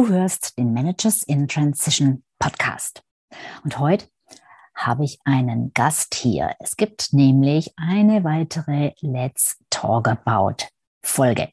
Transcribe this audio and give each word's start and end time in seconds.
Du 0.00 0.08
hörst 0.08 0.56
den 0.56 0.72
Managers 0.72 1.22
in 1.24 1.46
Transition 1.46 2.24
Podcast. 2.38 3.02
Und 3.64 3.78
heute 3.78 4.06
habe 4.74 5.04
ich 5.04 5.18
einen 5.26 5.74
Gast 5.74 6.14
hier. 6.14 6.54
Es 6.58 6.78
gibt 6.78 7.12
nämlich 7.12 7.74
eine 7.76 8.24
weitere 8.24 8.94
Let's 9.02 9.58
Talk 9.68 10.08
About 10.08 10.64
Folge. 11.02 11.50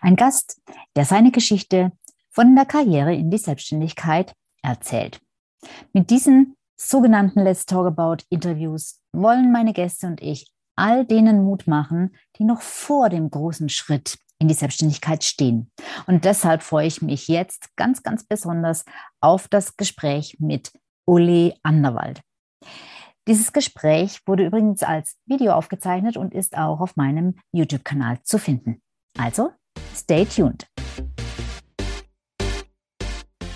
Ein 0.00 0.14
Gast, 0.14 0.62
der 0.94 1.04
seine 1.04 1.32
Geschichte 1.32 1.90
von 2.30 2.54
der 2.54 2.64
Karriere 2.64 3.12
in 3.12 3.32
die 3.32 3.38
Selbstständigkeit 3.38 4.36
erzählt. 4.62 5.20
Mit 5.92 6.10
diesen 6.10 6.54
sogenannten 6.76 7.40
Let's 7.40 7.66
Talk 7.66 7.88
About 7.88 8.22
Interviews 8.28 9.00
wollen 9.10 9.50
meine 9.50 9.72
Gäste 9.72 10.06
und 10.06 10.22
ich 10.22 10.48
all 10.76 11.04
denen 11.04 11.42
Mut 11.42 11.66
machen, 11.66 12.14
die 12.38 12.44
noch 12.44 12.62
vor 12.62 13.08
dem 13.08 13.30
großen 13.30 13.68
Schritt 13.68 14.16
in 14.44 14.48
die 14.48 14.54
Selbstständigkeit 14.54 15.24
stehen. 15.24 15.70
Und 16.06 16.26
deshalb 16.26 16.62
freue 16.62 16.86
ich 16.86 17.00
mich 17.00 17.28
jetzt 17.28 17.74
ganz, 17.76 18.02
ganz 18.02 18.24
besonders 18.24 18.84
auf 19.22 19.48
das 19.48 19.78
Gespräch 19.78 20.36
mit 20.38 20.70
Uli 21.06 21.54
Anderwald. 21.62 22.20
Dieses 23.26 23.54
Gespräch 23.54 24.20
wurde 24.26 24.44
übrigens 24.44 24.82
als 24.82 25.16
Video 25.24 25.52
aufgezeichnet 25.52 26.18
und 26.18 26.34
ist 26.34 26.58
auch 26.58 26.80
auf 26.80 26.94
meinem 26.96 27.36
YouTube-Kanal 27.52 28.18
zu 28.22 28.38
finden. 28.38 28.82
Also, 29.16 29.50
stay 29.94 30.26
tuned. 30.26 30.66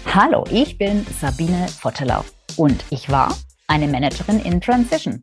Hallo, 0.07 0.45
ich 0.51 0.79
bin 0.79 1.07
Sabine 1.21 1.69
Vottelau 1.69 2.25
und 2.57 2.83
ich 2.89 3.11
war 3.11 3.37
eine 3.67 3.89
Managerin 3.89 4.41
in 4.41 4.59
Transition. 4.63 5.23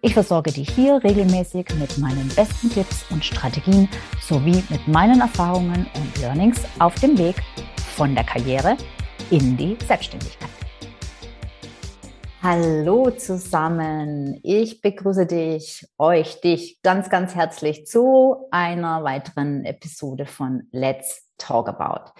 Ich 0.00 0.14
versorge 0.14 0.52
dich 0.52 0.70
hier 0.70 1.02
regelmäßig 1.02 1.74
mit 1.74 1.98
meinen 1.98 2.28
besten 2.28 2.70
Tipps 2.70 3.04
und 3.10 3.24
Strategien 3.24 3.88
sowie 4.20 4.62
mit 4.70 4.86
meinen 4.86 5.20
Erfahrungen 5.20 5.88
und 5.92 6.20
Learnings 6.20 6.62
auf 6.78 6.94
dem 7.00 7.18
Weg 7.18 7.34
von 7.96 8.14
der 8.14 8.22
Karriere 8.22 8.76
in 9.32 9.56
die 9.56 9.76
Selbstständigkeit. 9.88 10.50
Hallo 12.40 13.10
zusammen, 13.10 14.38
ich 14.44 14.80
begrüße 14.80 15.26
dich, 15.26 15.84
euch, 15.98 16.40
dich 16.42 16.80
ganz, 16.82 17.10
ganz 17.10 17.34
herzlich 17.34 17.84
zu 17.84 18.46
einer 18.52 19.02
weiteren 19.02 19.64
Episode 19.64 20.26
von 20.26 20.68
Let's 20.70 21.28
Talk 21.38 21.68
About. 21.68 22.12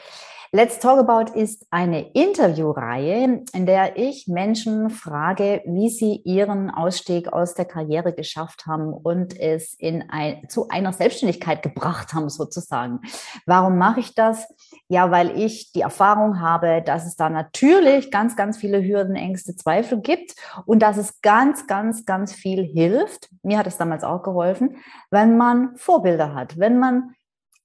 Let's 0.50 0.78
Talk 0.78 0.98
About 0.98 1.38
ist 1.38 1.66
eine 1.70 2.10
Interviewreihe, 2.12 3.44
in 3.52 3.66
der 3.66 3.98
ich 3.98 4.28
Menschen 4.28 4.88
frage, 4.88 5.60
wie 5.66 5.90
sie 5.90 6.22
ihren 6.24 6.70
Ausstieg 6.70 7.30
aus 7.30 7.52
der 7.52 7.66
Karriere 7.66 8.14
geschafft 8.14 8.64
haben 8.66 8.94
und 8.94 9.38
es 9.38 9.74
in 9.74 10.08
ein, 10.08 10.48
zu 10.48 10.68
einer 10.68 10.94
Selbstständigkeit 10.94 11.62
gebracht 11.62 12.14
haben, 12.14 12.30
sozusagen. 12.30 13.00
Warum 13.44 13.76
mache 13.76 14.00
ich 14.00 14.14
das? 14.14 14.48
Ja, 14.88 15.10
weil 15.10 15.38
ich 15.38 15.72
die 15.72 15.82
Erfahrung 15.82 16.40
habe, 16.40 16.80
dass 16.80 17.06
es 17.06 17.16
da 17.16 17.28
natürlich 17.28 18.10
ganz, 18.10 18.34
ganz 18.34 18.56
viele 18.56 18.82
Hürden, 18.82 19.16
Ängste, 19.16 19.54
Zweifel 19.54 20.00
gibt 20.00 20.34
und 20.64 20.80
dass 20.80 20.96
es 20.96 21.20
ganz, 21.20 21.66
ganz, 21.66 22.06
ganz 22.06 22.32
viel 22.32 22.64
hilft. 22.64 23.28
Mir 23.42 23.58
hat 23.58 23.66
es 23.66 23.76
damals 23.76 24.02
auch 24.02 24.22
geholfen, 24.22 24.76
wenn 25.10 25.36
man 25.36 25.76
Vorbilder 25.76 26.34
hat, 26.34 26.58
wenn 26.58 26.78
man 26.78 27.14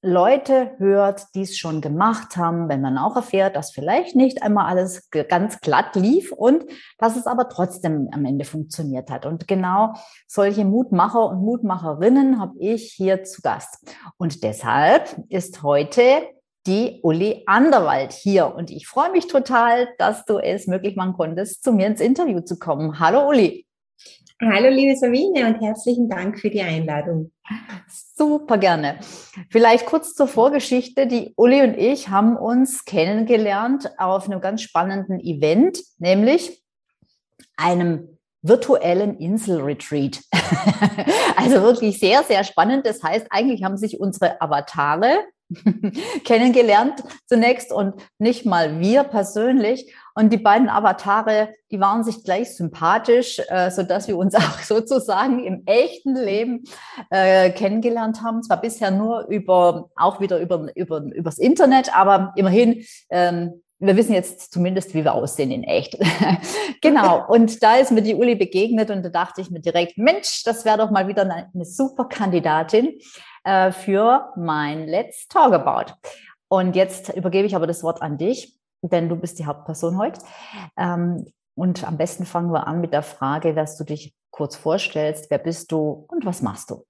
Leute 0.05 0.71
hört, 0.79 1.33
die 1.33 1.43
es 1.43 1.57
schon 1.57 1.79
gemacht 1.79 2.35
haben, 2.35 2.67
wenn 2.67 2.81
man 2.81 2.97
auch 2.97 3.15
erfährt, 3.15 3.55
dass 3.55 3.71
vielleicht 3.71 4.17
nicht 4.17 4.43
einmal 4.43 4.65
alles 4.65 5.09
ganz 5.29 5.61
glatt 5.61 5.95
lief 5.95 6.33
und 6.33 6.65
dass 6.97 7.15
es 7.15 7.25
aber 7.25 7.47
trotzdem 7.47 8.09
am 8.11 8.25
Ende 8.25 8.43
funktioniert 8.43 9.09
hat. 9.09 9.25
Und 9.25 9.47
genau 9.47 9.93
solche 10.27 10.65
Mutmacher 10.65 11.29
und 11.29 11.41
Mutmacherinnen 11.41 12.37
habe 12.37 12.59
ich 12.59 12.91
hier 12.91 13.23
zu 13.23 13.41
Gast. 13.41 13.77
Und 14.17 14.43
deshalb 14.43 15.15
ist 15.29 15.63
heute 15.63 16.03
die 16.67 16.99
Uli 17.01 17.43
Anderwald 17.45 18.11
hier. 18.11 18.53
Und 18.53 18.71
ich 18.71 18.87
freue 18.87 19.11
mich 19.11 19.27
total, 19.27 19.87
dass 19.99 20.25
du 20.25 20.37
es 20.37 20.67
möglich 20.67 20.97
machen 20.97 21.13
konntest, 21.13 21.63
zu 21.63 21.71
mir 21.71 21.87
ins 21.87 22.01
Interview 22.01 22.41
zu 22.41 22.59
kommen. 22.59 22.99
Hallo 22.99 23.29
Uli. 23.29 23.65
Hallo 24.45 24.69
liebe 24.69 24.95
Sabine 24.97 25.47
und 25.47 25.61
herzlichen 25.61 26.09
Dank 26.09 26.37
für 26.37 26.49
die 26.49 26.61
Einladung. 26.61 27.31
Super 27.87 28.57
gerne. 28.57 28.99
Vielleicht 29.49 29.85
kurz 29.85 30.15
zur 30.15 30.27
Vorgeschichte. 30.27 31.07
Die 31.07 31.33
Uli 31.37 31.61
und 31.61 31.77
ich 31.77 32.09
haben 32.09 32.35
uns 32.35 32.83
kennengelernt 32.83 33.91
auf 33.97 34.25
einem 34.25 34.41
ganz 34.41 34.61
spannenden 34.61 35.21
Event, 35.21 35.79
nämlich 35.97 36.61
einem 37.55 38.17
virtuellen 38.41 39.17
Inselretreat. 39.17 40.19
also 41.37 41.61
wirklich 41.61 41.99
sehr, 41.99 42.23
sehr 42.23 42.43
spannend. 42.43 42.85
Das 42.85 43.01
heißt, 43.01 43.27
eigentlich 43.29 43.63
haben 43.63 43.77
sich 43.77 44.01
unsere 44.01 44.41
Avatare 44.41 45.19
kennengelernt 46.25 47.01
zunächst 47.27 47.71
und 47.71 47.95
nicht 48.19 48.45
mal 48.45 48.81
wir 48.81 49.03
persönlich. 49.03 49.93
Und 50.15 50.31
die 50.31 50.37
beiden 50.37 50.69
Avatare, 50.69 51.55
die 51.71 51.79
waren 51.79 52.03
sich 52.03 52.23
gleich 52.23 52.55
sympathisch, 52.55 53.41
äh, 53.47 53.71
so 53.71 53.83
dass 53.83 54.07
wir 54.07 54.17
uns 54.17 54.35
auch 54.35 54.59
sozusagen 54.59 55.43
im 55.43 55.63
echten 55.65 56.15
Leben 56.15 56.63
äh, 57.09 57.49
kennengelernt 57.51 58.21
haben. 58.21 58.43
Zwar 58.43 58.61
bisher 58.61 58.91
nur 58.91 59.27
über, 59.27 59.89
auch 59.95 60.19
wieder 60.19 60.39
über, 60.39 60.67
über, 60.75 61.01
übers 61.01 61.37
Internet, 61.37 61.95
aber 61.95 62.33
immerhin, 62.35 62.85
ähm, 63.09 63.61
wir 63.79 63.97
wissen 63.97 64.13
jetzt 64.13 64.53
zumindest, 64.53 64.93
wie 64.93 65.03
wir 65.03 65.13
aussehen 65.13 65.51
in 65.51 65.63
echt. 65.63 65.97
genau. 66.81 67.25
Und 67.27 67.61
da 67.63 67.75
ist 67.75 67.91
mir 67.91 68.01
die 68.01 68.15
Uli 68.15 68.35
begegnet 68.35 68.89
und 68.89 69.03
da 69.03 69.09
dachte 69.09 69.41
ich 69.41 69.49
mir 69.49 69.59
direkt, 69.59 69.97
Mensch, 69.97 70.43
das 70.43 70.63
wäre 70.63 70.77
doch 70.77 70.91
mal 70.91 71.07
wieder 71.07 71.23
eine, 71.23 71.49
eine 71.53 71.65
super 71.65 72.05
Kandidatin 72.05 72.99
äh, 73.43 73.71
für 73.71 74.31
mein 74.37 74.87
Let's 74.87 75.27
Talk 75.27 75.53
About. 75.53 75.93
Und 76.47 76.75
jetzt 76.75 77.09
übergebe 77.09 77.45
ich 77.45 77.55
aber 77.55 77.67
das 77.67 77.83
Wort 77.83 78.01
an 78.01 78.17
dich, 78.17 78.55
denn 78.89 79.09
du 79.09 79.15
bist 79.15 79.39
die 79.39 79.45
Hauptperson 79.45 79.97
heute. 79.97 80.21
Ähm, 80.77 81.25
und 81.55 81.87
am 81.87 81.97
besten 81.97 82.25
fangen 82.25 82.51
wir 82.51 82.67
an 82.67 82.81
mit 82.81 82.93
der 82.93 83.03
Frage, 83.03 83.53
dass 83.53 83.77
du 83.77 83.83
dich 83.83 84.13
kurz 84.31 84.55
vorstellst. 84.55 85.29
Wer 85.29 85.37
bist 85.37 85.71
du 85.71 86.05
und 86.09 86.25
was 86.25 86.41
machst 86.41 86.71
du? 86.71 86.83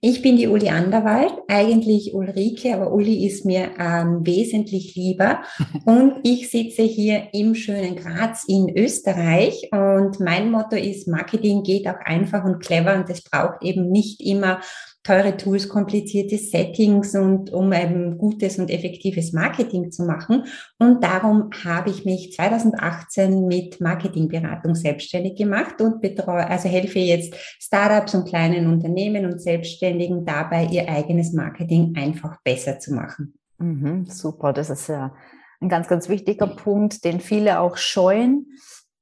Ich 0.00 0.20
bin 0.20 0.36
die 0.36 0.46
Uli 0.46 0.68
Anderwald, 0.68 1.32
eigentlich 1.48 2.14
Ulrike, 2.14 2.74
aber 2.74 2.92
Uli 2.92 3.26
ist 3.26 3.44
mir 3.44 3.70
ähm, 3.78 4.26
wesentlich 4.26 4.94
lieber. 4.94 5.42
Und 5.86 6.20
ich 6.22 6.50
sitze 6.50 6.82
hier 6.82 7.28
im 7.32 7.54
schönen 7.54 7.96
Graz 7.96 8.44
in 8.46 8.76
Österreich. 8.76 9.68
Und 9.72 10.20
mein 10.20 10.50
Motto 10.50 10.76
ist, 10.76 11.08
Marketing 11.08 11.62
geht 11.62 11.88
auch 11.88 11.98
einfach 12.04 12.44
und 12.44 12.60
clever 12.60 12.94
und 12.94 13.08
es 13.08 13.22
braucht 13.22 13.62
eben 13.62 13.90
nicht 13.90 14.20
immer 14.20 14.60
teure 15.06 15.36
Tools, 15.36 15.68
komplizierte 15.68 16.36
Settings 16.36 17.14
und 17.14 17.52
um 17.52 17.70
ein 17.72 18.18
gutes 18.18 18.58
und 18.58 18.70
effektives 18.70 19.32
Marketing 19.32 19.92
zu 19.92 20.04
machen. 20.04 20.44
Und 20.78 21.04
darum 21.04 21.50
habe 21.64 21.90
ich 21.90 22.04
mich 22.04 22.32
2018 22.32 23.46
mit 23.46 23.80
Marketingberatung 23.80 24.74
selbstständig 24.74 25.36
gemacht 25.36 25.80
und 25.80 26.00
betreue, 26.00 26.48
also 26.48 26.68
helfe 26.68 26.98
jetzt 26.98 27.34
Startups 27.60 28.14
und 28.14 28.26
kleinen 28.26 28.66
Unternehmen 28.66 29.26
und 29.26 29.40
Selbstständigen 29.40 30.24
dabei, 30.24 30.66
ihr 30.66 30.88
eigenes 30.88 31.32
Marketing 31.32 31.94
einfach 31.96 32.42
besser 32.42 32.80
zu 32.80 32.92
machen. 32.92 33.34
Mhm, 33.58 34.06
super, 34.06 34.52
das 34.52 34.70
ist 34.70 34.88
ja 34.88 35.14
ein 35.60 35.68
ganz, 35.68 35.86
ganz 35.88 36.08
wichtiger 36.08 36.48
Punkt, 36.48 37.04
den 37.04 37.20
viele 37.20 37.60
auch 37.60 37.76
scheuen 37.76 38.46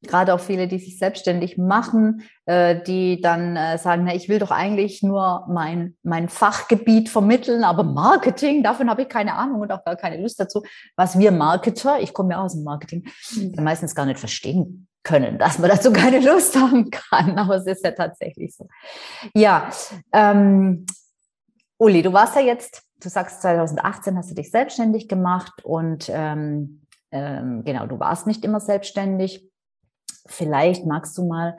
gerade 0.09 0.35
auch 0.35 0.41
viele, 0.41 0.69
die 0.69 0.79
sich 0.79 0.99
selbstständig 0.99 1.59
machen, 1.59 2.23
äh, 2.47 2.83
die 2.83 3.21
dann 3.21 3.57
äh, 3.57 3.79
sagen, 3.79 4.05
na, 4.05 4.15
ich 4.15 4.29
will 4.29 4.39
doch 4.39 4.51
eigentlich 4.51 5.03
nur 5.03 5.47
mein, 5.49 5.97
mein 6.03 6.29
Fachgebiet 6.29 7.09
vermitteln, 7.09 7.65
aber 7.65 7.85
Marketing, 7.85 8.63
davon 8.63 8.91
habe 8.91 9.03
ich 9.03 9.09
keine 9.09 9.35
Ahnung 9.35 9.61
und 9.61 9.73
auch 9.73 9.85
gar 9.85 9.97
keine 9.97 10.21
Lust 10.23 10.39
dazu. 10.41 10.63
Was 10.97 11.19
wir 11.19 11.33
Marketer, 11.33 12.01
ich 12.01 12.13
komme 12.13 12.33
ja 12.33 12.43
aus 12.43 12.55
dem 12.55 12.65
Marketing, 12.65 13.07
mhm. 13.35 13.63
meistens 13.63 13.95
gar 13.95 14.07
nicht 14.07 14.21
verstehen 14.21 14.87
können, 15.05 15.39
dass 15.39 15.59
man 15.59 15.71
dazu 15.71 15.93
keine 15.93 16.19
Lust 16.21 16.57
haben 16.57 16.91
kann, 16.91 17.39
aber 17.39 17.57
es 17.57 17.67
ist 17.67 17.85
ja 17.85 17.93
tatsächlich 17.93 18.57
so. 18.57 18.69
Ja, 19.35 19.69
ähm, 20.13 20.87
Uli, 21.79 22.03
du 22.03 22.13
warst 22.13 22.37
ja 22.37 22.43
jetzt, 22.43 22.83
du 23.01 23.09
sagst 23.09 23.43
2018 23.43 24.17
hast 24.17 24.31
du 24.31 24.35
dich 24.35 24.51
selbstständig 24.51 25.09
gemacht 25.09 25.65
und 25.65 26.11
ähm, 26.13 26.81
ähm, 27.11 27.63
genau, 27.65 27.87
du 27.87 28.01
warst 28.01 28.27
nicht 28.27 28.45
immer 28.45 28.61
selbstständig. 28.61 29.49
Vielleicht 30.27 30.87
magst 30.87 31.17
du 31.19 31.27
mal 31.27 31.57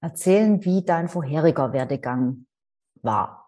erzählen, 0.00 0.64
wie 0.64 0.84
dein 0.84 1.08
vorheriger 1.08 1.72
Werdegang 1.72 2.46
war. 3.02 3.44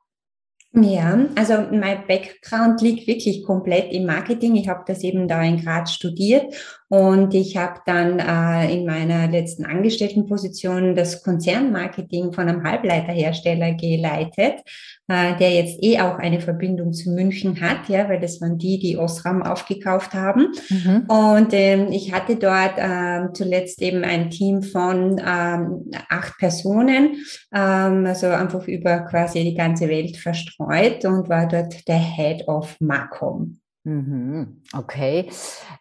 Ja, 0.72 1.18
also 1.36 1.54
mein 1.72 2.06
Background 2.06 2.82
liegt 2.82 3.06
wirklich 3.06 3.44
komplett 3.44 3.92
im 3.92 4.04
Marketing. 4.04 4.56
Ich 4.56 4.68
habe 4.68 4.84
das 4.86 5.02
eben 5.02 5.26
da 5.26 5.42
in 5.42 5.62
Graz 5.62 5.92
studiert 5.92 6.54
Und 6.88 7.34
ich 7.34 7.56
habe 7.56 7.80
dann 7.84 8.20
äh, 8.20 8.72
in 8.72 8.86
meiner 8.86 9.26
letzten 9.26 9.64
Angestelltenposition 9.64 10.94
das 10.94 11.22
Konzernmarketing 11.22 12.32
von 12.32 12.48
einem 12.48 12.62
Halbleiterhersteller 12.62 13.74
geleitet, 13.74 14.62
äh, 15.08 15.36
der 15.36 15.50
jetzt 15.50 15.82
eh 15.82 15.98
auch 16.00 16.18
eine 16.18 16.40
Verbindung 16.40 16.92
zu 16.92 17.10
München 17.10 17.60
hat, 17.60 17.88
ja, 17.88 18.08
weil 18.08 18.20
das 18.20 18.40
waren 18.40 18.58
die, 18.58 18.78
die 18.78 18.96
Osram 18.96 19.42
aufgekauft 19.42 20.14
haben. 20.14 20.52
Mhm. 20.68 21.04
Und 21.08 21.48
ähm, 21.52 21.88
ich 21.90 22.12
hatte 22.12 22.36
dort 22.36 22.74
ähm, 22.78 23.30
zuletzt 23.34 23.82
eben 23.82 24.04
ein 24.04 24.30
Team 24.30 24.62
von 24.62 25.20
ähm, 25.24 25.90
acht 26.08 26.38
Personen, 26.38 27.16
ähm, 27.52 28.06
also 28.06 28.28
einfach 28.28 28.66
über 28.68 29.00
quasi 29.00 29.42
die 29.42 29.54
ganze 29.54 29.88
Welt 29.88 30.16
verstreut 30.16 31.04
und 31.04 31.28
war 31.28 31.48
dort 31.48 31.86
der 31.88 31.98
Head 31.98 32.46
of 32.46 32.76
Macom. 32.78 33.58
Mhm. 33.86 34.62
Okay. 34.74 35.30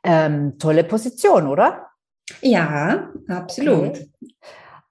Ähm, 0.04 0.60
tolle 0.60 0.84
Position, 0.84 1.48
oder? 1.48 1.88
Ja, 2.42 3.10
absolut. 3.28 3.90
Okay. 3.90 4.10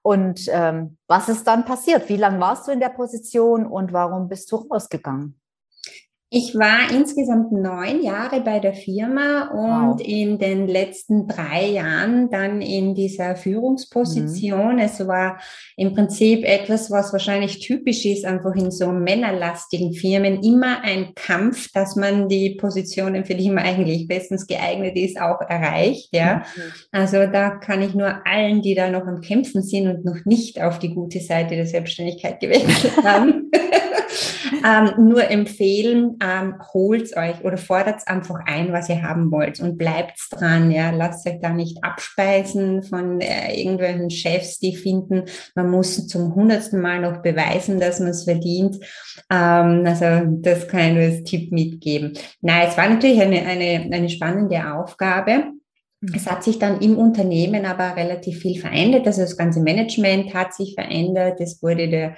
Und 0.01 0.47
ähm, 0.49 0.97
was 1.07 1.29
ist 1.29 1.47
dann 1.47 1.63
passiert? 1.63 2.09
Wie 2.09 2.17
lange 2.17 2.39
warst 2.39 2.67
du 2.67 2.71
in 2.71 2.81
der 2.81 2.89
Position 2.89 3.65
und 3.65 3.93
warum 3.93 4.27
bist 4.27 4.51
du 4.51 4.57
rausgegangen? 4.57 5.39
Ich 6.37 6.53
war 6.53 6.91
insgesamt 6.91 7.53
neun 7.53 8.03
Jahre 8.03 8.41
bei 8.41 8.59
der 8.59 8.73
Firma 8.73 9.51
und 9.53 9.99
wow. 9.99 10.01
in 10.05 10.37
den 10.37 10.67
letzten 10.67 11.29
drei 11.29 11.65
Jahren 11.67 12.29
dann 12.29 12.61
in 12.61 12.93
dieser 12.93 13.37
Führungsposition. 13.37 14.73
Mhm. 14.73 14.79
Es 14.79 15.07
war 15.07 15.39
im 15.77 15.93
Prinzip 15.93 16.43
etwas, 16.43 16.91
was 16.91 17.13
wahrscheinlich 17.13 17.59
typisch 17.59 18.03
ist, 18.03 18.25
einfach 18.25 18.53
in 18.53 18.69
so 18.69 18.91
männerlastigen 18.91 19.93
Firmen, 19.93 20.43
immer 20.43 20.83
ein 20.83 21.13
Kampf, 21.15 21.71
dass 21.71 21.95
man 21.95 22.27
die 22.27 22.55
Positionen, 22.55 23.23
für 23.23 23.35
die 23.35 23.49
man 23.49 23.63
eigentlich 23.63 24.05
bestens 24.05 24.45
geeignet 24.45 24.97
ist, 24.97 25.17
auch 25.17 25.39
erreicht. 25.39 26.09
Ja, 26.11 26.43
mhm. 26.57 26.61
also 26.91 27.27
da 27.27 27.51
kann 27.51 27.81
ich 27.81 27.95
nur 27.95 28.27
allen, 28.27 28.61
die 28.61 28.75
da 28.75 28.89
noch 28.89 29.07
am 29.07 29.21
Kämpfen 29.21 29.61
sind 29.61 29.87
und 29.87 30.03
noch 30.03 30.25
nicht 30.25 30.61
auf 30.61 30.79
die 30.79 30.93
gute 30.93 31.21
Seite 31.21 31.55
der 31.55 31.65
Selbstständigkeit 31.65 32.41
gewechselt 32.41 33.01
haben, 33.05 33.49
ähm, 34.65 35.09
nur 35.09 35.29
empfehlen, 35.29 36.17
ähm, 36.23 36.55
holt 36.73 37.15
euch 37.15 37.43
oder 37.43 37.57
fordert 37.57 38.07
einfach 38.07 38.39
ein, 38.47 38.73
was 38.73 38.89
ihr 38.89 39.03
haben 39.03 39.31
wollt 39.31 39.59
und 39.59 39.77
bleibt 39.77 40.17
dran. 40.31 40.71
Ja, 40.71 40.89
lasst 40.89 41.27
euch 41.27 41.39
da 41.39 41.49
nicht 41.49 41.83
abspeisen 41.83 42.81
von 42.81 43.21
äh, 43.21 43.53
irgendwelchen 43.55 44.09
Chefs, 44.09 44.57
die 44.57 44.75
finden, 44.75 45.25
man 45.53 45.69
muss 45.69 46.07
zum 46.07 46.33
hundertsten 46.33 46.81
Mal 46.81 47.01
noch 47.01 47.21
beweisen, 47.21 47.79
dass 47.79 47.99
man 47.99 48.09
es 48.09 48.23
verdient. 48.23 48.77
Ähm, 49.31 49.83
also 49.85 50.25
das 50.41 50.67
kann 50.67 50.79
ich 50.79 50.93
nur 50.93 51.03
als 51.03 51.23
Tipp 51.23 51.51
mitgeben. 51.51 52.13
Nein, 52.41 52.67
es 52.67 52.77
war 52.77 52.89
natürlich 52.89 53.21
eine, 53.21 53.45
eine, 53.45 53.93
eine 53.93 54.09
spannende 54.09 54.73
Aufgabe. 54.73 55.51
Es 56.13 56.29
hat 56.29 56.43
sich 56.43 56.59
dann 56.59 56.81
im 56.81 56.97
Unternehmen 56.97 57.65
aber 57.65 57.95
relativ 57.95 58.39
viel 58.39 58.59
verändert. 58.59 59.07
Also 59.07 59.21
das 59.21 59.37
ganze 59.37 59.59
Management 59.61 60.33
hat 60.33 60.53
sich 60.53 60.75
verändert. 60.75 61.39
Es 61.39 61.63
wurde 61.63 61.87
der 61.87 62.15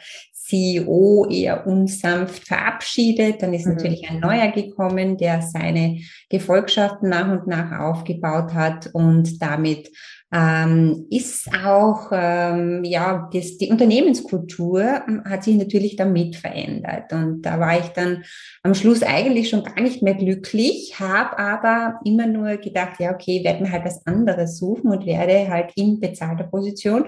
CEO 0.47 1.27
eher 1.29 1.67
unsanft 1.67 2.47
verabschiedet. 2.47 3.41
Dann 3.41 3.53
ist 3.53 3.65
mhm. 3.65 3.73
natürlich 3.73 4.09
ein 4.09 4.19
neuer 4.19 4.51
gekommen, 4.51 5.17
der 5.17 5.41
seine 5.41 5.99
Gefolgschaften 6.29 7.09
nach 7.09 7.29
und 7.31 7.47
nach 7.47 7.79
aufgebaut 7.79 8.53
hat 8.53 8.89
und 8.93 9.41
damit 9.41 9.89
ähm, 10.31 11.07
ist 11.09 11.49
auch, 11.65 12.09
ähm, 12.11 12.83
ja, 12.83 13.29
das, 13.31 13.57
die 13.57 13.69
Unternehmenskultur 13.69 14.81
ähm, 15.07 15.23
hat 15.23 15.43
sich 15.45 15.55
natürlich 15.55 15.95
damit 15.95 16.35
verändert. 16.35 17.13
Und 17.13 17.43
da 17.43 17.59
war 17.59 17.79
ich 17.79 17.87
dann 17.89 18.23
am 18.61 18.73
Schluss 18.73 19.03
eigentlich 19.03 19.49
schon 19.49 19.63
gar 19.63 19.81
nicht 19.81 20.01
mehr 20.01 20.15
glücklich, 20.15 20.99
habe 20.99 21.39
aber 21.39 22.01
immer 22.03 22.27
nur 22.27 22.57
gedacht, 22.57 22.99
ja, 22.99 23.13
okay, 23.13 23.41
werde 23.43 23.63
mir 23.63 23.71
halt 23.71 23.85
was 23.85 24.05
anderes 24.05 24.57
suchen 24.57 24.91
und 24.91 25.05
werde 25.05 25.47
halt 25.49 25.71
in 25.75 26.01
bezahlter 26.01 26.43
Position 26.43 27.05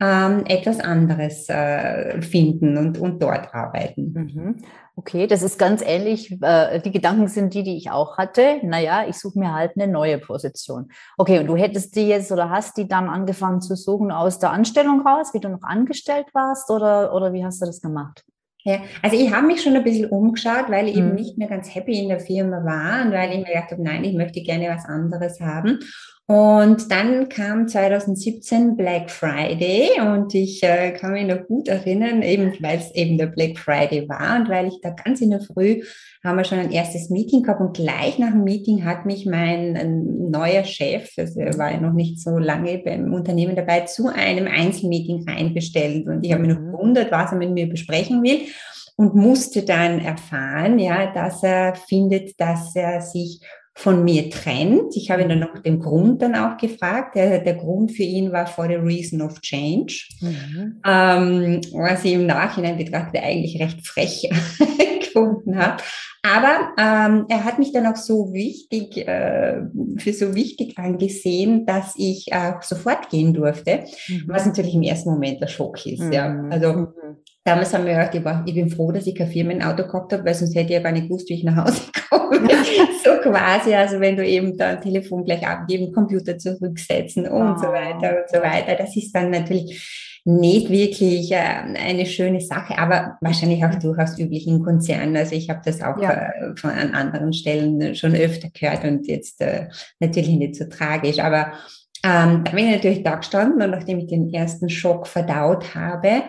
ähm, 0.00 0.44
etwas 0.46 0.80
anderes 0.80 1.48
äh, 1.48 2.20
finden 2.22 2.76
und, 2.76 2.98
und 2.98 3.22
dort 3.22 3.54
arbeiten. 3.54 4.12
Mhm. 4.12 4.56
Okay, 4.94 5.26
das 5.26 5.42
ist 5.42 5.58
ganz 5.58 5.82
ähnlich. 5.84 6.36
Äh, 6.42 6.80
die 6.80 6.90
Gedanken 6.90 7.28
sind 7.28 7.54
die, 7.54 7.62
die 7.62 7.76
ich 7.76 7.90
auch 7.90 8.18
hatte. 8.18 8.58
Naja, 8.62 9.04
ich 9.08 9.16
suche 9.16 9.38
mir 9.38 9.54
halt 9.54 9.72
eine 9.76 9.90
neue 9.90 10.18
Position. 10.18 10.90
Okay, 11.16 11.38
und 11.38 11.46
du 11.46 11.56
hättest 11.56 11.96
die 11.96 12.06
jetzt 12.06 12.30
oder 12.30 12.50
hast 12.50 12.76
die 12.76 12.86
dann 12.86 13.08
angefangen 13.08 13.62
zu 13.62 13.74
suchen 13.74 14.10
aus 14.10 14.38
der 14.38 14.50
Anstellung 14.50 15.06
raus, 15.06 15.32
wie 15.32 15.40
du 15.40 15.48
noch 15.48 15.62
angestellt 15.62 16.26
warst 16.34 16.70
oder, 16.70 17.14
oder 17.14 17.32
wie 17.32 17.44
hast 17.44 17.62
du 17.62 17.66
das 17.66 17.80
gemacht? 17.80 18.24
Ja, 18.64 18.78
also 19.02 19.16
ich 19.16 19.32
habe 19.32 19.46
mich 19.46 19.62
schon 19.62 19.74
ein 19.74 19.82
bisschen 19.82 20.10
umgeschaut, 20.10 20.66
weil 20.68 20.88
ich 20.88 20.96
mhm. 20.96 21.08
eben 21.08 21.14
nicht 21.14 21.38
mehr 21.38 21.48
ganz 21.48 21.74
happy 21.74 21.98
in 21.98 22.08
der 22.08 22.20
Firma 22.20 22.64
war 22.64 23.04
und 23.04 23.12
weil 23.12 23.32
ich 23.32 23.38
mir 23.38 23.46
gedacht 23.46 23.72
habe, 23.72 23.82
nein, 23.82 24.04
ich 24.04 24.14
möchte 24.14 24.42
gerne 24.42 24.68
was 24.68 24.84
anderes 24.84 25.40
haben. 25.40 25.80
Und 26.32 26.90
dann 26.90 27.28
kam 27.28 27.68
2017 27.68 28.74
Black 28.74 29.10
Friday 29.10 30.00
und 30.00 30.34
ich 30.34 30.62
äh, 30.62 30.92
kann 30.92 31.12
mich 31.12 31.26
noch 31.26 31.46
gut 31.46 31.68
erinnern, 31.68 32.22
eben 32.22 32.54
weil 32.60 32.78
es 32.78 32.90
eben 32.94 33.18
der 33.18 33.26
Black 33.26 33.58
Friday 33.58 34.08
war 34.08 34.40
und 34.40 34.48
weil 34.48 34.68
ich 34.68 34.80
da 34.80 34.88
ganz 34.88 35.20
in 35.20 35.28
der 35.28 35.42
Früh 35.42 35.82
haben 36.24 36.38
wir 36.38 36.44
schon 36.44 36.60
ein 36.60 36.70
erstes 36.70 37.10
Meeting 37.10 37.42
gehabt 37.42 37.60
und 37.60 37.76
gleich 37.76 38.18
nach 38.18 38.30
dem 38.30 38.44
Meeting 38.44 38.82
hat 38.86 39.04
mich 39.04 39.26
mein 39.26 40.30
neuer 40.30 40.64
Chef, 40.64 41.10
also 41.18 41.38
er 41.38 41.58
war 41.58 41.70
ja 41.70 41.80
noch 41.80 41.92
nicht 41.92 42.18
so 42.18 42.38
lange 42.38 42.78
beim 42.78 43.12
Unternehmen 43.12 43.54
dabei, 43.54 43.80
zu 43.80 44.06
einem 44.06 44.46
Einzelmeeting 44.46 45.28
reinbestellt 45.28 46.06
und 46.06 46.24
ich 46.24 46.32
habe 46.32 46.44
mich 46.44 46.54
noch 46.54 46.62
mhm. 46.62 46.72
gewundert, 46.72 47.12
was 47.12 47.32
er 47.32 47.36
mit 47.36 47.50
mir 47.50 47.68
besprechen 47.68 48.22
will 48.22 48.40
und 48.96 49.14
musste 49.14 49.64
dann 49.64 50.00
erfahren, 50.00 50.78
ja, 50.78 51.12
dass 51.12 51.42
er 51.42 51.74
findet, 51.74 52.40
dass 52.40 52.74
er 52.74 53.02
sich 53.02 53.42
von 53.74 54.04
mir 54.04 54.30
trennt. 54.30 54.96
Ich 54.96 55.10
habe 55.10 55.22
ihn 55.22 55.28
dann 55.28 55.40
noch 55.40 55.58
den 55.58 55.80
Grund 55.80 56.20
dann 56.22 56.34
auch 56.34 56.56
gefragt. 56.58 57.14
Der, 57.14 57.40
der 57.40 57.54
Grund 57.54 57.92
für 57.92 58.02
ihn 58.02 58.30
war 58.32 58.46
for 58.46 58.66
the 58.66 58.74
reason 58.74 59.22
of 59.22 59.40
change, 59.40 60.08
mhm. 60.20 60.80
ähm, 60.86 61.60
was 61.72 62.04
ich 62.04 62.12
im 62.12 62.26
Nachhinein 62.26 62.76
betrachtet 62.76 63.22
eigentlich 63.22 63.60
recht 63.60 63.86
frech 63.86 64.28
gefunden 65.00 65.56
habe. 65.56 65.82
Aber 66.24 66.70
ähm, 66.78 67.26
er 67.28 67.44
hat 67.44 67.58
mich 67.58 67.72
dann 67.72 67.86
auch 67.86 67.96
so 67.96 68.32
wichtig, 68.32 68.96
äh, 68.96 69.62
für 69.96 70.12
so 70.12 70.36
wichtig 70.36 70.78
angesehen, 70.78 71.66
dass 71.66 71.94
ich 71.96 72.28
auch 72.32 72.62
sofort 72.62 73.10
gehen 73.10 73.34
durfte, 73.34 73.84
mhm. 74.06 74.24
was 74.28 74.46
natürlich 74.46 74.74
im 74.74 74.82
ersten 74.82 75.10
Moment 75.10 75.40
der 75.40 75.48
Schock 75.48 75.84
ist. 75.84 76.00
Mhm. 76.00 76.12
Ja. 76.12 76.44
Also 76.48 76.72
mhm. 76.74 76.86
Damals 77.44 77.74
haben 77.74 77.86
wir 77.86 77.94
gedacht, 77.94 78.14
ich, 78.14 78.24
war, 78.24 78.44
ich 78.46 78.54
bin 78.54 78.70
froh, 78.70 78.92
dass 78.92 79.06
ich 79.06 79.16
kein 79.16 79.26
Firmenauto 79.26 79.84
gehabt 79.84 80.12
habe, 80.12 80.24
weil 80.24 80.34
sonst 80.34 80.54
hätte 80.54 80.66
ich 80.66 80.74
ja 80.74 80.80
gar 80.80 80.92
nicht 80.92 81.08
gewusst, 81.08 81.28
wie 81.28 81.34
ich 81.34 81.44
nach 81.44 81.64
Hause 81.64 81.82
komme. 82.08 82.48
so 83.04 83.10
quasi, 83.20 83.74
also 83.74 83.98
wenn 83.98 84.16
du 84.16 84.24
eben 84.24 84.56
da 84.56 84.70
ein 84.70 84.80
Telefon 84.80 85.24
gleich 85.24 85.46
abgeben, 85.46 85.92
Computer 85.92 86.38
zurücksetzen 86.38 87.26
und 87.26 87.54
oh. 87.54 87.58
so 87.58 87.66
weiter 87.68 88.18
und 88.18 88.30
so 88.30 88.38
weiter. 88.40 88.76
Das 88.76 88.96
ist 88.96 89.12
dann 89.12 89.30
natürlich 89.30 90.12
nicht 90.24 90.70
wirklich 90.70 91.32
äh, 91.32 91.36
eine 91.36 92.06
schöne 92.06 92.40
Sache, 92.40 92.78
aber 92.78 93.18
wahrscheinlich 93.20 93.64
auch 93.64 93.74
durchaus 93.74 94.16
üblich 94.18 94.46
in 94.46 94.62
Konzernen. 94.62 95.16
Also 95.16 95.34
ich 95.34 95.50
habe 95.50 95.62
das 95.64 95.82
auch 95.82 96.00
ja. 96.00 96.12
äh, 96.12 96.56
von 96.56 96.70
an 96.70 96.94
anderen 96.94 97.32
Stellen 97.32 97.96
schon 97.96 98.14
öfter 98.14 98.48
gehört 98.50 98.84
und 98.84 99.08
jetzt 99.08 99.40
äh, 99.40 99.68
natürlich 99.98 100.36
nicht 100.36 100.54
so 100.54 100.66
tragisch, 100.66 101.18
aber 101.18 101.54
ähm, 102.04 102.42
da 102.44 102.52
bin 102.52 102.66
ich 102.66 102.74
natürlich 102.76 103.02
da 103.02 103.16
gestanden 103.16 103.62
und 103.62 103.70
nachdem 103.70 103.98
ich 103.98 104.06
den 104.06 104.32
ersten 104.32 104.68
Schock 104.68 105.06
verdaut 105.06 105.74
habe, 105.74 106.22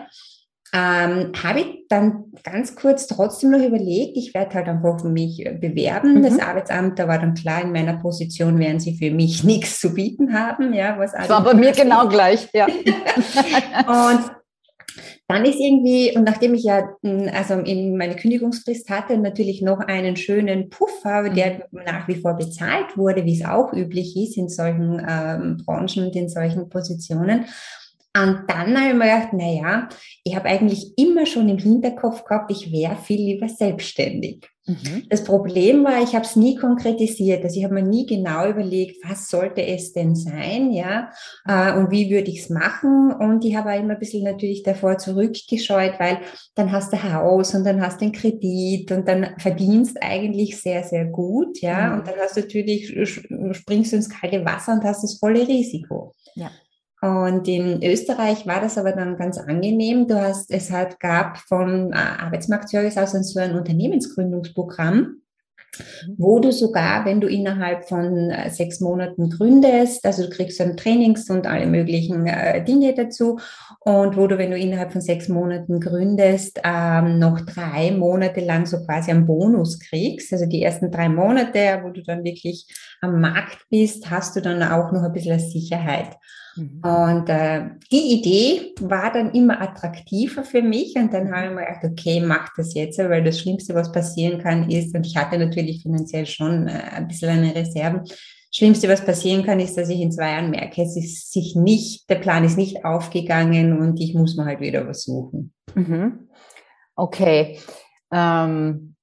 ähm, 0.74 1.30
habe 1.40 1.60
ich 1.60 1.86
dann 1.88 2.24
ganz 2.42 2.74
kurz 2.74 3.06
trotzdem 3.06 3.52
noch 3.52 3.60
überlegt, 3.60 4.16
ich 4.16 4.34
werde 4.34 4.54
halt 4.56 4.66
einfach 4.66 5.04
mich 5.04 5.48
bewerben. 5.60 6.14
Mhm. 6.14 6.22
Das 6.24 6.40
Arbeitsamt, 6.40 6.98
da 6.98 7.06
war 7.06 7.20
dann 7.20 7.34
klar, 7.34 7.62
in 7.62 7.70
meiner 7.70 7.98
Position 7.98 8.58
werden 8.58 8.80
sie 8.80 8.96
für 8.96 9.14
mich 9.14 9.44
nichts 9.44 9.80
zu 9.80 9.94
bieten 9.94 10.36
haben. 10.36 10.74
Ja, 10.74 10.98
was 10.98 11.12
das 11.12 11.28
war 11.28 11.44
bei 11.44 11.54
mir 11.54 11.70
genau 11.70 12.08
gleich, 12.08 12.48
ja. 12.52 12.66
und 13.86 14.30
dann 15.28 15.44
ist 15.44 15.60
irgendwie, 15.60 16.14
und 16.16 16.24
nachdem 16.24 16.54
ich 16.54 16.64
ja 16.64 16.88
hm, 17.02 17.30
also 17.32 17.54
in 17.54 17.96
meine 17.96 18.16
Kündigungsfrist 18.16 18.90
hatte, 18.90 19.16
natürlich 19.16 19.62
noch 19.62 19.78
einen 19.78 20.16
schönen 20.16 20.70
Puffer, 20.70 21.30
der 21.30 21.68
mhm. 21.70 21.82
nach 21.86 22.08
wie 22.08 22.16
vor 22.16 22.34
bezahlt 22.34 22.96
wurde, 22.96 23.24
wie 23.24 23.40
es 23.40 23.46
auch 23.46 23.72
üblich 23.72 24.16
ist 24.16 24.36
in 24.36 24.48
solchen 24.48 25.00
ähm, 25.08 25.62
Branchen 25.64 26.06
und 26.06 26.16
in 26.16 26.28
solchen 26.28 26.68
Positionen, 26.68 27.46
und 28.16 28.44
dann 28.46 28.76
habe 28.78 28.90
ich 28.90 28.94
mir 28.94 29.04
gedacht, 29.04 29.32
naja, 29.32 29.88
ich 30.22 30.36
habe 30.36 30.48
eigentlich 30.48 30.92
immer 30.96 31.26
schon 31.26 31.48
im 31.48 31.58
Hinterkopf 31.58 32.24
gehabt, 32.24 32.50
ich 32.52 32.70
wäre 32.70 32.96
viel 32.96 33.20
lieber 33.20 33.48
selbstständig. 33.48 34.48
Mhm. 34.66 35.02
Das 35.10 35.24
Problem 35.24 35.84
war, 35.84 36.02
ich 36.02 36.14
habe 36.14 36.24
es 36.24 36.36
nie 36.36 36.54
konkretisiert. 36.54 37.44
Also 37.44 37.58
ich 37.58 37.64
habe 37.64 37.74
mir 37.74 37.82
nie 37.82 38.06
genau 38.06 38.48
überlegt, 38.48 38.96
was 39.06 39.28
sollte 39.28 39.66
es 39.66 39.92
denn 39.92 40.14
sein, 40.14 40.72
ja, 40.72 41.10
äh, 41.46 41.76
und 41.76 41.90
wie 41.90 42.08
würde 42.08 42.30
ich 42.30 42.42
es 42.42 42.50
machen. 42.50 43.12
Und 43.12 43.44
ich 43.44 43.56
habe 43.56 43.72
auch 43.72 43.78
immer 43.78 43.94
ein 43.94 43.98
bisschen 43.98 44.24
natürlich 44.24 44.62
davor 44.62 44.96
zurückgescheut, 44.96 45.94
weil 45.98 46.20
dann 46.54 46.72
hast 46.72 46.92
du 46.92 47.02
Haus 47.02 47.54
und 47.54 47.64
dann 47.64 47.82
hast 47.82 48.00
du 48.00 48.04
einen 48.04 48.14
Kredit 48.14 48.92
und 48.92 49.06
dann 49.06 49.34
verdienst 49.38 49.98
eigentlich 50.00 50.60
sehr, 50.60 50.84
sehr 50.84 51.04
gut, 51.06 51.60
ja. 51.60 51.88
Mhm. 51.88 51.98
Und 51.98 52.06
dann 52.06 52.14
hast 52.22 52.36
du 52.36 52.40
natürlich, 52.40 52.94
springst 53.52 53.92
du 53.92 53.96
ins 53.96 54.08
kalte 54.08 54.44
Wasser 54.44 54.72
und 54.72 54.84
hast 54.84 55.02
das 55.02 55.18
volle 55.18 55.46
Risiko. 55.46 56.14
Ja. 56.36 56.50
Und 57.04 57.46
in 57.48 57.82
Österreich 57.82 58.46
war 58.46 58.62
das 58.62 58.78
aber 58.78 58.92
dann 58.92 59.18
ganz 59.18 59.36
angenehm. 59.36 60.08
Du 60.08 60.18
hast, 60.18 60.50
es 60.50 60.70
halt 60.70 60.98
gab 61.00 61.36
vom 61.36 61.92
äh, 61.92 61.96
Arbeitsmarktservice 61.96 62.96
aus 62.96 63.12
so 63.12 63.40
ein 63.40 63.54
Unternehmensgründungsprogramm. 63.54 65.20
wo 66.16 66.38
du 66.38 66.52
sogar, 66.52 67.04
wenn 67.04 67.20
du 67.20 67.26
innerhalb 67.26 67.88
von 67.88 68.30
äh, 68.30 68.50
sechs 68.50 68.80
Monaten 68.80 69.30
gründest, 69.30 70.04
also 70.04 70.24
du 70.24 70.30
kriegst 70.30 70.60
dann 70.60 70.76
Trainings 70.76 71.28
und 71.30 71.46
alle 71.46 71.66
möglichen 71.66 72.26
äh, 72.26 72.64
Dinge 72.64 72.94
dazu 72.94 73.38
und 73.80 74.16
wo 74.16 74.26
du, 74.26 74.38
wenn 74.38 74.50
du 74.50 74.56
innerhalb 74.58 74.92
von 74.92 75.00
sechs 75.00 75.28
Monaten 75.28 75.80
gründest, 75.80 76.60
ähm, 76.64 77.18
noch 77.18 77.40
drei 77.40 77.90
Monate 77.90 78.40
lang 78.40 78.66
so 78.66 78.84
quasi 78.84 79.10
einen 79.10 79.26
Bonus 79.26 79.78
kriegst, 79.80 80.32
also 80.32 80.46
die 80.46 80.62
ersten 80.62 80.90
drei 80.90 81.08
Monate, 81.08 81.80
wo 81.82 81.90
du 81.90 82.02
dann 82.02 82.24
wirklich 82.24 82.66
am 83.00 83.20
Markt 83.20 83.58
bist, 83.70 84.10
hast 84.10 84.36
du 84.36 84.40
dann 84.40 84.62
auch 84.62 84.92
noch 84.92 85.02
ein 85.02 85.12
bisschen 85.12 85.40
Sicherheit. 85.40 86.16
Mhm. 86.56 86.80
Und 86.82 87.28
äh, 87.28 87.70
die 87.90 88.14
Idee 88.18 88.74
war 88.80 89.12
dann 89.12 89.32
immer 89.32 89.60
attraktiver 89.60 90.44
für 90.44 90.62
mich. 90.62 90.94
Und 90.96 91.12
dann 91.12 91.34
habe 91.34 91.48
ich 91.48 91.52
mir 91.52 91.66
gedacht, 91.66 91.84
okay, 91.84 92.20
mach 92.20 92.48
das 92.56 92.74
jetzt, 92.74 92.98
weil 92.98 93.24
das 93.24 93.40
Schlimmste, 93.40 93.74
was 93.74 93.92
passieren 93.92 94.40
kann, 94.40 94.70
ist, 94.70 94.94
und 94.94 95.06
ich 95.06 95.16
hatte 95.16 95.38
natürlich 95.38 95.82
finanziell 95.82 96.26
schon 96.26 96.68
äh, 96.68 96.82
ein 96.94 97.08
bisschen 97.08 97.30
eine 97.30 97.54
Reserve. 97.54 98.04
Schlimmste, 98.52 98.88
was 98.88 99.04
passieren 99.04 99.44
kann, 99.44 99.58
ist, 99.58 99.76
dass 99.76 99.88
ich 99.88 100.00
in 100.00 100.12
zwei 100.12 100.30
Jahren 100.30 100.50
merke, 100.50 100.82
es 100.82 100.96
ist 100.96 101.32
sich 101.32 101.56
nicht, 101.56 102.08
der 102.08 102.16
Plan 102.16 102.44
ist 102.44 102.56
nicht 102.56 102.84
aufgegangen 102.84 103.80
und 103.80 104.00
ich 104.00 104.14
muss 104.14 104.36
mir 104.36 104.44
halt 104.44 104.60
wieder 104.60 104.86
was 104.86 105.02
suchen. 105.02 105.52
Mhm. 105.74 106.28
Okay. 106.94 107.58
Ähm 108.12 108.93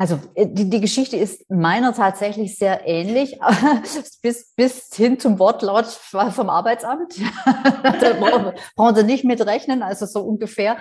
also 0.00 0.18
äh, 0.34 0.46
die, 0.46 0.70
die 0.70 0.80
Geschichte 0.80 1.18
ist 1.18 1.50
meiner 1.50 1.92
tatsächlich 1.92 2.56
sehr 2.56 2.88
ähnlich, 2.88 3.38
bis, 4.22 4.54
bis 4.54 4.88
hin 4.94 5.20
zum 5.20 5.38
Wortlaut 5.38 5.84
vom 5.84 6.48
Arbeitsamt. 6.48 7.16
da 7.82 8.14
brauchen, 8.18 8.52
brauchen 8.76 8.96
Sie 8.96 9.04
nicht 9.04 9.24
mitrechnen, 9.24 9.82
also 9.82 10.06
so 10.06 10.22
ungefähr. 10.22 10.78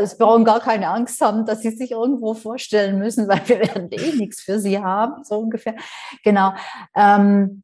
Es 0.00 0.16
brauchen 0.16 0.46
gar 0.46 0.60
keine 0.60 0.88
Angst 0.88 1.20
haben, 1.20 1.44
dass 1.44 1.60
Sie 1.60 1.68
sich 1.68 1.90
irgendwo 1.90 2.32
vorstellen 2.32 2.98
müssen, 2.98 3.28
weil 3.28 3.46
wir 3.46 3.58
werden 3.58 3.90
eh 3.90 4.16
nichts 4.16 4.40
für 4.40 4.58
Sie 4.58 4.78
haben, 4.78 5.22
so 5.22 5.34
ungefähr. 5.36 5.74
Genau. 6.24 6.54
Ähm, 6.96 7.62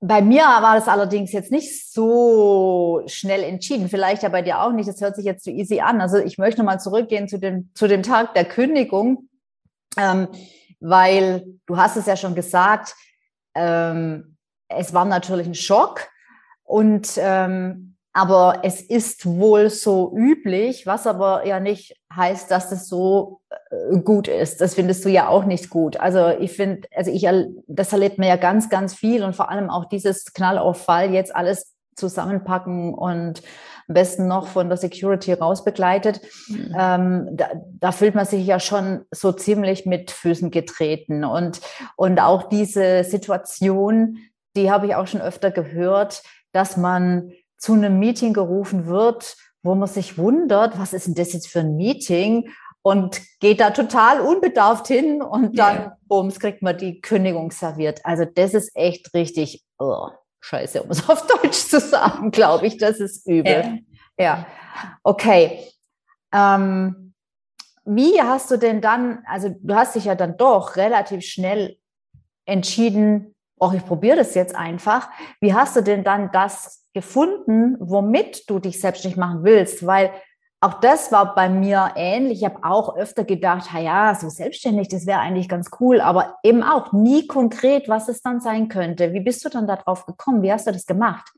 bei 0.00 0.20
mir 0.20 0.42
war 0.42 0.74
das 0.74 0.88
allerdings 0.88 1.30
jetzt 1.30 1.52
nicht 1.52 1.92
so 1.92 3.02
schnell 3.06 3.44
entschieden, 3.44 3.88
vielleicht 3.88 4.24
ja 4.24 4.30
bei 4.30 4.42
dir 4.42 4.62
auch 4.62 4.72
nicht. 4.72 4.88
Das 4.88 5.00
hört 5.00 5.14
sich 5.14 5.26
jetzt 5.26 5.44
so 5.44 5.52
easy 5.52 5.78
an. 5.78 6.00
Also 6.00 6.18
ich 6.18 6.38
möchte 6.38 6.64
mal 6.64 6.80
zurückgehen 6.80 7.28
zu 7.28 7.38
dem, 7.38 7.70
zu 7.74 7.86
dem 7.86 8.02
Tag 8.02 8.34
der 8.34 8.44
Kündigung 8.44 9.28
ähm, 9.96 10.28
weil 10.80 11.46
du 11.66 11.76
hast 11.76 11.96
es 11.96 12.06
ja 12.06 12.16
schon 12.16 12.34
gesagt, 12.34 12.94
ähm, 13.54 14.36
es 14.68 14.92
war 14.92 15.04
natürlich 15.04 15.46
ein 15.46 15.54
Schock 15.54 16.08
und 16.64 17.12
ähm, 17.16 17.96
aber 18.16 18.60
es 18.62 18.80
ist 18.80 19.26
wohl 19.26 19.70
so 19.70 20.14
üblich, 20.16 20.86
was 20.86 21.06
aber 21.08 21.44
ja 21.46 21.58
nicht 21.58 22.00
heißt, 22.14 22.48
dass 22.48 22.70
es 22.70 22.88
so 22.88 23.40
äh, 23.50 23.98
gut 23.98 24.28
ist. 24.28 24.60
Das 24.60 24.76
findest 24.76 25.04
du 25.04 25.08
ja 25.08 25.26
auch 25.26 25.44
nicht 25.44 25.68
gut. 25.68 25.96
Also 25.96 26.28
ich 26.28 26.52
finde, 26.52 26.86
also 26.94 27.10
ich, 27.10 27.26
das 27.66 27.92
erlebt 27.92 28.18
mir 28.18 28.28
ja 28.28 28.36
ganz, 28.36 28.68
ganz 28.68 28.94
viel 28.94 29.24
und 29.24 29.34
vor 29.34 29.50
allem 29.50 29.68
auch 29.68 29.86
dieses 29.86 30.32
Knallauffall 30.32 31.12
jetzt 31.12 31.34
alles 31.34 31.74
zusammenpacken 31.96 32.94
und 32.94 33.42
am 33.88 33.94
besten 33.94 34.26
noch 34.26 34.48
von 34.48 34.68
der 34.68 34.78
Security 34.78 35.32
raus 35.32 35.64
begleitet. 35.64 36.20
Mhm. 36.48 36.74
Ähm, 36.78 37.28
da, 37.32 37.48
da, 37.80 37.92
fühlt 37.92 38.14
man 38.14 38.26
sich 38.26 38.46
ja 38.46 38.60
schon 38.60 39.04
so 39.10 39.32
ziemlich 39.32 39.86
mit 39.86 40.10
Füßen 40.10 40.50
getreten. 40.50 41.24
Und, 41.24 41.60
und 41.96 42.20
auch 42.20 42.48
diese 42.48 43.04
Situation, 43.04 44.18
die 44.56 44.70
habe 44.70 44.86
ich 44.86 44.94
auch 44.94 45.06
schon 45.06 45.20
öfter 45.20 45.50
gehört, 45.50 46.22
dass 46.52 46.76
man 46.76 47.32
zu 47.58 47.72
einem 47.72 47.98
Meeting 47.98 48.32
gerufen 48.32 48.86
wird, 48.86 49.36
wo 49.62 49.74
man 49.74 49.88
sich 49.88 50.18
wundert, 50.18 50.78
was 50.78 50.92
ist 50.92 51.06
denn 51.06 51.14
das 51.14 51.32
jetzt 51.32 51.48
für 51.48 51.60
ein 51.60 51.76
Meeting? 51.76 52.50
Und 52.82 53.22
geht 53.40 53.60
da 53.60 53.70
total 53.70 54.20
unbedarft 54.20 54.88
hin 54.88 55.22
und 55.22 55.58
dann, 55.58 55.76
ja. 55.76 55.96
bums, 56.06 56.38
kriegt 56.38 56.60
man 56.60 56.76
die 56.76 57.00
Kündigung 57.00 57.50
serviert. 57.50 58.04
Also 58.04 58.26
das 58.26 58.52
ist 58.52 58.70
echt 58.74 59.14
richtig, 59.14 59.64
oh, 59.78 60.08
scheiße, 60.44 60.82
um 60.82 60.90
es 60.90 61.08
auf 61.08 61.26
Deutsch 61.26 61.68
zu 61.68 61.80
sagen, 61.80 62.30
glaube 62.30 62.66
ich, 62.66 62.76
das 62.76 63.00
ist 63.00 63.26
übel. 63.26 63.80
Ja, 64.18 64.24
ja. 64.24 64.46
okay. 65.02 65.66
Ähm, 66.32 67.14
wie 67.84 68.20
hast 68.20 68.50
du 68.50 68.56
denn 68.56 68.80
dann, 68.80 69.22
also 69.26 69.54
du 69.60 69.74
hast 69.74 69.94
dich 69.94 70.06
ja 70.06 70.14
dann 70.14 70.36
doch 70.36 70.76
relativ 70.76 71.24
schnell 71.24 71.76
entschieden, 72.46 73.34
oh, 73.58 73.72
ich 73.74 73.84
probiere 73.84 74.16
das 74.16 74.34
jetzt 74.34 74.54
einfach. 74.54 75.08
Wie 75.40 75.54
hast 75.54 75.76
du 75.76 75.82
denn 75.82 76.04
dann 76.04 76.30
das 76.32 76.86
gefunden, 76.92 77.76
womit 77.78 78.48
du 78.48 78.58
dich 78.58 78.80
selbstständig 78.80 79.18
machen 79.18 79.44
willst? 79.44 79.86
Weil 79.86 80.10
auch 80.64 80.80
das 80.80 81.12
war 81.12 81.34
bei 81.34 81.48
mir 81.50 81.92
ähnlich. 81.94 82.38
Ich 82.38 82.44
habe 82.44 82.64
auch 82.64 82.96
öfter 82.96 83.24
gedacht, 83.24 83.68
ja, 83.78 84.14
so 84.14 84.30
selbstständig, 84.30 84.88
das 84.88 85.06
wäre 85.06 85.20
eigentlich 85.20 85.48
ganz 85.48 85.70
cool, 85.78 86.00
aber 86.00 86.38
eben 86.42 86.62
auch 86.62 86.92
nie 86.92 87.26
konkret, 87.26 87.88
was 87.88 88.08
es 88.08 88.22
dann 88.22 88.40
sein 88.40 88.68
könnte. 88.68 89.12
Wie 89.12 89.20
bist 89.20 89.44
du 89.44 89.50
dann 89.50 89.66
darauf 89.66 90.06
gekommen? 90.06 90.42
Wie 90.42 90.50
hast 90.50 90.66
du 90.66 90.72
das 90.72 90.86
gemacht? 90.86 91.30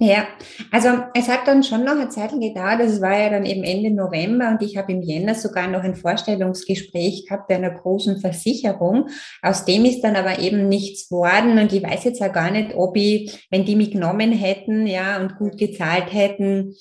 Ja, 0.00 0.28
also 0.70 0.90
es 1.14 1.28
hat 1.28 1.48
dann 1.48 1.64
schon 1.64 1.82
noch 1.82 1.92
eine 1.92 2.08
Zeit 2.08 2.30
gedauert. 2.30 2.80
Es 2.80 3.00
war 3.00 3.18
ja 3.18 3.30
dann 3.30 3.44
eben 3.44 3.64
Ende 3.64 3.90
November 3.90 4.50
und 4.50 4.62
ich 4.62 4.76
habe 4.76 4.92
im 4.92 5.02
Jänner 5.02 5.34
sogar 5.34 5.66
noch 5.66 5.82
ein 5.82 5.96
Vorstellungsgespräch 5.96 7.26
gehabt 7.26 7.48
bei 7.48 7.56
einer 7.56 7.70
großen 7.70 8.20
Versicherung. 8.20 9.08
Aus 9.42 9.64
dem 9.64 9.86
ist 9.86 10.02
dann 10.02 10.14
aber 10.14 10.38
eben 10.38 10.68
nichts 10.68 11.10
worden 11.10 11.58
und 11.58 11.72
ich 11.72 11.82
weiß 11.82 12.04
jetzt 12.04 12.22
auch 12.22 12.32
gar 12.32 12.52
nicht, 12.52 12.76
ob 12.76 12.96
ich, 12.96 13.48
wenn 13.50 13.64
die 13.64 13.74
mich 13.74 13.90
genommen 13.90 14.30
hätten, 14.30 14.86
ja, 14.86 15.20
und 15.20 15.36
gut 15.36 15.58
gezahlt 15.58 16.12
hätten, 16.12 16.76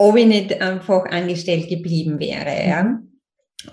ob 0.00 0.16
ich 0.16 0.26
nicht 0.26 0.62
einfach 0.62 1.04
angestellt 1.04 1.68
geblieben 1.68 2.18
wäre. 2.18 2.66
Ja. 2.66 3.00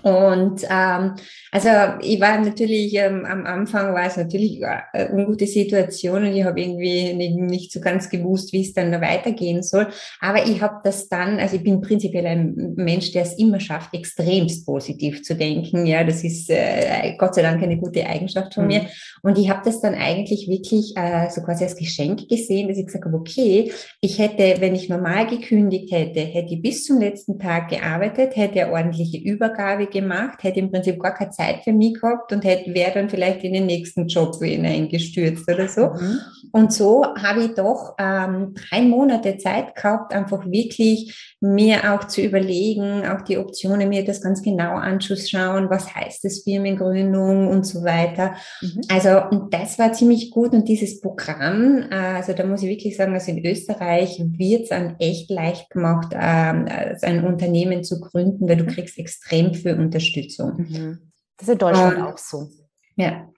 Und 0.02 0.62
ähm, 0.70 1.14
also 1.50 1.68
ich 2.02 2.20
war 2.20 2.38
natürlich 2.38 2.94
ähm, 2.94 3.24
am 3.24 3.46
Anfang 3.46 3.94
war 3.94 4.06
es 4.06 4.16
natürlich 4.16 4.62
eine 4.64 5.12
ungute 5.12 5.46
Situation 5.46 6.24
und 6.24 6.34
ich 6.34 6.44
habe 6.44 6.60
irgendwie 6.60 7.14
nicht, 7.14 7.36
nicht, 7.36 7.72
so 7.72 7.80
ganz 7.80 8.10
gewusst, 8.10 8.52
wie 8.52 8.62
es 8.62 8.74
dann 8.74 8.92
da 8.92 9.00
weitergehen 9.00 9.62
soll. 9.62 9.88
Aber 10.20 10.46
ich 10.46 10.60
habe 10.60 10.80
das 10.84 11.08
dann, 11.08 11.38
also 11.38 11.56
ich 11.56 11.62
bin 11.62 11.80
prinzipiell 11.80 12.26
ein 12.26 12.74
Mensch, 12.76 13.12
der 13.12 13.22
es 13.22 13.38
immer 13.38 13.60
schafft, 13.60 13.94
extremst 13.94 14.66
positiv 14.66 15.22
zu 15.22 15.34
denken. 15.34 15.86
Ja, 15.86 16.04
das 16.04 16.22
ist 16.22 16.50
äh, 16.50 17.14
Gott 17.16 17.34
sei 17.34 17.42
Dank 17.42 17.62
eine 17.62 17.78
gute 17.78 18.06
Eigenschaft 18.06 18.54
von 18.54 18.64
mhm. 18.64 18.68
mir. 18.68 18.86
Und 19.22 19.38
ich 19.38 19.48
habe 19.48 19.62
das 19.64 19.80
dann 19.80 19.94
eigentlich 19.94 20.48
wirklich 20.48 20.94
äh, 20.96 21.30
so 21.30 21.40
quasi 21.40 21.64
als 21.64 21.76
Geschenk 21.76 22.28
gesehen, 22.28 22.68
dass 22.68 22.78
ich 22.78 22.86
gesagt 22.86 23.06
habe, 23.06 23.16
okay, 23.16 23.72
ich 24.00 24.18
hätte, 24.18 24.60
wenn 24.60 24.74
ich 24.74 24.88
normal 24.88 25.26
gekündigt 25.26 25.92
hätte, 25.92 26.20
hätte 26.20 26.54
ich 26.54 26.62
bis 26.62 26.84
zum 26.84 27.00
letzten 27.00 27.38
Tag 27.38 27.70
gearbeitet, 27.70 28.36
hätte 28.36 28.62
eine 28.62 28.72
ordentliche 28.72 29.18
Übergabe 29.18 29.77
Aufgabe 29.78 29.86
gemacht, 29.86 30.42
hätte 30.42 30.60
im 30.60 30.70
Prinzip 30.70 31.00
gar 31.00 31.14
keine 31.14 31.30
Zeit 31.30 31.62
für 31.64 31.72
mich 31.72 32.00
gehabt 32.00 32.32
und 32.32 32.44
hätte 32.44 32.74
wäre 32.74 32.92
dann 32.94 33.08
vielleicht 33.08 33.44
in 33.44 33.52
den 33.52 33.66
nächsten 33.66 34.06
Job 34.06 34.36
hineingestürzt 34.40 35.48
oder 35.50 35.68
so. 35.68 35.86
Mhm. 35.86 36.20
Und 36.52 36.72
so 36.72 37.04
habe 37.14 37.44
ich 37.44 37.54
doch 37.54 37.94
ähm, 37.98 38.54
drei 38.54 38.82
Monate 38.82 39.36
Zeit 39.38 39.74
gehabt, 39.74 40.14
einfach 40.14 40.46
wirklich 40.46 41.36
mir 41.40 41.94
auch 41.94 42.04
zu 42.04 42.22
überlegen, 42.22 43.06
auch 43.06 43.22
die 43.22 43.38
Optionen, 43.38 43.88
mir 43.88 44.04
das 44.04 44.22
ganz 44.22 44.42
genau 44.42 44.74
anzuschauen, 44.74 45.70
was 45.70 45.94
heißt 45.94 46.24
das 46.24 46.42
Firmengründung 46.42 47.48
und 47.48 47.66
so 47.66 47.84
weiter. 47.84 48.34
Mhm. 48.60 48.80
Also 48.88 49.22
und 49.30 49.52
das 49.52 49.78
war 49.78 49.92
ziemlich 49.92 50.30
gut 50.30 50.52
und 50.52 50.68
dieses 50.68 51.00
Programm, 51.00 51.84
äh, 51.90 51.94
also 51.94 52.32
da 52.32 52.44
muss 52.44 52.62
ich 52.62 52.68
wirklich 52.68 52.96
sagen, 52.96 53.14
also 53.14 53.30
in 53.30 53.44
Österreich 53.44 54.20
wird 54.36 54.62
es 54.62 54.68
dann 54.70 54.96
echt 54.98 55.30
leicht 55.30 55.70
gemacht, 55.70 56.12
ähm, 56.14 56.66
ein 57.02 57.24
Unternehmen 57.24 57.84
zu 57.84 58.00
gründen, 58.00 58.48
weil 58.48 58.56
du 58.56 58.64
mhm. 58.64 58.68
kriegst 58.68 58.98
extrem 58.98 59.54
viel 59.54 59.67
Unterstützung. 59.76 60.56
Mhm. 60.56 61.12
Das 61.36 61.48
ist 61.48 61.52
in 61.52 61.58
Deutschland 61.58 61.98
ähm, 61.98 62.04
auch 62.04 62.18
so. 62.18 62.48
Ja. 62.96 63.28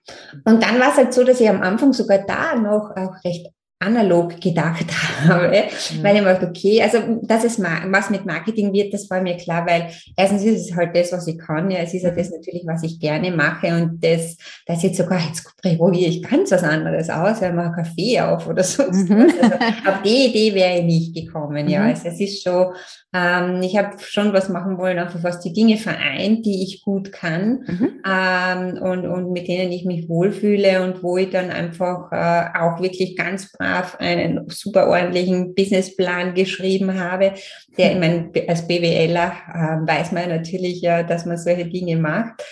Und 0.45 0.63
dann 0.63 0.79
war 0.79 0.89
es 0.89 0.97
halt 0.97 1.13
so, 1.13 1.23
dass 1.23 1.39
ich 1.39 1.47
am 1.47 1.61
Anfang 1.61 1.93
sogar 1.93 2.19
da 2.19 2.55
noch 2.55 2.95
auch 2.95 3.23
recht 3.23 3.47
analog 3.81 4.39
gedacht 4.39 4.85
habe, 5.27 5.47
mhm. 5.47 6.03
weil 6.03 6.15
ich 6.15 6.21
mir 6.21 6.33
dachte, 6.33 6.47
okay, 6.47 6.81
also 6.81 7.19
dass 7.23 7.43
es 7.43 7.59
was 7.59 8.09
mit 8.09 8.25
Marketing 8.25 8.71
wird, 8.71 8.93
das 8.93 9.09
war 9.09 9.21
mir 9.21 9.37
klar, 9.37 9.65
weil 9.65 9.87
erstens 10.15 10.43
ist 10.43 10.69
es 10.69 10.75
halt 10.75 10.95
das, 10.95 11.11
was 11.11 11.27
ich 11.27 11.39
kann, 11.39 11.71
ja, 11.71 11.79
es 11.79 11.93
ist 11.93 12.03
ja 12.03 12.11
mhm. 12.11 12.15
das 12.15 12.29
natürlich, 12.29 12.63
was 12.65 12.83
ich 12.83 12.99
gerne 12.99 13.31
mache 13.31 13.67
und 13.75 14.03
das, 14.03 14.37
das 14.67 14.83
jetzt 14.83 14.97
sogar, 14.97 15.19
jetzt 15.19 15.43
probiere 15.61 16.09
ich 16.09 16.21
ganz 16.23 16.51
was 16.51 16.63
anderes 16.63 17.09
aus, 17.09 17.41
ja, 17.41 17.51
mache 17.51 17.81
Kaffee 17.81 18.19
auf 18.21 18.47
oder 18.47 18.63
sonst 18.63 19.09
mhm. 19.09 19.21
Also, 19.41 19.55
auf 19.89 20.01
die 20.03 20.27
Idee 20.27 20.53
wäre 20.53 20.79
ich 20.79 20.85
nicht 20.85 21.15
gekommen, 21.15 21.67
ja, 21.67 21.81
mhm. 21.81 21.87
also 21.87 22.07
es 22.07 22.19
ist 22.19 22.43
schon, 22.43 22.73
ähm, 23.13 23.61
ich 23.63 23.77
habe 23.77 23.97
schon 23.99 24.31
was 24.31 24.49
machen 24.49 24.77
wollen, 24.77 24.99
einfach 24.99 25.23
was 25.23 25.39
die 25.39 25.53
Dinge 25.53 25.77
vereint, 25.77 26.45
die 26.45 26.63
ich 26.63 26.83
gut 26.83 27.11
kann 27.11 27.63
mhm. 27.67 27.89
ähm, 28.05 28.81
und, 28.81 29.07
und 29.07 29.31
mit 29.31 29.47
denen 29.47 29.71
ich 29.71 29.85
mich 29.85 30.07
wohlfühle 30.07 30.83
und 30.83 31.01
wo 31.01 31.17
ich 31.17 31.31
dann 31.31 31.49
einfach 31.49 32.11
äh, 32.11 32.57
auch 32.57 32.79
wirklich 32.79 33.17
ganz 33.17 33.51
brav 33.51 33.70
brav 33.71 33.97
einen 33.99 34.49
super 34.49 34.87
ordentlichen 34.87 35.55
Businessplan 35.55 36.33
geschrieben 36.33 36.99
habe, 36.99 37.33
der, 37.77 37.93
ich 37.93 37.99
meine, 37.99 38.31
als 38.47 38.67
BWLer 38.67 39.33
äh, 39.53 39.87
weiß 39.87 40.11
man 40.11 40.29
natürlich 40.29 40.81
ja, 40.81 41.03
dass 41.03 41.25
man 41.25 41.37
solche 41.37 41.65
Dinge 41.65 41.97
macht. 41.97 42.43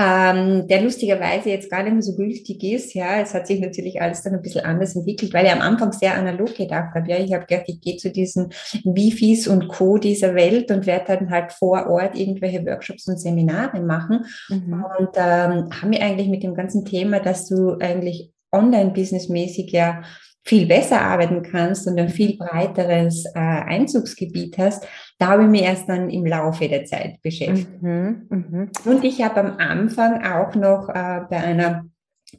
ähm, 0.00 0.68
der 0.68 0.80
lustigerweise 0.80 1.50
jetzt 1.50 1.68
gar 1.68 1.82
nicht 1.82 1.92
mehr 1.92 2.02
so 2.02 2.14
gültig 2.14 2.62
ist. 2.62 2.94
Ja, 2.94 3.20
es 3.20 3.34
hat 3.34 3.48
sich 3.48 3.58
natürlich 3.58 4.00
alles 4.00 4.22
dann 4.22 4.34
ein 4.34 4.42
bisschen 4.42 4.64
anders 4.64 4.94
entwickelt, 4.94 5.34
weil 5.34 5.46
ich 5.46 5.50
am 5.50 5.60
Anfang 5.60 5.90
sehr 5.90 6.14
analog 6.14 6.54
gedacht 6.54 6.94
habe. 6.94 7.10
Ja, 7.10 7.16
ich 7.18 7.32
habe 7.32 7.46
gedacht, 7.46 7.64
ich 7.66 7.80
gehe 7.80 7.96
zu 7.96 8.10
diesen 8.10 8.50
Wifis 8.84 9.48
und 9.48 9.66
Co. 9.66 9.98
dieser 9.98 10.36
Welt 10.36 10.70
und 10.70 10.86
werde 10.86 11.18
dann 11.18 11.30
halt 11.30 11.52
vor 11.52 11.88
Ort 11.88 12.14
irgendwelche 12.16 12.64
Workshops 12.64 13.08
und 13.08 13.18
Seminare 13.18 13.80
machen. 13.80 14.24
Mhm. 14.48 14.84
Und 14.98 15.10
ähm, 15.16 15.68
haben 15.82 15.90
wir 15.90 16.00
eigentlich 16.00 16.28
mit 16.28 16.44
dem 16.44 16.54
ganzen 16.54 16.84
Thema, 16.84 17.18
dass 17.18 17.48
du 17.48 17.72
eigentlich 17.80 18.30
online-businessmäßig 18.52 19.72
ja 19.72 20.02
viel 20.48 20.66
besser 20.66 21.02
arbeiten 21.02 21.42
kannst 21.42 21.86
und 21.86 22.00
ein 22.00 22.08
viel 22.08 22.38
breiteres 22.38 23.26
äh, 23.34 23.38
Einzugsgebiet 23.38 24.56
hast, 24.56 24.86
da 25.18 25.28
habe 25.28 25.42
ich 25.42 25.48
mich 25.50 25.62
erst 25.62 25.88
dann 25.90 26.08
im 26.08 26.24
Laufe 26.24 26.68
der 26.68 26.86
Zeit 26.86 27.20
beschäftigt. 27.22 27.82
Mhm, 27.82 28.26
mh. 28.30 28.68
Und 28.86 29.04
ich 29.04 29.22
habe 29.22 29.40
am 29.40 29.58
Anfang 29.58 30.24
auch 30.24 30.54
noch 30.54 30.88
äh, 30.88 31.20
bei 31.28 31.36
einer 31.36 31.84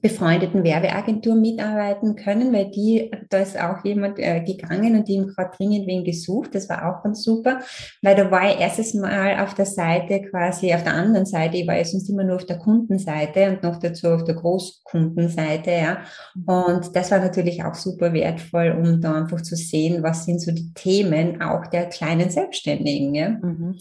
befreundeten 0.01 0.63
Werbeagentur 0.63 1.36
mitarbeiten 1.36 2.15
können, 2.15 2.53
weil 2.53 2.69
die, 2.69 3.12
da 3.29 3.39
ist 3.39 3.60
auch 3.60 3.84
jemand 3.84 4.19
äh, 4.19 4.41
gegangen 4.41 4.96
und 4.96 5.08
die 5.08 5.19
haben 5.19 5.27
gerade 5.27 5.58
dringend 5.58 5.88
wen 5.88 6.03
gesucht. 6.03 6.53
Das 6.53 6.69
war 6.69 6.88
auch 6.88 7.03
ganz 7.03 7.24
super, 7.24 7.60
weil 8.01 8.15
da 8.15 8.29
war 8.29 8.50
ich 8.50 8.60
erstes 8.60 8.93
Mal 8.93 9.39
auf 9.43 9.55
der 9.55 9.65
Seite 9.65 10.22
quasi, 10.22 10.74
auf 10.74 10.84
der 10.84 10.93
anderen 10.93 11.25
Seite, 11.25 11.58
ich 11.58 11.67
war 11.67 11.75
ja 11.75 11.84
sonst 11.84 12.08
immer 12.08 12.24
nur 12.24 12.36
auf 12.36 12.46
der 12.46 12.60
Kundenseite 12.60 13.50
und 13.50 13.63
noch 13.63 13.79
dazu 13.79 14.10
auf 14.10 14.24
der 14.24 14.36
Großkundenseite, 14.36 15.72
ja. 15.72 15.98
Und 16.46 16.96
das 16.96 17.10
war 17.12 17.19
natürlich 17.19 17.63
auch 17.63 17.75
super 17.75 18.13
wertvoll, 18.13 18.77
um 18.79 19.01
da 19.01 19.15
einfach 19.15 19.41
zu 19.41 19.55
sehen, 19.55 20.03
was 20.03 20.25
sind 20.25 20.39
so 20.39 20.51
die 20.51 20.72
Themen 20.74 21.41
auch 21.41 21.65
der 21.67 21.88
kleinen 21.88 22.29
Selbstständigen, 22.29 23.15
ja. 23.15 23.29
Mhm. 23.29 23.75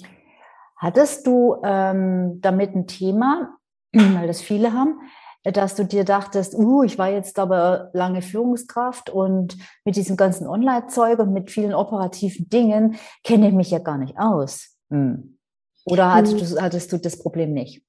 Hattest 0.78 1.26
du 1.26 1.56
ähm, 1.64 2.38
damit 2.40 2.74
ein 2.74 2.86
Thema, 2.86 3.58
weil 3.92 4.26
das 4.26 4.40
viele 4.40 4.72
haben, 4.72 5.00
dass 5.44 5.74
du 5.74 5.84
dir 5.84 6.04
dachtest, 6.04 6.54
uh, 6.54 6.82
ich 6.82 6.98
war 6.98 7.10
jetzt 7.10 7.38
aber 7.38 7.90
lange 7.92 8.22
Führungskraft 8.22 9.10
und 9.10 9.56
mit 9.84 9.96
diesem 9.96 10.16
ganzen 10.16 10.46
Online-Zeug 10.46 11.18
und 11.20 11.32
mit 11.32 11.50
vielen 11.50 11.74
operativen 11.74 12.48
Dingen 12.48 12.96
kenne 13.24 13.48
ich 13.48 13.54
mich 13.54 13.70
ja 13.70 13.78
gar 13.78 13.98
nicht 13.98 14.18
aus. 14.18 14.76
Hm. 14.90 15.38
Oder 15.84 16.14
hattest, 16.14 16.40
hm. 16.40 16.56
du, 16.56 16.62
hattest 16.62 16.92
du 16.92 16.98
das 16.98 17.18
Problem 17.18 17.52
nicht? 17.52 17.82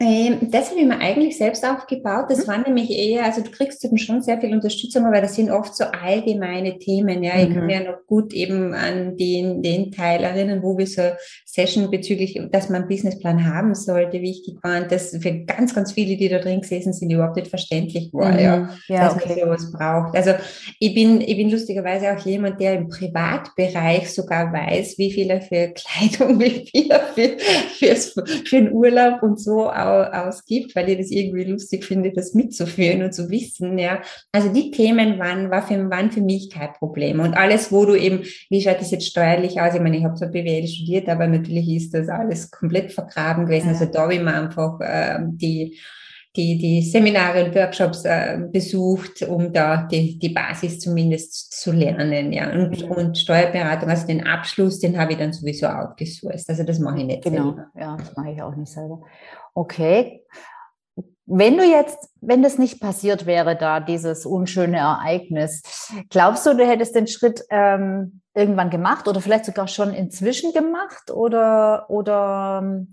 Ähm, 0.00 0.50
das 0.50 0.70
habe 0.70 0.80
ich 0.80 0.86
mir 0.86 0.98
eigentlich 0.98 1.38
selbst 1.38 1.64
aufgebaut. 1.64 2.26
Das 2.28 2.46
mhm. 2.46 2.50
war 2.50 2.58
nämlich 2.58 2.90
eher, 2.90 3.24
also 3.24 3.42
du 3.42 3.50
kriegst 3.50 3.84
eben 3.84 3.96
schon 3.96 4.22
sehr 4.22 4.40
viel 4.40 4.52
Unterstützung, 4.52 5.06
aber 5.06 5.20
das 5.20 5.36
sind 5.36 5.52
oft 5.52 5.76
so 5.76 5.84
allgemeine 5.84 6.78
Themen. 6.78 7.22
Ja, 7.22 7.38
ich 7.38 7.50
kann 7.50 7.60
mhm. 7.60 7.66
mir 7.66 7.84
noch 7.84 8.04
gut 8.08 8.32
eben 8.32 8.74
an 8.74 9.16
den, 9.16 9.62
den 9.62 9.92
Teil 9.92 10.24
erinnern, 10.24 10.64
wo 10.64 10.76
wir 10.76 10.88
so 10.88 11.02
Session 11.44 11.92
bezüglich, 11.92 12.40
dass 12.50 12.70
man 12.70 12.82
einen 12.82 12.88
Businessplan 12.88 13.48
haben 13.48 13.76
sollte, 13.76 14.20
wichtig 14.20 14.56
waren. 14.64 14.88
Das 14.88 15.16
für 15.16 15.44
ganz, 15.44 15.72
ganz 15.72 15.92
viele, 15.92 16.16
die 16.16 16.28
da 16.28 16.40
drin 16.40 16.62
gesessen 16.62 16.92
sind, 16.92 17.10
überhaupt 17.10 17.36
nicht 17.36 17.48
verständlich 17.48 18.10
war, 18.12 18.32
mhm. 18.32 18.38
ja, 18.40 18.70
ja, 18.88 19.04
dass 19.04 19.14
okay. 19.14 19.44
man 19.44 19.56
sowas 19.56 19.72
braucht. 19.72 20.16
Also 20.16 20.32
ich 20.80 20.92
bin, 20.92 21.20
ich 21.20 21.36
bin 21.36 21.50
lustigerweise 21.50 22.12
auch 22.12 22.26
jemand, 22.26 22.60
der 22.60 22.74
im 22.74 22.88
Privatbereich 22.88 24.12
sogar 24.12 24.52
weiß, 24.52 24.98
wie 24.98 25.12
viel 25.12 25.30
er 25.30 25.40
für 25.40 25.68
Kleidung, 25.74 26.40
wie 26.40 26.66
viel 26.68 26.90
er 26.90 27.00
für, 27.00 27.38
fürs, 27.78 28.14
für 28.44 28.56
den 28.56 28.72
Urlaub 28.72 29.22
und 29.22 29.38
so 29.38 29.70
ausgibt, 29.84 30.74
weil 30.74 30.88
ich 30.88 30.98
das 30.98 31.10
irgendwie 31.10 31.44
lustig 31.44 31.84
finde, 31.84 32.12
das 32.12 32.34
mitzuführen 32.34 33.02
und 33.02 33.12
zu 33.12 33.30
wissen. 33.30 33.78
Ja. 33.78 34.02
Also 34.32 34.52
die 34.52 34.70
Themen 34.70 35.18
waren, 35.18 35.50
war 35.50 35.66
für, 35.66 35.90
waren 35.90 36.10
für 36.10 36.20
mich 36.20 36.50
kein 36.50 36.72
Problem. 36.72 37.20
Und 37.20 37.34
alles, 37.34 37.70
wo 37.70 37.84
du 37.84 37.94
eben, 37.94 38.22
wie 38.50 38.60
schaut 38.60 38.80
das 38.80 38.90
jetzt 38.90 39.06
steuerlich 39.06 39.60
aus? 39.60 39.74
Ich 39.74 39.80
meine, 39.80 39.96
ich 39.96 40.04
habe 40.04 40.14
zwar 40.14 40.28
BWL 40.28 40.66
studiert, 40.66 41.08
aber 41.08 41.26
natürlich 41.26 41.68
ist 41.68 41.94
das 41.94 42.08
alles 42.08 42.50
komplett 42.50 42.92
vergraben 42.92 43.46
gewesen. 43.46 43.68
Also 43.68 43.86
da 43.86 44.02
habe 44.02 44.14
ich 44.14 44.22
mir 44.22 44.34
einfach 44.34 44.80
äh, 44.80 45.18
die 45.20 45.78
die, 46.36 46.58
die 46.58 46.82
Seminare 46.82 47.44
und 47.44 47.54
Workshops 47.54 48.04
äh, 48.04 48.38
besucht, 48.50 49.22
um 49.22 49.52
da 49.52 49.84
die, 49.84 50.18
die 50.18 50.30
Basis 50.30 50.80
zumindest 50.80 51.52
zu 51.52 51.70
lernen. 51.70 52.32
Ja. 52.32 52.50
Und, 52.50 52.84
mhm. 52.84 52.90
und 52.90 53.18
Steuerberatung, 53.18 53.88
also 53.88 54.06
den 54.06 54.26
Abschluss, 54.26 54.80
den 54.80 54.98
habe 54.98 55.12
ich 55.12 55.18
dann 55.18 55.32
sowieso 55.32 55.66
outgesourced. 55.68 56.48
Also 56.48 56.64
das 56.64 56.80
mache 56.80 56.98
ich 56.98 57.04
nicht 57.04 57.22
genau. 57.22 57.54
selber. 57.54 57.66
Ja, 57.78 57.96
das 57.96 58.16
mache 58.16 58.32
ich 58.32 58.42
auch 58.42 58.56
nicht 58.56 58.72
selber. 58.72 59.00
Okay. 59.54 60.24
Wenn 61.26 61.56
du 61.56 61.64
jetzt, 61.64 62.10
wenn 62.20 62.42
das 62.42 62.58
nicht 62.58 62.80
passiert 62.80 63.24
wäre, 63.24 63.56
da 63.56 63.80
dieses 63.80 64.26
unschöne 64.26 64.76
Ereignis, 64.76 65.62
glaubst 66.10 66.44
du, 66.44 66.54
du 66.54 66.66
hättest 66.66 66.94
den 66.94 67.06
Schritt 67.06 67.44
ähm, 67.48 68.20
irgendwann 68.34 68.68
gemacht 68.68 69.08
oder 69.08 69.22
vielleicht 69.22 69.46
sogar 69.46 69.66
schon 69.68 69.94
inzwischen 69.94 70.52
gemacht 70.52 71.10
oder, 71.10 71.88
oder, 71.88 72.84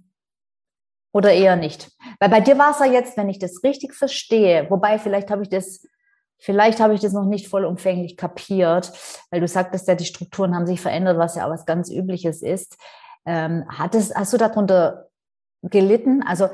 oder 1.12 1.34
eher 1.34 1.58
nicht? 1.58 1.92
Weil 2.22 2.30
bei 2.30 2.40
dir 2.40 2.58
war 2.58 2.72
es 2.72 2.80
ja 2.80 2.86
jetzt, 2.86 3.18
wenn 3.18 3.28
ich 3.28 3.40
das 3.40 3.64
richtig 3.64 3.94
verstehe, 3.94 4.68
wobei 4.70 4.98
vielleicht 4.98 5.30
habe 5.30 5.44
ich 5.44 5.50
das, 5.50 5.86
vielleicht 6.38 6.80
habe 6.80 6.94
ich 6.94 7.02
das 7.02 7.12
noch 7.12 7.26
nicht 7.26 7.50
vollumfänglich 7.50 8.16
kapiert, 8.16 8.94
weil 9.30 9.42
du 9.42 9.48
sagtest 9.48 9.90
ja, 9.90 9.96
die 9.96 10.06
Strukturen 10.06 10.56
haben 10.56 10.68
sich 10.68 10.80
verändert, 10.80 11.18
was 11.18 11.36
ja 11.36 11.48
auch 11.48 11.52
was 11.52 11.66
ganz 11.66 11.92
Übliches 11.92 12.42
ist. 12.42 12.78
Ähm, 13.26 13.66
hattest, 13.68 14.16
hast 14.16 14.32
du 14.32 14.38
darunter 14.38 15.11
gelitten? 15.64 16.24
Also 16.24 16.50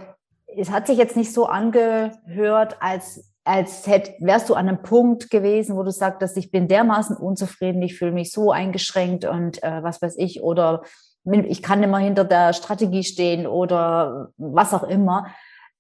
es 0.56 0.72
hat 0.72 0.88
sich 0.88 0.98
jetzt 0.98 1.16
nicht 1.16 1.34
so 1.34 1.46
angehört, 1.46 2.78
als, 2.80 3.32
als 3.44 3.86
hätt, 3.88 4.14
wärst 4.20 4.50
du 4.50 4.56
an 4.56 4.68
einem 4.68 4.82
Punkt 4.82 5.30
gewesen, 5.30 5.76
wo 5.76 5.84
du 5.84 5.92
sagtest, 5.92 6.38
ich 6.38 6.52
bin 6.52 6.68
dermaßen 6.68 7.16
unzufrieden, 7.18 7.82
ich 7.82 7.98
fühle 7.98 8.12
mich 8.12 8.32
so 8.32 8.52
eingeschränkt 8.52 9.26
und 9.26 9.62
äh, 9.64 9.84
was 9.84 10.02
weiß 10.02 10.16
ich, 10.18 10.42
oder 10.42 10.84
ich 11.26 11.62
kann 11.62 11.84
immer 11.84 11.98
hinter 11.98 12.24
der 12.24 12.54
Strategie 12.54 13.04
stehen 13.04 13.48
oder 13.48 14.30
was 14.38 14.74
auch 14.74 14.84
immer. 14.84 15.28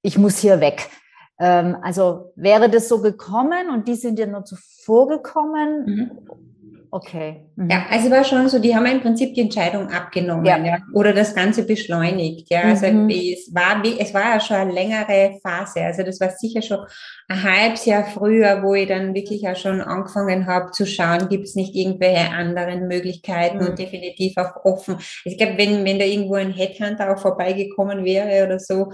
Ich 0.02 0.18
muss 0.18 0.38
hier 0.38 0.60
weg. 0.60 0.90
Ähm, 1.40 1.78
also 1.82 2.34
wäre 2.36 2.70
das 2.70 2.90
so 2.90 3.02
gekommen 3.02 3.70
und 3.74 3.88
die 3.88 3.96
sind 3.96 4.20
dir 4.20 4.28
nur 4.28 4.44
zuvor 4.44 5.08
gekommen? 5.08 5.86
Mhm. 5.86 6.12
Okay. 6.98 7.46
Mhm. 7.56 7.70
Ja, 7.70 7.86
also 7.92 8.10
war 8.10 8.24
schon 8.24 8.50
so, 8.50 8.58
die 8.58 8.76
haben 8.76 8.88
im 8.88 9.02
Prinzip 9.02 9.36
die 9.36 9.42
Entscheidung 9.42 9.90
abgenommen 9.90 10.46
ja. 10.46 10.58
ja 10.58 10.78
oder 10.94 11.14
das 11.14 11.36
Ganze 11.36 11.64
beschleunigt. 11.64 12.50
Ja, 12.50 12.62
also 12.62 12.88
mhm. 12.88 13.08
es 13.10 13.54
war 13.54 13.84
es 13.86 14.14
war 14.16 14.34
ja 14.34 14.40
schon 14.40 14.58
eine 14.58 14.72
längere 14.72 15.38
Phase. 15.44 15.82
Also 15.82 16.02
das 16.02 16.20
war 16.20 16.32
sicher 16.32 16.64
schon 16.64 16.80
ein 17.28 17.44
halbes 17.44 17.86
Jahr 17.86 18.04
früher, 18.04 18.64
wo 18.64 18.74
ich 18.74 18.88
dann 18.88 19.14
wirklich 19.14 19.48
auch 19.48 19.56
schon 19.56 19.80
angefangen 19.82 20.48
habe 20.48 20.72
zu 20.72 20.88
schauen, 20.88 21.30
gibt 21.30 21.44
es 21.44 21.54
nicht 21.54 21.76
irgendwelche 21.76 22.32
anderen 22.32 22.88
Möglichkeiten 22.88 23.60
mhm. 23.60 23.68
und 23.68 23.80
definitiv 23.80 24.36
auch 24.38 24.66
offen. 24.66 24.98
Ich 25.24 25.38
glaube, 25.38 25.58
wenn, 25.58 25.86
wenn 25.86 26.00
da 26.00 26.06
irgendwo 26.06 26.34
ein 26.34 26.52
Headhunter 26.52 27.14
auch 27.14 27.20
vorbeigekommen 27.20 28.06
wäre 28.06 28.44
oder 28.44 28.60
so, 28.60 28.92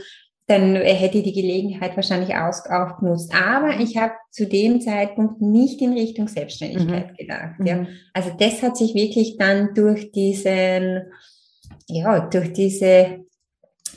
dann 0.53 0.75
hätte 0.75 1.17
ich 1.17 1.23
die 1.23 1.33
Gelegenheit 1.33 1.95
wahrscheinlich 1.95 2.35
aus, 2.35 2.63
auch 2.67 2.99
genutzt. 2.99 3.33
Aber 3.33 3.79
ich 3.79 3.97
habe 3.97 4.13
zu 4.29 4.47
dem 4.47 4.81
Zeitpunkt 4.81 5.41
nicht 5.41 5.81
in 5.81 5.93
Richtung 5.93 6.27
Selbstständigkeit 6.27 7.11
mhm. 7.11 7.15
gedacht. 7.15 7.55
Ja. 7.63 7.77
Mhm. 7.77 7.87
Also 8.13 8.31
das 8.37 8.61
hat 8.61 8.77
sich 8.77 8.93
wirklich 8.93 9.37
dann 9.37 9.73
durch 9.73 10.11
diesen, 10.11 11.03
ja, 11.87 12.19
durch 12.19 12.53
diese, 12.53 13.25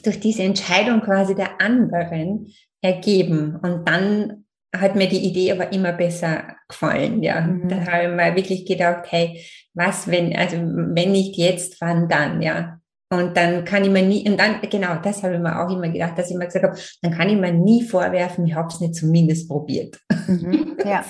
durch 0.02 0.18
diese 0.18 0.44
Entscheidung 0.44 1.02
quasi 1.02 1.34
der 1.34 1.60
anderen 1.60 2.52
ergeben. 2.80 3.56
Und 3.62 3.86
dann 3.86 4.44
hat 4.74 4.96
mir 4.96 5.08
die 5.08 5.24
Idee 5.26 5.52
aber 5.52 5.72
immer 5.72 5.92
besser 5.92 6.56
gefallen. 6.68 7.22
Ja, 7.22 7.42
mhm. 7.42 7.68
da 7.68 7.86
habe 7.86 8.04
ich 8.04 8.10
mir 8.10 8.36
wirklich 8.36 8.66
gedacht, 8.66 9.04
hey, 9.10 9.42
was 9.74 10.10
wenn, 10.10 10.34
also 10.34 10.56
wenn 10.56 11.12
nicht 11.12 11.36
jetzt, 11.36 11.80
wann 11.80 12.08
dann? 12.08 12.40
Ja, 12.40 12.80
und 13.08 13.36
dann 13.36 13.64
kann 13.64 13.84
ich 13.84 13.90
mir 13.90 14.02
nie, 14.02 14.28
und 14.28 14.38
dann, 14.38 14.60
genau, 14.62 14.96
das 14.96 15.22
habe 15.22 15.34
ich 15.34 15.40
mir 15.40 15.60
auch 15.60 15.70
immer 15.70 15.88
gedacht, 15.88 16.18
dass 16.18 16.28
ich 16.28 16.34
immer 16.34 16.46
gesagt 16.46 16.64
habe, 16.64 16.78
dann 17.02 17.12
kann 17.12 17.28
ich 17.28 17.36
mir 17.36 17.52
nie 17.52 17.84
vorwerfen, 17.84 18.46
ich 18.46 18.54
habe 18.54 18.68
es 18.68 18.80
nicht 18.80 18.96
zumindest 18.96 19.48
probiert. 19.48 20.00
Mhm, 20.26 20.76
ja, 20.84 21.04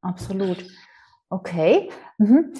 absolut. 0.00 0.64
Okay. 1.28 1.90
Mhm. 2.18 2.52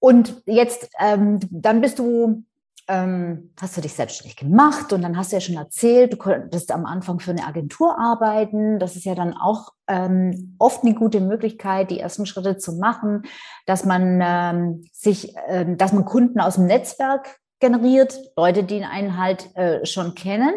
Und 0.00 0.42
jetzt, 0.46 0.90
ähm, 1.00 1.38
dann 1.50 1.80
bist 1.80 1.98
du 1.98 2.44
ähm, 2.86 3.50
hast 3.60 3.76
du 3.76 3.80
dich 3.80 3.94
selbstständig 3.94 4.36
gemacht 4.36 4.92
und 4.92 5.02
dann 5.02 5.16
hast 5.16 5.32
du 5.32 5.36
ja 5.36 5.40
schon 5.40 5.56
erzählt, 5.56 6.12
du 6.12 6.16
konntest 6.16 6.70
am 6.70 6.84
Anfang 6.84 7.18
für 7.18 7.30
eine 7.30 7.46
Agentur 7.46 7.98
arbeiten. 7.98 8.78
Das 8.78 8.96
ist 8.96 9.04
ja 9.04 9.14
dann 9.14 9.34
auch 9.34 9.72
ähm, 9.88 10.54
oft 10.58 10.84
eine 10.84 10.94
gute 10.94 11.20
Möglichkeit, 11.20 11.90
die 11.90 12.00
ersten 12.00 12.26
Schritte 12.26 12.58
zu 12.58 12.74
machen, 12.74 13.22
dass 13.66 13.84
man 13.84 14.20
ähm, 14.22 14.84
sich, 14.92 15.34
äh, 15.48 15.64
dass 15.76 15.92
man 15.92 16.04
Kunden 16.04 16.40
aus 16.40 16.56
dem 16.56 16.66
Netzwerk 16.66 17.38
generiert, 17.60 18.18
Leute, 18.36 18.64
die 18.64 18.84
einen 18.84 19.16
halt 19.16 19.54
äh, 19.56 19.86
schon 19.86 20.14
kennen. 20.14 20.54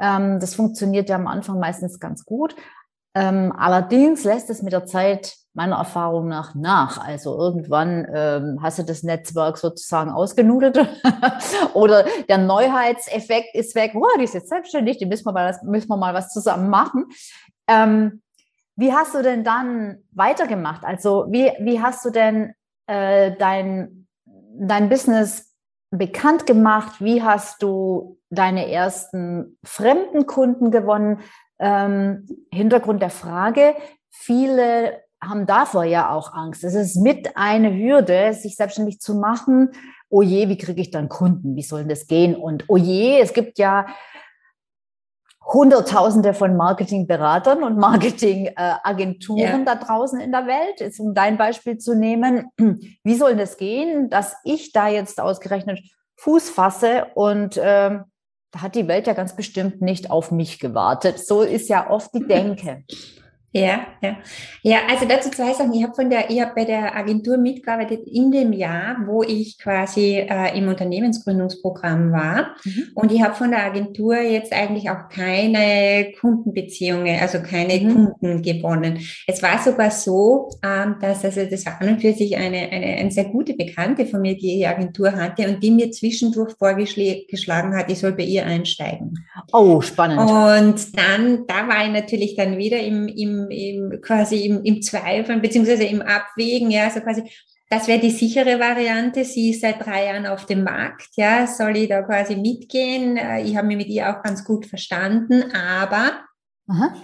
Ähm, 0.00 0.40
das 0.40 0.56
funktioniert 0.56 1.08
ja 1.08 1.16
am 1.16 1.28
Anfang 1.28 1.60
meistens 1.60 2.00
ganz 2.00 2.24
gut. 2.24 2.56
Ähm, 3.14 3.52
allerdings 3.56 4.24
lässt 4.24 4.50
es 4.50 4.62
mit 4.62 4.72
der 4.72 4.86
Zeit 4.86 5.36
meiner 5.52 5.76
Erfahrung 5.76 6.28
nach 6.28 6.54
nach. 6.54 6.98
Also 7.04 7.36
irgendwann 7.36 8.06
ähm, 8.14 8.58
hast 8.62 8.78
du 8.78 8.82
das 8.84 9.02
Netzwerk 9.02 9.58
sozusagen 9.58 10.10
ausgenudelt 10.10 10.78
oder 11.74 12.04
der 12.28 12.38
Neuheitseffekt 12.38 13.54
ist 13.54 13.74
weg. 13.74 13.92
Oh, 13.94 14.06
die 14.18 14.24
ist 14.24 14.34
jetzt 14.34 14.48
selbstständig, 14.48 14.98
die 14.98 15.06
müssen 15.06 15.26
wir 15.26 15.32
mal, 15.32 15.58
müssen 15.64 15.88
wir 15.88 15.96
mal 15.96 16.14
was 16.14 16.32
zusammen 16.32 16.70
machen. 16.70 17.06
Ähm, 17.66 18.22
wie 18.76 18.92
hast 18.92 19.14
du 19.14 19.22
denn 19.22 19.44
dann 19.44 19.98
weitergemacht? 20.12 20.84
Also 20.84 21.26
wie, 21.28 21.52
wie 21.58 21.82
hast 21.82 22.04
du 22.04 22.10
denn 22.10 22.54
äh, 22.86 23.32
dein, 23.36 24.06
dein 24.24 24.88
Business 24.88 25.54
bekannt 25.90 26.46
gemacht? 26.46 27.00
Wie 27.00 27.22
hast 27.22 27.62
du 27.62 28.18
deine 28.30 28.70
ersten 28.70 29.58
fremden 29.64 30.26
Kunden 30.26 30.70
gewonnen? 30.70 31.20
Ähm, 31.58 32.26
Hintergrund 32.52 33.02
der 33.02 33.10
Frage, 33.10 33.74
viele 34.10 35.02
haben 35.22 35.46
davor 35.46 35.84
ja 35.84 36.10
auch 36.10 36.32
Angst. 36.32 36.64
Es 36.64 36.74
ist 36.74 36.96
mit 36.96 37.36
eine 37.36 37.74
Hürde, 37.74 38.32
sich 38.32 38.56
selbstständig 38.56 39.00
zu 39.00 39.14
machen. 39.14 39.70
Oh 40.08 40.22
je, 40.22 40.48
wie 40.48 40.58
kriege 40.58 40.80
ich 40.80 40.90
dann 40.90 41.08
Kunden? 41.08 41.56
Wie 41.56 41.62
soll 41.62 41.84
das 41.84 42.06
gehen? 42.06 42.34
Und 42.34 42.64
oh 42.68 42.76
je, 42.76 43.20
es 43.20 43.32
gibt 43.32 43.58
ja 43.58 43.86
Hunderttausende 45.44 46.32
von 46.32 46.56
Marketingberatern 46.56 47.62
und 47.62 47.76
Marketingagenturen 47.76 49.40
ja. 49.40 49.64
da 49.64 49.74
draußen 49.74 50.20
in 50.20 50.32
der 50.32 50.46
Welt. 50.46 50.80
Jetzt 50.80 51.00
um 51.00 51.14
dein 51.14 51.38
Beispiel 51.38 51.78
zu 51.78 51.94
nehmen, 51.94 52.46
wie 53.04 53.14
soll 53.14 53.36
das 53.36 53.56
gehen, 53.56 54.10
dass 54.10 54.36
ich 54.44 54.72
da 54.72 54.88
jetzt 54.88 55.20
ausgerechnet 55.20 55.80
Fuß 56.16 56.50
fasse 56.50 57.06
und 57.14 57.58
ähm, 57.62 58.04
da 58.52 58.62
hat 58.62 58.74
die 58.74 58.88
Welt 58.88 59.06
ja 59.06 59.14
ganz 59.14 59.34
bestimmt 59.34 59.80
nicht 59.80 60.10
auf 60.10 60.30
mich 60.30 60.58
gewartet. 60.58 61.18
So 61.18 61.42
ist 61.42 61.68
ja 61.68 61.88
oft 61.88 62.14
die 62.14 62.20
Denke. 62.28 62.84
Ja, 63.52 63.86
ja. 64.00 64.16
Ja, 64.62 64.78
also 64.88 65.06
dazu 65.06 65.30
zwei 65.30 65.52
Sachen. 65.52 65.72
Ich 65.74 65.82
habe 65.82 65.94
von 65.94 66.08
der, 66.08 66.30
ich 66.30 66.40
habe 66.40 66.52
bei 66.54 66.64
der 66.64 66.94
Agentur 66.94 67.36
mitgearbeitet 67.36 68.06
in 68.06 68.30
dem 68.30 68.52
Jahr, 68.52 68.98
wo 69.06 69.24
ich 69.24 69.58
quasi 69.58 70.18
äh, 70.18 70.56
im 70.56 70.68
Unternehmensgründungsprogramm 70.68 72.12
war. 72.12 72.54
Mhm. 72.64 72.84
Und 72.94 73.10
ich 73.10 73.22
habe 73.22 73.34
von 73.34 73.50
der 73.50 73.64
Agentur 73.64 74.20
jetzt 74.20 74.52
eigentlich 74.52 74.88
auch 74.90 75.08
keine 75.08 76.12
Kundenbeziehungen, 76.20 77.18
also 77.20 77.40
keine 77.40 77.80
mhm. 77.80 77.94
Kunden 77.94 78.42
gewonnen. 78.42 79.00
Es 79.26 79.42
war 79.42 79.58
sogar 79.58 79.90
so, 79.90 80.50
ähm, 80.62 80.96
dass 81.00 81.24
also 81.24 81.44
das 81.44 81.66
war 81.66 81.80
an 81.80 81.88
und 81.88 82.00
für 82.00 82.12
sich 82.12 82.36
eine, 82.36 82.70
eine, 82.70 82.86
eine 82.86 83.10
sehr 83.10 83.24
gute 83.24 83.54
Bekannte 83.54 84.06
von 84.06 84.20
mir, 84.20 84.36
die 84.36 84.58
die 84.58 84.66
Agentur 84.66 85.12
hatte 85.12 85.48
und 85.48 85.62
die 85.62 85.70
mir 85.72 85.90
zwischendurch 85.90 86.52
vorgeschlagen 86.56 87.76
hat, 87.76 87.90
ich 87.90 87.98
soll 87.98 88.12
bei 88.12 88.22
ihr 88.22 88.46
einsteigen. 88.46 89.26
Oh, 89.52 89.80
spannend. 89.80 90.20
Und 90.20 90.96
dann, 90.96 91.46
da 91.46 91.66
war 91.66 91.84
ich 91.84 91.92
natürlich 91.92 92.36
dann 92.36 92.56
wieder 92.56 92.78
im, 92.78 93.08
im 93.08 93.39
im, 93.48 94.00
quasi 94.00 94.44
im, 94.46 94.64
im 94.64 94.82
Zweifeln 94.82 95.40
beziehungsweise 95.40 95.84
im 95.84 96.02
Abwägen, 96.02 96.70
ja, 96.70 96.84
also 96.84 97.00
quasi, 97.00 97.22
das 97.68 97.86
wäre 97.86 98.00
die 98.00 98.10
sichere 98.10 98.58
Variante. 98.58 99.24
Sie 99.24 99.50
ist 99.50 99.60
seit 99.60 99.84
drei 99.84 100.06
Jahren 100.06 100.26
auf 100.26 100.46
dem 100.46 100.64
Markt, 100.64 101.10
ja, 101.16 101.46
soll 101.46 101.76
ich 101.76 101.88
da 101.88 102.02
quasi 102.02 102.36
mitgehen? 102.36 103.16
Äh, 103.16 103.42
ich 103.42 103.56
habe 103.56 103.68
mich 103.68 103.76
mit 103.76 103.88
ihr 103.88 104.10
auch 104.10 104.22
ganz 104.22 104.44
gut 104.44 104.66
verstanden, 104.66 105.52
aber 105.52 106.24
Aha 106.68 106.94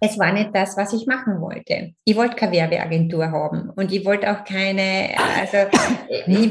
es 0.00 0.18
war 0.18 0.32
nicht 0.32 0.50
das, 0.52 0.76
was 0.76 0.92
ich 0.92 1.06
machen 1.06 1.40
wollte. 1.40 1.92
Ich 2.04 2.16
wollte 2.16 2.36
keine 2.36 2.52
Werbeagentur 2.52 3.30
haben 3.30 3.70
und 3.70 3.92
ich 3.92 4.04
wollte 4.04 4.30
auch 4.30 4.44
keine, 4.44 5.10
also 5.40 5.70
ich, 6.26 6.50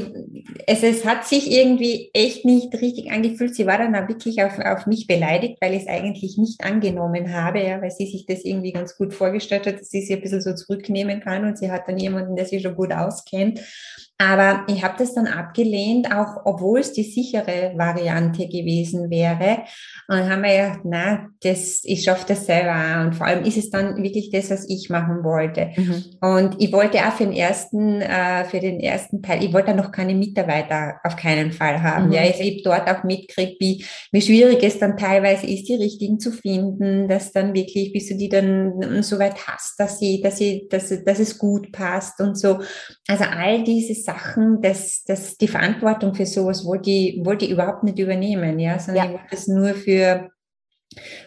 es, 0.66 0.84
es 0.84 1.06
hat 1.06 1.26
sich 1.26 1.52
irgendwie 1.52 2.10
echt 2.14 2.46
nicht 2.46 2.74
richtig 2.82 3.12
angefühlt. 3.12 3.56
Sie 3.56 3.68
war 3.68 3.78
dann 3.78 3.96
auch 3.96 4.08
wirklich 4.08 4.44
auf, 4.44 4.58
auf 4.60 4.88
mich 4.88 5.08
beleidigt, 5.08 5.58
weil 5.62 5.76
ich 5.76 5.84
es 5.84 5.88
eigentlich 5.88 6.38
nicht 6.38 6.64
angenommen 6.64 7.34
habe, 7.34 7.62
ja, 7.62 7.82
weil 7.82 7.92
sie 7.92 8.08
sich 8.08 8.26
das 8.26 8.44
irgendwie 8.44 8.72
ganz 8.72 8.98
gut 8.98 9.14
vorgestellt 9.14 9.68
hat, 9.68 9.80
dass 9.80 9.90
sie 9.90 10.02
sich 10.02 10.16
ein 10.16 10.22
bisschen 10.22 10.42
so 10.42 10.54
zurücknehmen 10.54 11.20
kann 11.20 11.46
und 11.46 11.58
sie 11.58 11.72
hat 11.72 11.88
dann 11.88 11.98
jemanden, 11.98 12.36
der 12.36 12.46
sich 12.46 12.64
schon 12.64 12.76
gut 12.76 12.92
auskennt. 12.92 13.60
Aber 14.18 14.64
ich 14.68 14.82
habe 14.82 14.96
das 14.98 15.14
dann 15.14 15.28
abgelehnt, 15.28 16.10
auch 16.10 16.46
obwohl 16.46 16.80
es 16.80 16.94
die 16.94 17.04
sichere 17.04 17.74
Variante 17.76 18.48
gewesen 18.48 19.10
wäre. 19.10 19.64
Und 20.08 20.18
dann 20.18 20.30
haben 20.30 20.44
wir 20.44 20.52
gedacht, 20.52 20.80
na, 20.86 21.28
das, 21.42 21.82
ich 21.84 22.04
schaffe 22.04 22.26
das 22.30 22.46
selber. 22.46 23.04
Und 23.06 23.16
vor 23.16 23.28
allem 23.28 23.44
ist 23.44 23.58
es 23.58 23.70
dann 23.70 24.02
wirklich 24.02 24.30
das, 24.32 24.50
was 24.52 24.70
ich 24.70 24.90
machen 24.90 25.26
wollte. 25.26 25.72
Mhm. 25.76 26.04
Und 26.22 26.56
ich 26.60 26.72
wollte 26.72 27.00
auch 27.00 27.12
für 27.12 27.26
den 27.26 27.34
ersten, 27.34 28.00
äh, 28.00 28.46
für 28.46 28.62
den 28.62 28.80
ersten 28.80 29.22
Teil, 29.22 29.44
ich 29.44 29.52
wollte 29.52 29.76
noch 29.76 29.92
keine 29.92 30.16
Mitarbeiter 30.16 30.96
auf 31.04 31.18
keinen 31.18 31.52
Fall 31.52 31.84
haben. 31.84 32.08
Mhm. 32.08 32.14
Ja, 32.14 32.22
also 32.22 32.42
ich 32.42 32.66
habe 32.66 32.84
dort 32.86 32.90
auch 32.90 33.04
mitgekriegt, 33.04 33.60
wie, 33.60 33.86
wie 34.14 34.22
schwierig 34.22 34.64
es 34.64 34.80
dann 34.80 34.96
teilweise 34.96 35.46
ist, 35.46 35.68
die 35.68 35.76
richtigen 35.76 36.22
zu 36.22 36.32
finden, 36.32 37.10
dass 37.10 37.34
dann 37.34 37.54
wirklich, 37.54 37.92
bis 37.92 38.08
du 38.08 38.16
die 38.16 38.30
dann 38.30 39.04
so 39.04 39.20
weit 39.20 39.46
hast, 39.46 39.78
dass 39.78 40.00
sie, 40.00 40.22
dass 40.22 40.38
sie, 40.38 40.68
dass, 40.70 40.88
dass 41.04 41.20
es 41.20 41.38
gut 41.38 41.74
passt 41.74 42.22
und 42.22 42.38
so. 42.38 42.60
Also 43.08 43.24
all 43.26 43.64
diese 43.64 43.94
Sachen, 43.94 44.62
dass, 44.62 45.04
dass 45.04 45.38
die 45.38 45.48
Verantwortung 45.48 46.16
für 46.16 46.26
sowas 46.26 46.66
wollte 46.66 46.90
ich, 46.90 47.24
wollte 47.24 47.46
ich 47.46 47.52
überhaupt 47.52 47.84
nicht 47.84 48.00
übernehmen, 48.00 48.60
ja, 48.60 48.80
sondern 48.80 49.06
ja. 49.06 49.12
ich 49.12 49.20
wollte 49.20 49.36
es 49.36 49.48
nur 49.48 49.74
für, 49.76 50.32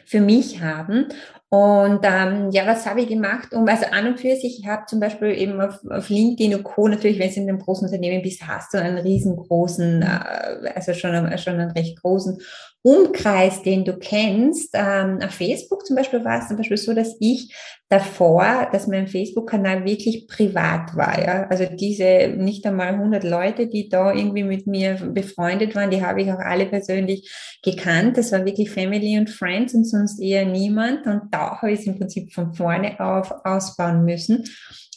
für 0.04 0.20
mich 0.20 0.60
haben. 0.60 1.06
Und 1.50 2.00
ähm, 2.02 2.50
ja, 2.50 2.66
was 2.66 2.84
habe 2.84 3.00
ich 3.00 3.08
gemacht? 3.08 3.54
Um, 3.54 3.66
also 3.66 3.86
an 3.86 4.08
und 4.08 4.20
für 4.20 4.36
sich, 4.36 4.60
ich 4.60 4.66
habe 4.66 4.84
zum 4.86 5.00
Beispiel 5.00 5.30
eben 5.30 5.58
auf, 5.60 5.78
auf 5.88 6.10
LinkedIn 6.10 6.54
und 6.54 6.64
Co. 6.64 6.88
natürlich, 6.88 7.18
wenn 7.18 7.30
du 7.30 7.40
in 7.40 7.48
einem 7.48 7.58
großen 7.58 7.86
Unternehmen 7.86 8.22
bist, 8.22 8.46
hast 8.46 8.74
du 8.74 8.78
einen 8.78 8.98
riesengroßen, 8.98 10.02
äh, 10.02 10.72
also 10.74 10.92
schon, 10.92 11.38
schon 11.38 11.54
einen 11.54 11.70
recht 11.70 12.02
großen 12.02 12.38
Umkreis, 12.82 13.62
den 13.62 13.84
du 13.84 13.98
kennst. 13.98 14.70
Ähm, 14.74 15.18
auf 15.22 15.32
Facebook 15.32 15.84
zum 15.84 15.96
Beispiel 15.96 16.24
war 16.24 16.40
es 16.40 16.48
zum 16.48 16.56
Beispiel 16.56 16.76
so, 16.76 16.94
dass 16.94 17.16
ich 17.20 17.54
davor, 17.88 18.68
dass 18.70 18.86
mein 18.86 19.08
Facebook-Kanal 19.08 19.84
wirklich 19.84 20.28
privat 20.28 20.94
war. 20.96 21.20
Ja? 21.20 21.46
Also 21.48 21.66
diese 21.66 22.34
nicht 22.36 22.64
einmal 22.66 22.88
100 22.88 23.24
Leute, 23.24 23.66
die 23.66 23.88
da 23.88 24.12
irgendwie 24.12 24.44
mit 24.44 24.66
mir 24.66 24.94
befreundet 24.94 25.74
waren, 25.74 25.90
die 25.90 26.04
habe 26.04 26.22
ich 26.22 26.30
auch 26.30 26.38
alle 26.38 26.66
persönlich 26.66 27.58
gekannt. 27.62 28.16
Das 28.16 28.30
war 28.32 28.44
wirklich 28.44 28.70
Family 28.70 29.18
und 29.18 29.30
Friends 29.30 29.74
und 29.74 29.84
sonst 29.84 30.20
eher 30.20 30.44
niemand. 30.44 31.06
Und 31.06 31.22
da 31.30 31.60
habe 31.60 31.72
ich 31.72 31.80
es 31.80 31.86
im 31.86 31.98
Prinzip 31.98 32.32
von 32.32 32.54
vorne 32.54 33.00
auf 33.00 33.32
ausbauen 33.44 34.04
müssen. 34.04 34.44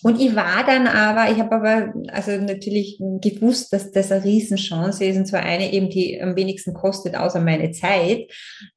Und 0.03 0.19
ich 0.19 0.35
war 0.35 0.63
dann 0.65 0.87
aber, 0.87 1.31
ich 1.31 1.39
habe 1.39 1.55
aber 1.55 1.93
also 2.11 2.31
natürlich 2.31 2.97
gewusst, 2.99 3.71
dass 3.71 3.91
das 3.91 4.11
eine 4.11 4.23
Riesenchance 4.23 5.03
ist 5.05 5.17
und 5.17 5.25
zwar 5.27 5.41
eine 5.41 5.71
eben, 5.71 5.89
die 5.89 6.21
am 6.21 6.35
wenigsten 6.35 6.73
kostet, 6.73 7.15
außer 7.15 7.39
meine 7.39 7.71
Zeit, 7.71 8.31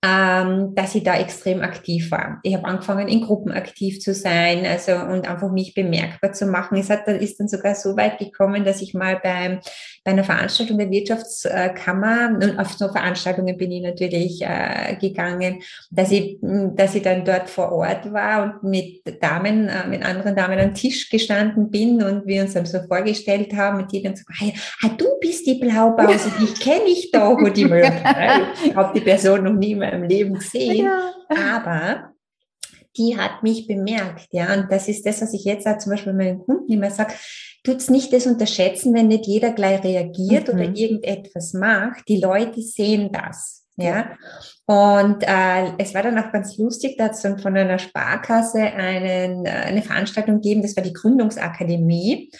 ähm, 0.05 0.75
dass 0.75 0.95
ich 0.95 1.03
da 1.03 1.19
extrem 1.19 1.63
aktiv 1.63 2.11
war. 2.11 2.41
Ich 2.43 2.55
habe 2.55 2.67
angefangen, 2.67 3.09
in 3.09 3.23
Gruppen 3.23 3.53
aktiv 3.53 4.01
zu 4.01 4.13
sein, 4.13 4.67
also 4.67 4.93
und 4.93 5.29
einfach 5.29 5.51
mich 5.51 5.75
bemerkbar 5.75 6.33
zu 6.33 6.47
machen. 6.47 6.77
Es 6.77 6.91
hat, 6.91 7.07
ist 7.09 7.41
dann 7.41 7.49
sogar 7.49 7.75
so 7.75 7.97
weit 7.97 8.19
gekommen, 8.19 8.65
dass 8.65 8.83
ich 8.83 8.95
mal 8.95 9.19
beim, 9.23 9.61
bei 10.05 10.11
einer 10.11 10.23
Veranstaltung 10.23 10.77
der 10.77 10.91
Wirtschaftskammer, 10.91 12.39
und 12.41 12.59
auf 12.59 12.75
so 12.75 12.89
Veranstaltungen 12.89 13.57
bin 13.57 13.73
ich 13.73 13.83
natürlich 13.83 14.43
äh, 14.43 14.97
gegangen, 15.01 15.63
dass 15.91 16.13
ich, 16.13 16.39
dass 16.43 16.95
ich 16.95 17.03
dann 17.03 17.25
dort 17.25 17.49
vor 17.49 17.73
Ort 17.73 18.13
war 18.13 18.61
und 18.63 18.71
mit 18.71 19.03
Damen, 19.23 19.69
äh, 19.69 19.87
mit 19.89 20.05
anderen 20.05 20.37
Damen 20.37 20.61
am 20.61 20.75
Tisch 20.75 21.09
gestanden 21.09 21.71
bin 21.71 22.03
und 22.03 22.27
wir 22.27 22.43
uns 22.43 22.53
dann 22.53 22.67
so 22.67 22.81
vorgestellt 22.87 23.55
haben 23.55 23.83
und 23.83 23.93
die 23.93 24.03
dann 24.03 24.15
so, 24.15 24.25
ah, 24.29 24.89
du 24.97 25.07
bist 25.21 25.47
die 25.47 25.55
Blaupause, 25.55 26.31
die 26.39 26.53
kenne 26.63 26.85
ich 26.87 27.11
doch. 27.11 27.39
Und 27.39 27.57
die 27.57 27.65
mir, 27.65 27.85
ich 28.65 28.77
habe 28.77 28.99
die 28.99 29.05
Person 29.05 29.45
noch 29.45 29.55
nie 29.55 29.73
in 29.73 29.79
meinem 29.79 30.03
Leben 30.03 30.35
gesehen. 30.35 30.85
Ja. 30.85 31.15
Aber 31.55 32.13
die 32.97 33.17
hat 33.17 33.43
mich 33.43 33.67
bemerkt, 33.67 34.29
ja. 34.33 34.53
Und 34.53 34.71
das 34.71 34.87
ist 34.89 35.07
das, 35.07 35.23
was 35.23 35.33
ich 35.33 35.45
jetzt 35.45 35.67
auch 35.67 35.79
zum 35.79 35.93
Beispiel 35.93 36.13
meinen 36.13 36.41
Kunden 36.41 36.71
immer 36.71 36.91
sage. 36.91 37.15
Tut's 37.65 37.91
nicht 37.91 38.13
das 38.13 38.27
unterschätzen, 38.27 38.95
wenn 38.95 39.09
nicht 39.09 39.27
jeder 39.27 39.53
gleich 39.53 39.83
reagiert 39.83 40.49
mhm. 40.49 40.55
oder 40.55 40.65
irgendetwas 40.75 41.55
macht. 41.55 42.07
Die 42.09 42.21
Leute 42.21 42.61
sehen 42.61 43.11
das. 43.11 43.65
Ja. 43.77 44.17
Und 44.67 45.23
äh, 45.23 45.73
es 45.79 45.95
war 45.95 46.03
dann 46.03 46.19
auch 46.19 46.31
ganz 46.31 46.57
lustig, 46.59 46.97
da 46.97 47.05
hat 47.05 47.13
es 47.13 47.23
dann 47.23 47.39
von 47.39 47.57
einer 47.57 47.79
Sparkasse 47.79 48.61
einen, 48.61 49.45
äh, 49.45 49.51
eine 49.51 49.83
Veranstaltung 49.83 50.37
gegeben, 50.37 50.63
das 50.63 50.77
war 50.77 50.85
die 50.85 50.93
Gründungsakademie. 50.93 52.31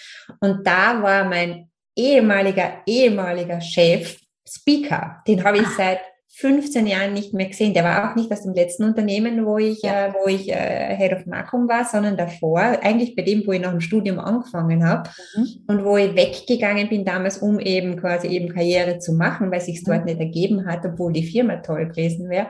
Und 0.41 0.67
da 0.67 1.03
war 1.03 1.25
mein 1.25 1.71
ehemaliger, 1.97 2.83
ehemaliger 2.87 3.61
Chef 3.61 4.17
Speaker. 4.47 5.23
Den 5.27 5.43
habe 5.43 5.59
ich 5.59 5.67
ah. 5.67 5.73
seit 5.77 6.01
15 6.37 6.89
Jahren 6.89 7.15
nicht 7.15 7.33
mehr 7.33 7.47
gesehen. 7.47 7.75
Der 7.75 7.85
war 7.85 8.11
auch 8.11 8.17
nicht 8.17 8.33
aus 8.33 8.43
dem 8.43 8.55
letzten 8.55 8.85
Unternehmen, 8.85 9.47
wo 9.47 9.59
ich, 9.59 9.83
ja. 9.83 10.07
äh, 10.07 10.13
wo 10.15 10.29
ich 10.29 10.51
äh, 10.51 10.97
Head 10.97 11.13
of 11.13 11.27
Marketing 11.27 11.69
war, 11.69 11.85
sondern 11.85 12.17
davor, 12.17 12.61
eigentlich 12.61 13.15
bei 13.15 13.23
dem, 13.23 13.47
wo 13.47 13.53
ich 13.53 13.61
nach 13.61 13.71
dem 13.71 13.81
Studium 13.81 14.19
angefangen 14.19 14.85
habe 14.85 15.09
mhm. 15.37 15.47
und 15.69 15.85
wo 15.85 15.97
ich 15.97 16.17
weggegangen 16.17 16.89
bin 16.89 17.05
damals, 17.05 17.39
um 17.39 17.61
eben 17.61 17.97
quasi 18.01 18.27
eben 18.29 18.49
Karriere 18.49 18.99
zu 18.99 19.13
machen, 19.13 19.53
weil 19.53 19.61
sich 19.61 19.83
mhm. 19.83 19.85
dort 19.87 20.05
nicht 20.07 20.19
ergeben 20.19 20.67
hat, 20.67 20.85
obwohl 20.85 21.13
die 21.13 21.27
Firma 21.27 21.57
toll 21.57 21.87
gewesen 21.87 22.29
wäre. 22.29 22.49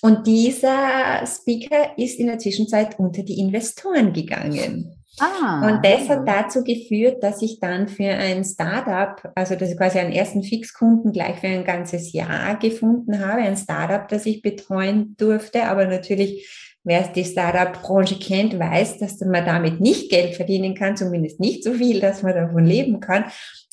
Und 0.00 0.26
dieser 0.26 1.26
Speaker 1.26 1.98
ist 1.98 2.18
in 2.18 2.28
der 2.28 2.38
Zwischenzeit 2.38 2.98
unter 2.98 3.22
die 3.22 3.38
Investoren 3.38 4.14
gegangen. 4.14 4.99
Ah, 5.20 5.68
und 5.68 5.84
das 5.84 6.08
hat 6.08 6.26
dazu 6.26 6.64
geführt, 6.64 7.22
dass 7.22 7.42
ich 7.42 7.60
dann 7.60 7.88
für 7.88 8.08
ein 8.08 8.42
Startup, 8.42 9.30
also 9.34 9.54
dass 9.54 9.70
ich 9.70 9.76
quasi 9.76 9.98
einen 9.98 10.12
ersten 10.12 10.42
Fixkunden 10.42 11.12
gleich 11.12 11.40
für 11.40 11.48
ein 11.48 11.64
ganzes 11.64 12.12
Jahr 12.12 12.56
gefunden 12.56 13.18
habe, 13.24 13.42
ein 13.42 13.56
Startup, 13.56 14.08
das 14.08 14.24
ich 14.24 14.40
betreuen 14.40 15.14
durfte. 15.18 15.64
Aber 15.64 15.84
natürlich, 15.84 16.48
wer 16.84 17.02
die 17.08 17.24
Startup-Branche 17.24 18.18
kennt, 18.18 18.58
weiß, 18.58 18.98
dass 18.98 19.20
man 19.20 19.44
damit 19.44 19.78
nicht 19.80 20.10
Geld 20.10 20.36
verdienen 20.36 20.74
kann, 20.74 20.96
zumindest 20.96 21.38
nicht 21.38 21.64
so 21.64 21.74
viel, 21.74 22.00
dass 22.00 22.22
man 22.22 22.34
davon 22.34 22.64
leben 22.64 23.00
kann. 23.00 23.26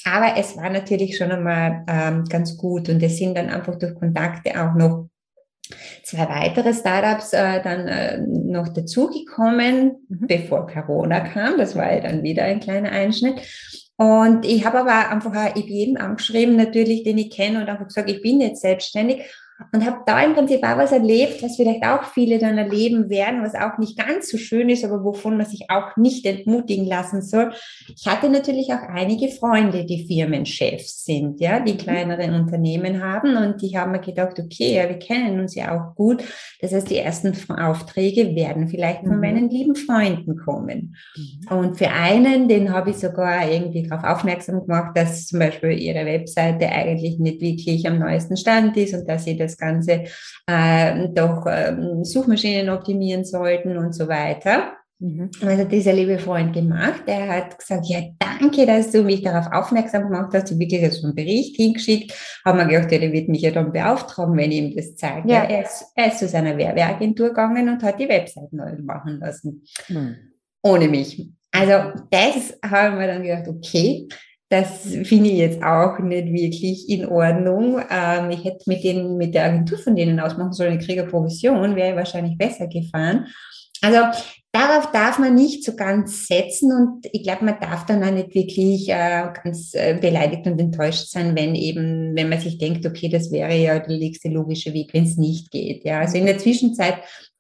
Aber 0.04 0.38
es 0.38 0.58
war 0.58 0.70
natürlich 0.70 1.18
schon 1.18 1.32
einmal 1.32 1.86
ähm, 1.88 2.26
ganz 2.26 2.58
gut 2.58 2.90
und 2.90 3.02
es 3.02 3.18
sind 3.18 3.38
dann 3.38 3.50
einfach 3.50 3.78
durch 3.80 3.96
Kontakte 3.96 4.52
auch 4.62 4.76
noch 4.76 5.08
zwei 6.04 6.30
weitere 6.30 6.74
Startups 6.74 7.34
äh, 7.34 7.62
dann 7.62 7.88
äh, 7.88 8.18
noch 8.20 8.70
dazugekommen, 8.70 10.06
mhm. 10.08 10.28
bevor 10.28 10.68
Corona 10.68 11.20
kam. 11.22 11.58
Das 11.58 11.76
war 11.76 11.92
ja 11.94 12.02
dann 12.02 12.24
wieder 12.24 12.44
ein 12.44 12.60
kleiner 12.60 12.92
Einschnitt. 12.92 13.42
Und 13.98 14.46
ich 14.46 14.64
habe 14.66 14.80
aber 14.80 15.10
einfach 15.10 15.36
auch 15.36 15.56
jedem 15.56 15.98
angeschrieben, 15.98 16.56
natürlich, 16.56 17.04
den 17.04 17.18
ich 17.18 17.32
kenne 17.32 17.62
und 17.62 17.70
einfach 17.70 17.88
gesagt, 17.88 18.10
ich 18.10 18.22
bin 18.22 18.40
jetzt 18.40 18.62
selbstständig 18.62 19.24
und 19.72 19.86
habe 19.86 20.02
da 20.06 20.24
im 20.24 20.34
Prinzip 20.34 20.64
auch 20.64 20.78
was 20.78 20.92
erlebt, 20.92 21.42
was 21.42 21.56
vielleicht 21.56 21.84
auch 21.84 22.04
viele 22.04 22.38
dann 22.38 22.58
erleben 22.58 23.10
werden, 23.10 23.44
was 23.44 23.56
auch 23.56 23.78
nicht 23.80 23.98
ganz 23.98 24.30
so 24.30 24.38
schön 24.38 24.70
ist, 24.70 24.86
aber 24.86 25.04
wovon 25.04 25.36
man 25.36 25.46
sich 25.46 25.66
auch 25.70 25.98
nicht 25.98 26.26
entmutigen 26.26 26.86
lassen 26.86 27.22
soll. 27.22 27.52
Ich 27.96 28.06
hatte 28.08 28.30
natürlich 28.30 28.72
auch 28.72 28.88
einige 28.88 29.30
Freunde, 29.30 29.86
die 29.86 30.06
Firmenchefs 30.06 31.06
sind, 31.06 31.40
ja, 31.40 31.60
die 31.60 31.74
mhm. 31.74 31.78
kleinere 31.78 32.32
Unternehmen 32.34 33.04
haben 33.04 33.36
und 33.36 33.62
die 33.62 33.78
haben 33.78 33.92
mir 33.92 34.00
gedacht, 34.00 34.40
okay, 34.40 34.76
ja, 34.76 34.88
wir 34.88 35.00
kennen 35.00 35.40
uns 35.40 35.56
ja 35.56 35.76
auch 35.76 35.96
gut. 35.96 36.24
Das 36.62 36.72
heißt, 36.74 36.90
die 36.90 36.98
ersten 36.98 37.34
Aufträge 37.52 38.36
werden 38.36 38.68
vielleicht 38.68 39.02
von 39.02 39.16
mhm. 39.16 39.22
meinen 39.22 39.50
lieben 39.50 39.76
Freunden 39.76 40.38
kommen. 40.38 40.96
Mhm. 41.16 41.58
Und 41.58 41.78
für 41.78 41.90
einen, 41.90 42.48
den 42.48 42.72
habe 42.72 42.92
ich 42.92 42.98
sogar 42.98 43.50
irgendwie 43.50 43.88
darauf 43.88 44.04
aufmerksam 44.04 44.62
gemacht, 44.62 44.96
dass 44.96 45.28
zum 45.28 45.40
Beispiel 45.40 45.72
ihre 45.72 46.06
Webseite 46.06 46.70
eigentlich 46.70 47.18
nicht 47.18 47.42
wirklich 47.42 47.88
am 47.88 48.00
neuesten 48.00 48.38
Stand 48.38 48.78
ist 48.78 48.94
und 48.94 49.08
dass 49.08 49.24
sie 49.24 49.36
das 49.36 49.47
das 49.48 49.58
Ganze 49.58 50.04
äh, 50.48 51.10
doch 51.10 51.46
äh, 51.46 51.76
Suchmaschinen 52.04 52.70
optimieren 52.70 53.26
sollten 53.26 53.78
und 53.78 53.94
so 53.94 54.08
weiter. 54.08 54.74
Mhm. 55.00 55.30
Also 55.46 55.64
dieser 55.66 55.94
liebe 55.94 56.18
Freund 56.18 56.54
gemacht, 56.54 57.04
der 57.08 57.28
hat 57.28 57.60
gesagt, 57.60 57.86
ja, 57.88 58.02
danke, 58.18 58.66
dass 58.66 58.92
du 58.92 59.04
mich 59.04 59.22
darauf 59.22 59.52
aufmerksam 59.52 60.04
gemacht 60.04 60.32
hast. 60.34 60.50
Du 60.50 60.58
wirklich 60.58 60.92
so 60.92 61.06
einen 61.06 61.16
Bericht 61.16 61.56
hingeschickt. 61.56 62.14
Haben 62.44 62.58
wir 62.58 62.66
gedacht, 62.66 62.92
ja, 62.92 62.98
der 62.98 63.12
wird 63.12 63.30
mich 63.30 63.42
ja 63.42 63.52
dann 63.52 63.72
beauftragen, 63.72 64.36
wenn 64.36 64.52
ich 64.52 64.58
ihm 64.58 64.76
das 64.76 64.96
zeige. 64.96 65.30
Ja. 65.30 65.44
Er, 65.44 65.66
ist, 65.66 65.86
er 65.96 66.08
ist 66.08 66.20
zu 66.20 66.28
seiner 66.28 66.58
Werbeagentur 66.58 67.30
gegangen 67.30 67.70
und 67.70 67.84
hat 67.84 68.00
die 68.00 68.10
Website 68.10 68.52
neu 68.54 68.72
machen 68.82 69.20
lassen. 69.20 69.64
Mhm. 69.88 70.16
Ohne 70.64 70.88
mich. 70.88 71.30
Also 71.52 71.92
das 72.10 72.58
haben 72.64 73.00
wir 73.00 73.08
dann 73.08 73.24
gedacht, 73.24 73.48
okay, 73.48 74.08
das 74.50 74.82
finde 75.04 75.30
ich 75.30 75.38
jetzt 75.38 75.62
auch 75.62 76.00
nicht 76.00 76.32
wirklich 76.32 76.90
in 76.90 77.06
Ordnung. 77.06 77.82
Ähm, 77.90 78.30
ich 78.32 78.46
hätte 78.46 78.64
mit 78.68 78.84
denen, 78.84 79.18
mit 79.18 79.36
der 79.36 79.46
Agentur 79.46 79.78
von 79.78 79.96
denen 79.96 80.20
ausmachen 80.20 80.54
sollen, 80.54 80.80
ich 80.80 80.86
kriege 80.86 81.04
Provision, 81.04 81.76
wäre 81.76 81.98
wahrscheinlich 81.98 82.38
besser 82.38 82.68
gefahren. 82.68 83.28
Also 83.82 83.98
darauf 84.52 84.92
darf 84.92 85.20
man 85.20 85.36
nicht 85.36 85.64
so 85.64 85.76
ganz 85.76 86.28
setzen 86.28 86.72
und 86.72 87.06
ich 87.12 87.24
glaube, 87.24 87.46
man 87.46 87.60
darf 87.60 87.86
dann 87.86 88.04
auch 88.04 88.12
nicht 88.12 88.34
wirklich 88.34 88.90
äh, 88.90 89.28
ganz 89.44 89.74
äh, 89.74 89.98
beleidigt 90.00 90.48
und 90.48 90.60
enttäuscht 90.60 91.10
sein, 91.10 91.36
wenn 91.36 91.54
eben, 91.54 92.16
wenn 92.16 92.30
man 92.30 92.40
sich 92.40 92.58
denkt, 92.58 92.86
okay, 92.86 93.10
das 93.10 93.32
wäre 93.32 93.56
ja 93.56 93.80
der 93.80 93.98
nächste 93.98 94.30
logische 94.30 94.74
Weg, 94.74 94.94
wenn 94.94 95.04
es 95.04 95.18
nicht 95.18 95.52
geht. 95.52 95.84
Ja, 95.84 96.00
also 96.00 96.18
in 96.18 96.26
der 96.26 96.38
Zwischenzeit 96.38 96.96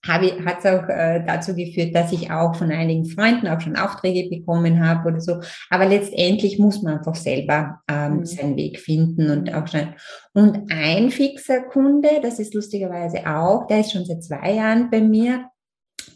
hat 0.07 0.59
es 0.59 0.65
auch 0.65 0.87
äh, 0.89 1.23
dazu 1.25 1.55
geführt, 1.55 1.95
dass 1.95 2.11
ich 2.11 2.31
auch 2.31 2.55
von 2.55 2.71
einigen 2.71 3.05
Freunden 3.05 3.47
auch 3.47 3.61
schon 3.61 3.75
Aufträge 3.75 4.29
bekommen 4.29 4.85
habe 4.85 5.09
oder 5.09 5.19
so. 5.19 5.41
Aber 5.69 5.85
letztendlich 5.85 6.59
muss 6.59 6.81
man 6.81 6.97
einfach 6.97 7.15
selber 7.15 7.81
ähm, 7.89 8.17
mhm. 8.17 8.25
seinen 8.25 8.55
Weg 8.57 8.79
finden 8.79 9.29
und 9.29 9.53
auch 9.53 9.67
schon. 9.67 9.95
Und 10.33 10.71
ein 10.71 11.09
fixer 11.09 11.61
Kunde, 11.63 12.09
das 12.21 12.39
ist 12.39 12.53
lustigerweise 12.53 13.27
auch, 13.27 13.67
der 13.67 13.81
ist 13.81 13.91
schon 13.91 14.05
seit 14.05 14.23
zwei 14.23 14.53
Jahren 14.53 14.89
bei 14.89 15.01
mir. 15.01 15.49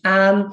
Ähm, 0.03 0.51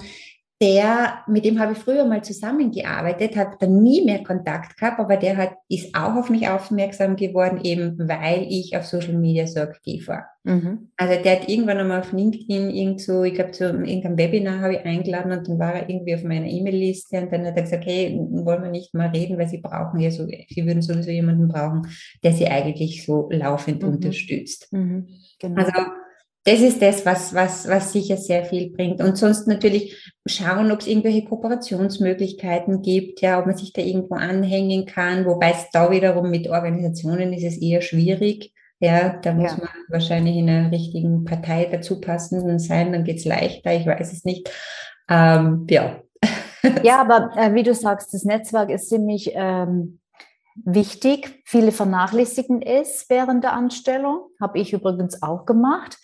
der, 0.60 1.20
mit 1.28 1.44
dem 1.44 1.60
habe 1.60 1.72
ich 1.72 1.78
früher 1.78 2.04
mal 2.04 2.24
zusammengearbeitet, 2.24 3.36
hat 3.36 3.62
dann 3.62 3.80
nie 3.80 4.04
mehr 4.04 4.24
Kontakt 4.24 4.76
gehabt, 4.76 4.98
aber 4.98 5.16
der 5.16 5.36
hat, 5.36 5.52
ist 5.68 5.94
auch 5.94 6.16
auf 6.16 6.30
mich 6.30 6.48
aufmerksam 6.48 7.14
geworden, 7.14 7.60
eben 7.62 7.96
weil 8.08 8.46
ich 8.48 8.76
auf 8.76 8.84
Social 8.84 9.14
Media 9.14 9.46
so 9.46 9.60
aktiv 9.60 10.08
war. 10.08 10.26
Mhm. 10.42 10.90
Also 10.96 11.22
der 11.22 11.40
hat 11.40 11.48
irgendwann 11.48 11.78
einmal 11.78 12.00
auf 12.00 12.12
LinkedIn 12.12 12.70
irgend 12.70 13.00
so, 13.00 13.22
ich 13.22 13.34
glaube, 13.34 13.52
zu 13.52 13.66
irgendeinem 13.66 14.18
Webinar 14.18 14.60
habe 14.60 14.74
ich 14.74 14.84
eingeladen 14.84 15.30
und 15.30 15.46
dann 15.46 15.60
war 15.60 15.74
er 15.74 15.88
irgendwie 15.88 16.16
auf 16.16 16.24
meiner 16.24 16.46
E-Mail-Liste 16.46 17.20
und 17.20 17.32
dann 17.32 17.46
hat 17.46 17.56
er 17.56 17.62
gesagt, 17.62 17.86
hey, 17.86 18.18
wollen 18.18 18.62
wir 18.64 18.70
nicht 18.70 18.94
mal 18.94 19.10
reden, 19.10 19.38
weil 19.38 19.48
sie 19.48 19.58
brauchen 19.58 20.00
ja 20.00 20.10
so, 20.10 20.26
sie 20.26 20.66
würden 20.66 20.82
sowieso 20.82 21.10
jemanden 21.10 21.46
brauchen, 21.46 21.86
der 22.24 22.32
sie 22.32 22.48
eigentlich 22.48 23.06
so 23.06 23.28
laufend 23.30 23.82
mhm. 23.84 23.90
unterstützt. 23.90 24.72
Mhm. 24.72 25.06
Genau. 25.38 25.62
Also 25.62 25.72
das 26.48 26.60
ist 26.60 26.80
das, 26.80 27.04
was, 27.04 27.34
was, 27.34 27.68
was 27.68 27.92
sicher 27.92 28.16
sehr 28.16 28.42
viel 28.42 28.70
bringt. 28.70 29.02
Und 29.02 29.18
sonst 29.18 29.46
natürlich 29.46 30.10
schauen, 30.26 30.72
ob 30.72 30.80
es 30.80 30.86
irgendwelche 30.86 31.24
Kooperationsmöglichkeiten 31.24 32.80
gibt, 32.80 33.20
ja, 33.20 33.38
ob 33.38 33.44
man 33.44 33.56
sich 33.56 33.74
da 33.74 33.82
irgendwo 33.82 34.14
anhängen 34.14 34.86
kann, 34.86 35.26
wobei 35.26 35.50
es 35.50 35.68
da 35.72 35.90
wiederum 35.90 36.30
mit 36.30 36.48
Organisationen 36.48 37.34
ist 37.34 37.44
es 37.44 37.58
eher 37.58 37.82
schwierig. 37.82 38.54
Ja, 38.80 39.18
da 39.20 39.32
muss 39.34 39.50
ja. 39.50 39.58
man 39.58 39.68
wahrscheinlich 39.88 40.36
in 40.36 40.48
einer 40.48 40.72
richtigen 40.72 41.26
Partei 41.26 41.68
dazu 41.70 42.00
passen 42.00 42.58
sein, 42.58 42.92
dann 42.92 43.04
geht 43.04 43.18
es 43.18 43.26
leichter, 43.26 43.74
ich 43.74 43.86
weiß 43.86 44.12
es 44.12 44.24
nicht. 44.24 44.50
Ähm, 45.10 45.66
ja. 45.68 46.00
Ja, 46.82 47.00
aber 47.00 47.30
äh, 47.36 47.54
wie 47.54 47.62
du 47.62 47.72
sagst, 47.72 48.12
das 48.12 48.24
Netzwerk 48.24 48.70
ist 48.70 48.88
ziemlich 48.88 49.30
ähm, 49.34 50.00
wichtig. 50.64 51.40
Viele 51.44 51.72
vernachlässigen 51.72 52.62
es 52.62 53.06
während 53.08 53.44
der 53.44 53.52
Anstellung, 53.52 54.28
habe 54.40 54.58
ich 54.58 54.72
übrigens 54.72 55.22
auch 55.22 55.46
gemacht. 55.46 55.98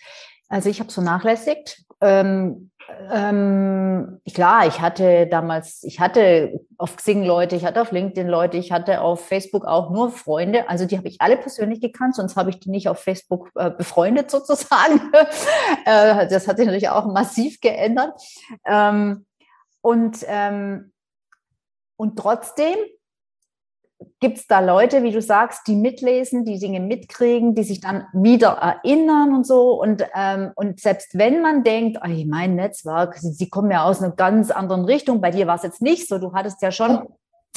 Also 0.49 0.69
ich 0.69 0.79
habe 0.79 0.89
es 0.89 0.93
vernachlässigt. 0.93 1.83
Ähm, 2.01 2.71
ähm, 3.11 4.21
klar, 4.31 4.67
ich 4.67 4.79
hatte 4.79 5.27
damals, 5.27 5.83
ich 5.83 5.99
hatte 5.99 6.59
auf 6.77 6.97
Xing 6.97 7.23
Leute, 7.23 7.55
ich 7.55 7.65
hatte 7.65 7.81
auf 7.81 7.91
LinkedIn 7.91 8.27
Leute, 8.27 8.57
ich 8.57 8.71
hatte 8.71 9.01
auf 9.01 9.25
Facebook 9.25 9.65
auch 9.65 9.89
nur 9.89 10.11
Freunde. 10.11 10.69
Also 10.69 10.85
die 10.85 10.97
habe 10.97 11.07
ich 11.07 11.19
alle 11.19 11.37
persönlich 11.37 11.81
gekannt, 11.81 12.15
sonst 12.15 12.35
habe 12.35 12.51
ich 12.51 12.59
die 12.59 12.69
nicht 12.69 12.87
auf 12.87 12.99
Facebook 12.99 13.49
äh, 13.55 13.71
befreundet 13.71 14.29
sozusagen. 14.37 15.01
äh, 15.85 16.27
das 16.27 16.47
hat 16.47 16.57
sich 16.57 16.65
natürlich 16.65 16.89
auch 16.89 17.05
massiv 17.07 17.59
geändert. 17.59 18.13
Ähm, 18.65 19.25
und 19.81 20.17
ähm, 20.27 20.91
Und 21.97 22.17
trotzdem 22.19 22.75
gibt 24.19 24.37
es 24.37 24.47
da 24.47 24.59
Leute, 24.59 25.03
wie 25.03 25.11
du 25.11 25.21
sagst, 25.21 25.67
die 25.67 25.75
mitlesen, 25.75 26.45
die 26.45 26.59
Dinge 26.59 26.79
mitkriegen, 26.79 27.55
die 27.55 27.63
sich 27.63 27.81
dann 27.81 28.05
wieder 28.13 28.49
erinnern 28.49 29.35
und 29.35 29.45
so. 29.45 29.79
Und, 29.79 30.05
ähm, 30.15 30.51
und 30.55 30.79
selbst 30.79 31.17
wenn 31.17 31.41
man 31.41 31.63
denkt, 31.63 31.99
oh, 32.03 32.23
mein 32.27 32.55
Netzwerk, 32.55 33.17
sie, 33.17 33.33
sie 33.33 33.49
kommen 33.49 33.71
ja 33.71 33.83
aus 33.83 34.01
einer 34.01 34.15
ganz 34.15 34.51
anderen 34.51 34.85
Richtung, 34.85 35.21
bei 35.21 35.31
dir 35.31 35.47
war 35.47 35.55
es 35.55 35.63
jetzt 35.63 35.81
nicht 35.81 36.07
so, 36.07 36.17
du 36.17 36.33
hattest 36.33 36.61
ja 36.61 36.71
schon 36.71 37.07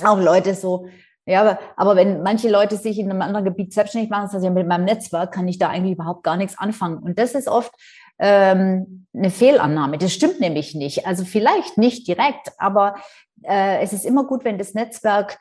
auch 0.04 0.18
Leute 0.18 0.54
so, 0.54 0.86
ja, 1.28 1.42
aber, 1.42 1.58
aber 1.76 1.96
wenn 1.96 2.22
manche 2.22 2.48
Leute 2.48 2.76
sich 2.76 2.98
in 2.98 3.10
einem 3.10 3.20
anderen 3.20 3.44
Gebiet 3.44 3.74
selbstständig 3.74 4.08
machen, 4.08 4.28
sagen 4.28 4.40
sie, 4.40 4.46
ja, 4.46 4.52
mit 4.52 4.66
meinem 4.66 4.86
Netzwerk 4.86 5.30
kann 5.32 5.46
ich 5.46 5.58
da 5.58 5.68
eigentlich 5.68 5.92
überhaupt 5.92 6.22
gar 6.22 6.38
nichts 6.38 6.56
anfangen. 6.56 6.98
Und 6.98 7.18
das 7.18 7.34
ist 7.34 7.48
oft 7.48 7.70
ähm, 8.18 9.06
eine 9.14 9.30
Fehlannahme. 9.30 9.98
Das 9.98 10.12
stimmt 10.12 10.40
nämlich 10.40 10.74
nicht. 10.74 11.06
Also 11.06 11.26
vielleicht 11.26 11.76
nicht 11.76 12.08
direkt, 12.08 12.52
aber 12.56 12.94
äh, 13.42 13.82
es 13.82 13.92
ist 13.92 14.06
immer 14.06 14.24
gut, 14.24 14.44
wenn 14.44 14.56
das 14.56 14.72
Netzwerk 14.72 15.38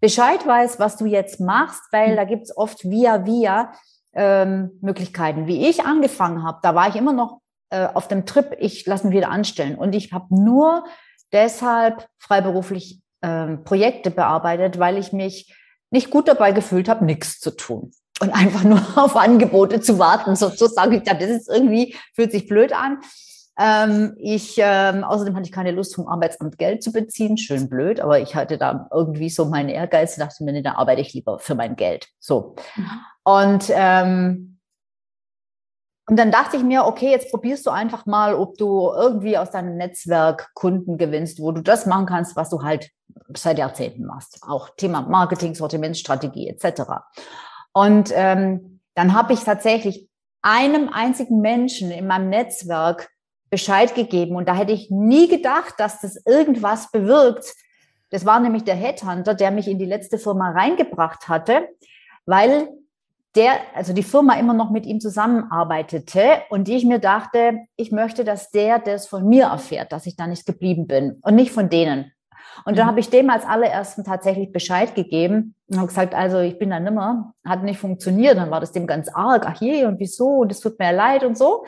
Bescheid 0.00 0.46
weiß, 0.46 0.78
was 0.78 0.96
du 0.96 1.06
jetzt 1.06 1.40
machst, 1.40 1.82
weil 1.92 2.16
da 2.16 2.24
gibt's 2.24 2.56
oft 2.56 2.84
via 2.84 3.26
via 3.26 3.72
ähm, 4.14 4.70
Möglichkeiten. 4.80 5.46
Wie 5.46 5.68
ich 5.68 5.84
angefangen 5.84 6.42
habe, 6.42 6.58
da 6.62 6.74
war 6.74 6.88
ich 6.88 6.96
immer 6.96 7.12
noch 7.12 7.40
äh, 7.70 7.86
auf 7.86 8.08
dem 8.08 8.26
Trip, 8.26 8.56
ich 8.58 8.86
lasse 8.86 9.06
mich 9.06 9.16
wieder 9.16 9.30
anstellen. 9.30 9.76
Und 9.76 9.94
ich 9.94 10.12
habe 10.12 10.34
nur 10.34 10.84
deshalb 11.32 12.08
freiberuflich 12.18 13.00
ähm, 13.22 13.64
Projekte 13.64 14.10
bearbeitet, 14.10 14.78
weil 14.78 14.96
ich 14.96 15.12
mich 15.12 15.54
nicht 15.90 16.10
gut 16.10 16.28
dabei 16.28 16.52
gefühlt 16.52 16.88
habe, 16.88 17.04
nichts 17.04 17.38
zu 17.38 17.50
tun. 17.50 17.92
Und 18.20 18.30
einfach 18.34 18.64
nur 18.64 18.80
auf 18.96 19.16
Angebote 19.16 19.80
zu 19.80 19.98
warten, 19.98 20.36
sozusagen. 20.36 20.92
Ich 20.92 21.02
dachte, 21.02 21.26
das 21.26 21.42
ist 21.42 21.48
irgendwie, 21.48 21.96
fühlt 22.14 22.32
sich 22.32 22.48
blöd 22.48 22.72
an. 22.72 23.00
Ähm, 23.62 24.14
ich, 24.16 24.56
ähm, 24.56 25.04
außerdem 25.04 25.36
hatte 25.36 25.44
ich 25.44 25.52
keine 25.52 25.72
Lust, 25.72 25.94
vom 25.94 26.08
Arbeitsamt 26.08 26.56
Geld 26.56 26.82
zu 26.82 26.92
beziehen. 26.92 27.36
Schön 27.36 27.68
blöd, 27.68 28.00
aber 28.00 28.18
ich 28.18 28.34
hatte 28.34 28.56
da 28.56 28.88
irgendwie 28.90 29.28
so 29.28 29.44
meinen 29.44 29.68
Ehrgeiz 29.68 30.16
und 30.16 30.20
dachte 30.20 30.42
mir, 30.44 30.52
nee, 30.52 30.62
da 30.62 30.76
arbeite 30.76 31.02
ich 31.02 31.12
lieber 31.12 31.38
für 31.38 31.54
mein 31.54 31.76
Geld. 31.76 32.08
So. 32.18 32.56
Mhm. 32.76 32.90
Und, 33.22 33.64
ähm, 33.68 34.58
und 36.08 36.18
dann 36.18 36.30
dachte 36.30 36.56
ich 36.56 36.62
mir, 36.62 36.86
okay, 36.86 37.10
jetzt 37.10 37.30
probierst 37.30 37.66
du 37.66 37.70
einfach 37.70 38.06
mal, 38.06 38.34
ob 38.34 38.56
du 38.56 38.90
irgendwie 38.94 39.36
aus 39.36 39.50
deinem 39.50 39.76
Netzwerk 39.76 40.48
Kunden 40.54 40.96
gewinnst, 40.96 41.38
wo 41.38 41.52
du 41.52 41.60
das 41.60 41.84
machen 41.84 42.06
kannst, 42.06 42.36
was 42.36 42.48
du 42.48 42.62
halt 42.62 42.90
seit 43.36 43.58
Jahrzehnten 43.58 44.06
machst. 44.06 44.38
Auch 44.48 44.70
Thema 44.74 45.02
Marketing, 45.02 45.54
Sortimentsstrategie 45.54 46.48
etc. 46.48 46.82
Und 47.74 48.10
ähm, 48.14 48.80
dann 48.94 49.12
habe 49.12 49.34
ich 49.34 49.44
tatsächlich 49.44 50.08
einem 50.40 50.88
einzigen 50.88 51.42
Menschen 51.42 51.90
in 51.90 52.06
meinem 52.06 52.30
Netzwerk 52.30 53.10
Bescheid 53.50 53.94
gegeben. 53.94 54.36
Und 54.36 54.48
da 54.48 54.54
hätte 54.54 54.72
ich 54.72 54.90
nie 54.90 55.28
gedacht, 55.28 55.74
dass 55.78 56.00
das 56.00 56.24
irgendwas 56.24 56.90
bewirkt. 56.90 57.54
Das 58.10 58.24
war 58.24 58.40
nämlich 58.40 58.64
der 58.64 58.74
Headhunter, 58.74 59.34
der 59.34 59.50
mich 59.50 59.68
in 59.68 59.78
die 59.78 59.86
letzte 59.86 60.18
Firma 60.18 60.50
reingebracht 60.50 61.28
hatte, 61.28 61.68
weil 62.26 62.68
der, 63.36 63.52
also 63.74 63.92
die 63.92 64.02
Firma 64.02 64.34
immer 64.34 64.54
noch 64.54 64.70
mit 64.70 64.86
ihm 64.86 65.00
zusammenarbeitete 65.00 66.42
und 66.50 66.68
ich 66.68 66.84
mir 66.84 66.98
dachte, 66.98 67.60
ich 67.76 67.92
möchte, 67.92 68.24
dass 68.24 68.50
der 68.50 68.80
das 68.80 69.06
von 69.06 69.28
mir 69.28 69.44
erfährt, 69.44 69.92
dass 69.92 70.06
ich 70.06 70.16
da 70.16 70.26
nicht 70.26 70.46
geblieben 70.46 70.86
bin 70.88 71.18
und 71.22 71.36
nicht 71.36 71.52
von 71.52 71.68
denen. 71.68 72.12
Und 72.64 72.76
dann 72.76 72.86
mhm. 72.86 72.90
habe 72.90 73.00
ich 73.00 73.10
dem 73.10 73.30
als 73.30 73.44
allerersten 73.44 74.04
tatsächlich 74.04 74.52
Bescheid 74.52 74.94
gegeben 74.94 75.54
und 75.68 75.76
habe 75.76 75.86
gesagt, 75.86 76.14
also 76.14 76.40
ich 76.40 76.58
bin 76.58 76.70
da 76.70 76.80
nimmer, 76.80 77.34
hat 77.44 77.62
nicht 77.62 77.78
funktioniert. 77.78 78.36
Dann 78.36 78.50
war 78.50 78.60
das 78.60 78.72
dem 78.72 78.86
ganz 78.86 79.08
arg, 79.08 79.46
ach 79.46 79.60
je, 79.60 79.84
und 79.84 79.98
wieso, 80.00 80.40
und 80.40 80.52
es 80.52 80.60
tut 80.60 80.78
mir 80.78 80.92
leid 80.92 81.24
und 81.24 81.38
so. 81.38 81.64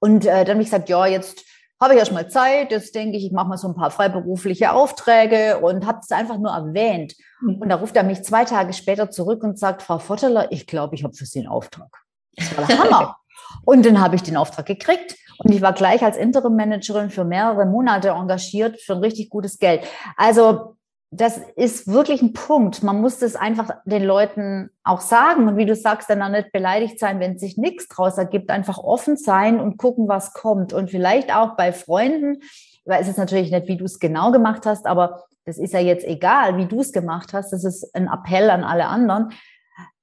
Und 0.00 0.26
äh, 0.26 0.44
dann 0.44 0.54
habe 0.54 0.62
ich 0.62 0.70
gesagt, 0.70 0.88
ja, 0.88 1.06
jetzt 1.06 1.44
habe 1.80 1.94
ich 1.94 1.98
erst 1.98 2.12
mal 2.12 2.28
Zeit, 2.28 2.72
jetzt 2.72 2.94
denke 2.94 3.16
ich, 3.16 3.26
ich 3.26 3.32
mache 3.32 3.48
mal 3.48 3.56
so 3.56 3.68
ein 3.68 3.74
paar 3.74 3.90
freiberufliche 3.90 4.72
Aufträge 4.72 5.58
und 5.60 5.86
habe 5.86 6.00
es 6.02 6.10
einfach 6.10 6.38
nur 6.38 6.50
erwähnt. 6.50 7.14
Mhm. 7.40 7.56
Und 7.56 7.68
da 7.70 7.76
ruft 7.76 7.96
er 7.96 8.02
mich 8.02 8.22
zwei 8.22 8.44
Tage 8.44 8.72
später 8.72 9.10
zurück 9.10 9.42
und 9.42 9.58
sagt, 9.58 9.82
Frau 9.82 9.98
Votteler, 9.98 10.52
ich 10.52 10.66
glaube, 10.66 10.94
ich 10.94 11.04
habe 11.04 11.14
für 11.14 11.24
Sie 11.24 11.38
einen 11.38 11.48
Auftrag. 11.48 11.88
Das 12.36 12.56
war 12.56 12.66
der 12.66 12.78
Hammer. 12.78 13.16
und 13.64 13.86
dann 13.86 14.00
habe 14.00 14.16
ich 14.16 14.22
den 14.22 14.36
Auftrag 14.36 14.66
gekriegt 14.66 15.16
und 15.38 15.52
ich 15.52 15.62
war 15.62 15.72
gleich 15.72 16.02
als 16.02 16.18
Interim-Managerin 16.18 17.08
für 17.08 17.24
mehrere 17.24 17.64
Monate 17.64 18.10
engagiert 18.10 18.78
für 18.80 18.94
ein 18.94 19.00
richtig 19.00 19.30
gutes 19.30 19.58
Geld. 19.58 19.82
Also 20.16 20.76
das 21.12 21.38
ist 21.56 21.88
wirklich 21.88 22.22
ein 22.22 22.32
Punkt. 22.32 22.84
Man 22.84 23.00
muss 23.00 23.18
das 23.18 23.34
einfach 23.34 23.70
den 23.84 24.04
Leuten 24.04 24.70
auch 24.84 25.00
sagen. 25.00 25.48
Und 25.48 25.56
wie 25.56 25.66
du 25.66 25.74
sagst, 25.74 26.08
dann 26.08 26.22
auch 26.22 26.28
nicht 26.28 26.52
beleidigt 26.52 27.00
sein, 27.00 27.18
wenn 27.18 27.36
sich 27.36 27.56
nichts 27.56 27.88
draus 27.88 28.16
ergibt. 28.16 28.50
Einfach 28.50 28.78
offen 28.78 29.16
sein 29.16 29.58
und 29.58 29.76
gucken, 29.76 30.06
was 30.06 30.32
kommt. 30.34 30.72
Und 30.72 30.90
vielleicht 30.90 31.34
auch 31.34 31.56
bei 31.56 31.72
Freunden, 31.72 32.42
weil 32.84 33.02
es 33.02 33.08
ist 33.08 33.18
natürlich 33.18 33.50
nicht, 33.50 33.66
wie 33.66 33.76
du 33.76 33.86
es 33.86 33.98
genau 33.98 34.30
gemacht 34.30 34.66
hast, 34.66 34.86
aber 34.86 35.24
das 35.44 35.58
ist 35.58 35.74
ja 35.74 35.80
jetzt 35.80 36.04
egal, 36.04 36.56
wie 36.58 36.66
du 36.66 36.80
es 36.80 36.92
gemacht 36.92 37.32
hast. 37.32 37.52
Das 37.52 37.64
ist 37.64 37.92
ein 37.94 38.06
Appell 38.06 38.48
an 38.48 38.62
alle 38.62 38.86
anderen. 38.86 39.32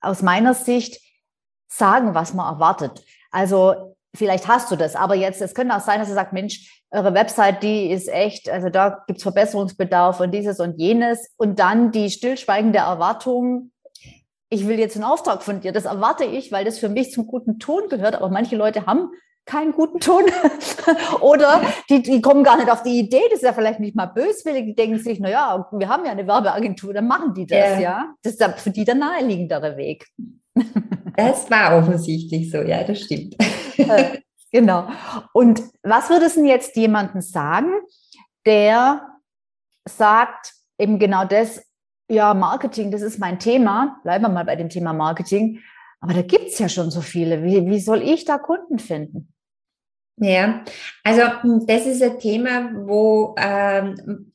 Aus 0.02 0.22
meiner 0.22 0.54
Sicht 0.54 1.00
sagen, 1.70 2.16
was 2.16 2.34
man 2.34 2.54
erwartet. 2.54 3.02
Also 3.32 3.96
vielleicht 4.18 4.48
hast 4.48 4.72
du 4.72 4.76
das, 4.76 4.96
aber 4.96 5.16
jetzt, 5.16 5.42
es 5.42 5.54
könnte 5.54 5.76
auch 5.76 5.82
sein, 5.82 6.00
dass 6.00 6.10
du 6.10 6.16
sagst, 6.16 6.34
Mensch, 6.34 6.84
eure 6.92 7.14
Website, 7.14 7.64
die 7.64 7.92
ist 7.92 8.08
echt, 8.08 8.50
also 8.50 8.70
da 8.70 9.04
gibt's 9.08 9.24
Verbesserungsbedarf 9.24 10.20
und 10.20 10.32
dieses 10.32 10.60
und 10.60 10.80
jenes. 10.80 11.34
Und 11.38 11.60
dann 11.60 11.92
die 11.92 12.10
stillschweigende 12.10 12.80
Erwartung, 12.80 13.72
ich 14.50 14.68
will 14.68 14.80
jetzt 14.80 14.96
einen 14.96 15.04
Auftrag 15.04 15.44
von 15.44 15.60
dir. 15.60 15.72
Das 15.72 15.86
erwarte 15.86 16.24
ich, 16.24 16.52
weil 16.52 16.66
das 16.66 16.80
für 16.80 16.90
mich 16.90 17.12
zum 17.12 17.28
guten 17.28 17.60
Ton 17.60 17.90
gehört. 17.90 18.16
Aber 18.16 18.30
manche 18.30 18.56
Leute 18.56 18.86
haben 18.86 19.10
keinen 19.46 19.72
guten 19.72 20.00
Ton 20.00 20.24
oder 21.22 21.62
die, 21.90 22.02
die 22.02 22.22
kommen 22.22 22.44
gar 22.44 22.58
nicht 22.58 22.70
auf 22.70 22.84
die 22.84 23.00
Idee, 23.00 23.22
das 23.30 23.40
ist 23.40 23.46
ja 23.46 23.54
vielleicht 23.54 23.80
nicht 23.80 23.96
mal 23.96 24.06
böswillig, 24.06 24.66
die 24.66 24.76
denken 24.76 25.00
sich, 25.00 25.22
na 25.22 25.30
ja, 25.30 25.70
wir 25.72 25.88
haben 25.88 26.06
ja 26.06 26.12
eine 26.12 26.28
Werbeagentur, 26.28 26.94
dann 26.94 27.08
machen 27.08 27.34
die 27.34 27.46
das, 27.46 27.58
ja. 27.58 27.80
ja? 27.80 28.14
Das 28.24 28.34
ist 28.34 28.44
für 28.60 28.72
die 28.72 28.84
der 28.84 28.96
naheliegendere 28.96 29.78
Weg. 29.78 30.06
Das 31.16 31.50
war 31.50 31.78
offensichtlich 31.78 32.52
so, 32.52 32.62
ja, 32.62 32.84
das 32.84 33.02
stimmt. 33.02 33.36
Genau. 34.52 34.88
Und 35.34 35.62
was 35.84 36.10
würdest 36.10 36.38
du 36.38 36.46
jetzt 36.46 36.76
jemandem 36.76 37.22
sagen, 37.22 37.72
der 38.46 39.06
sagt 39.88 40.54
eben 40.80 41.00
genau 41.00 41.26
das, 41.26 41.64
ja, 42.10 42.34
Marketing, 42.34 42.92
das 42.92 43.02
ist 43.02 43.20
mein 43.20 43.40
Thema, 43.40 44.00
bleiben 44.04 44.24
wir 44.24 44.30
mal 44.30 44.46
bei 44.46 44.56
dem 44.56 44.70
Thema 44.70 44.94
Marketing, 44.94 45.60
aber 46.00 46.14
da 46.14 46.22
gibt 46.22 46.48
es 46.48 46.60
ja 46.60 46.70
schon 46.70 46.92
so 46.92 47.02
viele. 47.02 47.44
Wie, 47.44 47.66
wie 47.66 47.80
soll 47.80 48.02
ich 48.02 48.24
da 48.24 48.38
Kunden 48.38 48.80
finden? 48.80 49.34
Ja, 50.20 50.64
also 51.04 51.22
hm, 51.42 51.66
das 51.68 51.86
ist 51.86 52.02
ein 52.02 52.20
Thema, 52.20 52.72
wo 52.74 53.36
ähm, 53.38 54.32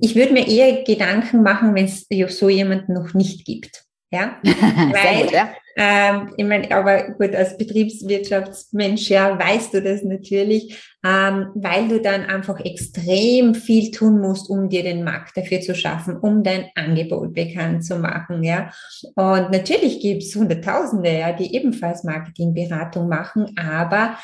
ich 0.00 0.14
würde 0.14 0.32
mir 0.32 0.46
eher 0.46 0.84
Gedanken 0.84 1.42
machen, 1.42 1.74
wenn 1.74 1.86
es 1.86 2.06
so 2.38 2.48
jemanden 2.48 2.92
noch 2.92 3.14
nicht 3.14 3.44
gibt. 3.44 3.87
Ja, 4.10 4.38
weil, 4.44 5.24
gut, 5.24 5.32
ja. 5.32 5.50
Ähm, 5.76 6.32
ich 6.36 6.44
meine, 6.44 6.70
aber 6.72 7.12
gut, 7.12 7.34
als 7.36 7.56
Betriebswirtschaftsmensch, 7.56 9.10
ja, 9.10 9.38
weißt 9.38 9.74
du 9.74 9.82
das 9.82 10.02
natürlich, 10.02 10.76
ähm, 11.04 11.50
weil 11.54 11.88
du 11.88 12.00
dann 12.00 12.24
einfach 12.24 12.58
extrem 12.64 13.54
viel 13.54 13.92
tun 13.92 14.20
musst, 14.20 14.50
um 14.50 14.68
dir 14.68 14.82
den 14.82 15.04
Markt 15.04 15.36
dafür 15.36 15.60
zu 15.60 15.74
schaffen, 15.74 16.16
um 16.16 16.42
dein 16.42 16.70
Angebot 16.74 17.34
bekannt 17.34 17.84
zu 17.84 17.96
machen, 17.98 18.42
ja. 18.42 18.72
Und 19.14 19.50
natürlich 19.52 20.00
gibt 20.00 20.24
es 20.24 20.34
Hunderttausende, 20.34 21.16
ja, 21.16 21.32
die 21.32 21.54
ebenfalls 21.54 22.02
Marketingberatung 22.02 23.08
machen, 23.08 23.54
aber 23.56 24.18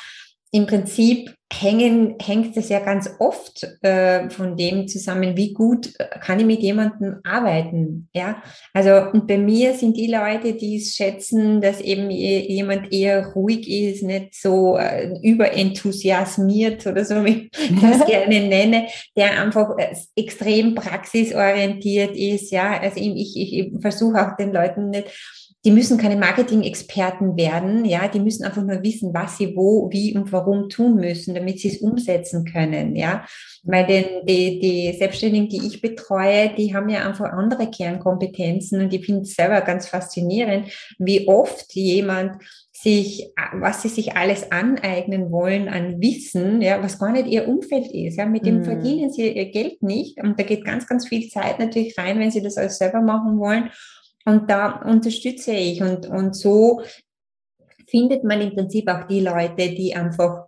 im 0.51 0.67
Prinzip 0.67 1.35
hängen, 1.61 2.17
hängt 2.21 2.57
es 2.57 2.69
ja 2.69 2.81
ganz 2.81 3.11
oft 3.19 3.63
äh, 3.83 4.29
von 4.31 4.57
dem 4.57 4.89
zusammen, 4.89 5.37
wie 5.37 5.53
gut 5.53 5.93
äh, 5.99 6.19
kann 6.21 6.41
ich 6.41 6.47
mit 6.47 6.61
jemandem 6.61 7.21
arbeiten. 7.25 8.09
Ja, 8.15 8.43
also 8.73 9.11
und 9.13 9.27
bei 9.27 9.39
mir 9.39 9.75
sind 9.75 9.97
die 9.97 10.07
Leute, 10.07 10.55
die 10.55 10.77
es 10.77 10.95
schätzen, 10.95 11.61
dass 11.61 11.81
eben 11.81 12.11
jemand 12.11 12.93
eher 12.93 13.27
ruhig 13.35 13.69
ist, 13.69 14.03
nicht 14.03 14.35
so 14.35 14.77
äh, 14.77 15.19
überenthusiasmiert 15.23 16.87
oder 16.87 17.05
so, 17.05 17.25
wie 17.25 17.51
ich 17.53 17.81
das 17.81 18.07
gerne 18.07 18.41
nenne, 18.41 18.87
der 19.17 19.41
einfach 19.41 19.77
äh, 19.79 19.95
extrem 20.17 20.75
praxisorientiert 20.75 22.17
ist. 22.17 22.51
Ja, 22.51 22.81
also 22.81 22.97
ich, 22.97 23.37
ich, 23.37 23.53
ich 23.53 23.73
versuche 23.81 24.21
auch 24.21 24.37
den 24.37 24.53
Leuten 24.53 24.91
nicht 24.91 25.09
die 25.65 25.71
müssen 25.71 25.97
keine 25.97 26.17
Marketing-Experten 26.17 27.37
werden, 27.39 27.87
ja, 27.87 28.07
die 28.09 28.21
müssen 28.21 28.45
einfach 28.45 28.63
nur 28.63 28.83
wissen, 28.83 29.15
was 29.15 29.39
sie 29.39 29.57
wo, 29.57 29.91
wie 29.91 30.15
und 30.15 30.31
warum 30.31 30.69
tun 30.69 30.97
müssen, 30.97 31.35
damit 31.35 31.59
sie 31.59 31.69
es 31.69 31.79
umsetzen 31.79 32.45
können, 32.45 32.95
ja. 32.95 33.25
Weil 33.63 33.87
denn 33.87 34.27
die, 34.27 34.61
die 34.61 34.93
Selbstständigen, 34.99 35.49
die 35.49 35.67
ich 35.67 35.81
betreue, 35.81 36.51
die 36.55 36.75
haben 36.75 36.91
ja 36.91 37.07
einfach 37.07 37.33
andere 37.33 37.71
Kernkompetenzen 37.71 38.83
und 38.83 38.93
ich 38.93 39.07
finde 39.07 39.23
es 39.23 39.35
selber 39.35 39.63
ganz 39.63 39.89
faszinierend, 39.89 40.69
wie 40.99 41.27
oft 41.29 41.73
jemand 41.75 42.43
sich, 42.73 43.33
was 43.55 43.81
sie 43.81 43.89
sich 43.89 44.17
alles 44.17 44.53
aneignen 44.53 45.31
wollen 45.31 45.69
an 45.71 46.03
Wissen, 46.03 46.61
ja, 46.61 46.83
was 46.83 46.99
gar 46.99 47.13
nicht 47.13 47.29
ihr 47.29 47.49
Umfeld 47.49 47.91
ist, 47.91 48.19
ja, 48.19 48.27
mit 48.27 48.45
dem 48.45 48.61
mm. 48.61 48.65
verdienen 48.65 49.11
sie 49.11 49.31
ihr 49.31 49.51
Geld 49.51 49.83
nicht 49.83 50.23
und 50.23 50.39
da 50.39 50.45
geht 50.45 50.67
ganz, 50.67 50.87
ganz 50.87 51.09
viel 51.09 51.29
Zeit 51.31 51.59
natürlich 51.59 51.97
rein, 51.97 52.19
wenn 52.19 52.31
sie 52.31 52.43
das 52.43 52.59
alles 52.59 52.77
selber 52.77 53.01
machen 53.01 53.39
wollen 53.39 53.71
und 54.25 54.51
da 54.51 54.83
unterstütze 54.83 55.53
ich 55.53 55.83
und, 55.83 56.07
und 56.07 56.35
so 56.35 56.83
findet 57.89 58.25
man 58.25 58.41
im 58.41 58.55
Prinzip 58.55 58.89
auch 58.89 59.07
die 59.07 59.21
Leute, 59.21 59.71
die 59.71 59.95
einfach 59.95 60.47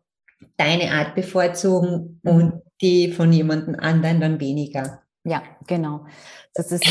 deine 0.57 0.91
Art 0.93 1.15
bevorzugen 1.15 2.21
und 2.25 2.63
die 2.81 3.13
von 3.13 3.33
jemandem 3.33 3.77
anderen 3.79 4.21
dann 4.21 4.41
weniger. 4.41 5.03
Ja, 5.25 5.43
genau. 5.67 6.07
Das 6.55 6.73
ist, 6.73 6.85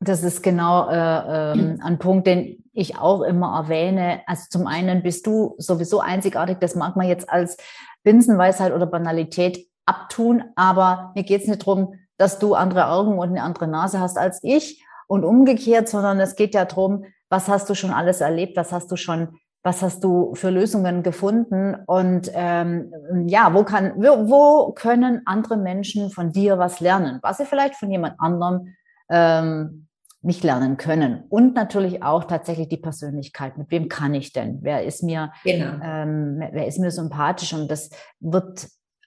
das 0.00 0.22
ist 0.22 0.42
genau 0.42 0.88
äh, 0.88 0.94
äh, 0.94 1.78
ein 1.80 1.98
Punkt, 1.98 2.26
den 2.26 2.62
ich 2.72 2.98
auch 2.98 3.22
immer 3.22 3.56
erwähne. 3.56 4.22
Also 4.26 4.44
zum 4.50 4.66
einen 4.66 5.02
bist 5.02 5.26
du 5.26 5.54
sowieso 5.58 6.00
einzigartig, 6.00 6.58
das 6.60 6.74
mag 6.74 6.96
man 6.96 7.08
jetzt 7.08 7.28
als 7.28 7.56
Binsenweisheit 8.02 8.72
oder 8.72 8.86
Banalität 8.86 9.66
abtun, 9.86 10.44
aber 10.56 11.12
mir 11.14 11.24
geht 11.24 11.42
es 11.42 11.48
nicht 11.48 11.66
darum, 11.66 11.94
dass 12.16 12.38
du 12.38 12.54
andere 12.54 12.88
Augen 12.88 13.18
und 13.18 13.30
eine 13.30 13.42
andere 13.42 13.66
Nase 13.66 14.00
hast 14.00 14.18
als 14.18 14.40
ich 14.42 14.84
und 15.06 15.24
umgekehrt, 15.24 15.88
sondern 15.88 16.20
es 16.20 16.36
geht 16.36 16.54
ja 16.54 16.64
darum, 16.64 17.04
was 17.28 17.48
hast 17.48 17.68
du 17.68 17.74
schon 17.74 17.90
alles 17.90 18.20
erlebt, 18.20 18.56
was 18.56 18.72
hast 18.72 18.90
du 18.90 18.96
schon, 18.96 19.36
was 19.62 19.82
hast 19.82 20.04
du 20.04 20.34
für 20.34 20.50
Lösungen 20.50 21.02
gefunden 21.02 21.76
und 21.86 22.30
ähm, 22.34 22.92
ja, 23.26 23.52
wo 23.54 23.64
kann, 23.64 23.94
wo, 23.96 24.28
wo 24.28 24.72
können 24.72 25.22
andere 25.24 25.56
Menschen 25.56 26.10
von 26.10 26.32
dir 26.32 26.58
was 26.58 26.80
lernen, 26.80 27.18
was 27.22 27.38
sie 27.38 27.44
vielleicht 27.44 27.76
von 27.76 27.90
jemand 27.90 28.14
anderem 28.18 28.74
ähm, 29.10 29.84
nicht 30.24 30.42
lernen 30.42 30.76
können. 30.78 31.24
Und 31.28 31.54
natürlich 31.54 32.02
auch 32.02 32.24
tatsächlich 32.24 32.68
die 32.68 32.78
Persönlichkeit. 32.78 33.58
Mit 33.58 33.70
wem 33.70 33.88
kann 33.88 34.14
ich 34.14 34.32
denn? 34.32 34.58
Wer 34.62 34.84
ist 34.84 35.02
mir, 35.02 35.32
genau. 35.44 35.74
ähm, 35.82 36.42
wer 36.50 36.66
ist 36.66 36.78
mir 36.78 36.90
sympathisch? 36.90 37.52
Und 37.52 37.70
das 37.70 37.90
wird 38.20 38.66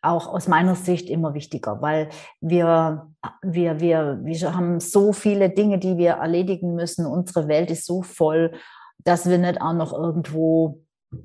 auch 0.10 0.28
aus 0.28 0.48
meiner 0.48 0.76
Sicht 0.76 1.10
immer 1.10 1.34
wichtiger, 1.34 1.82
weil 1.82 2.10
wir, 2.42 3.08
wir, 3.42 3.80
wir, 3.80 4.20
wir 4.24 4.56
haben 4.56 4.80
so 4.80 5.14
viele 5.14 5.50
Dinge, 5.50 5.80
die 5.80 5.98
wir 5.98 6.12
erledigen 6.12 6.76
müssen. 6.76 7.06
Unsere 7.06 7.48
Welt 7.48 7.72
ist 7.72 7.86
so 7.86 8.02
voll, 8.02 8.54
dass 9.00 9.30
wir 9.30 9.38
nicht 9.38 9.62
auch 9.62 9.74
noch 9.74 9.94
irgendwo 9.94 10.82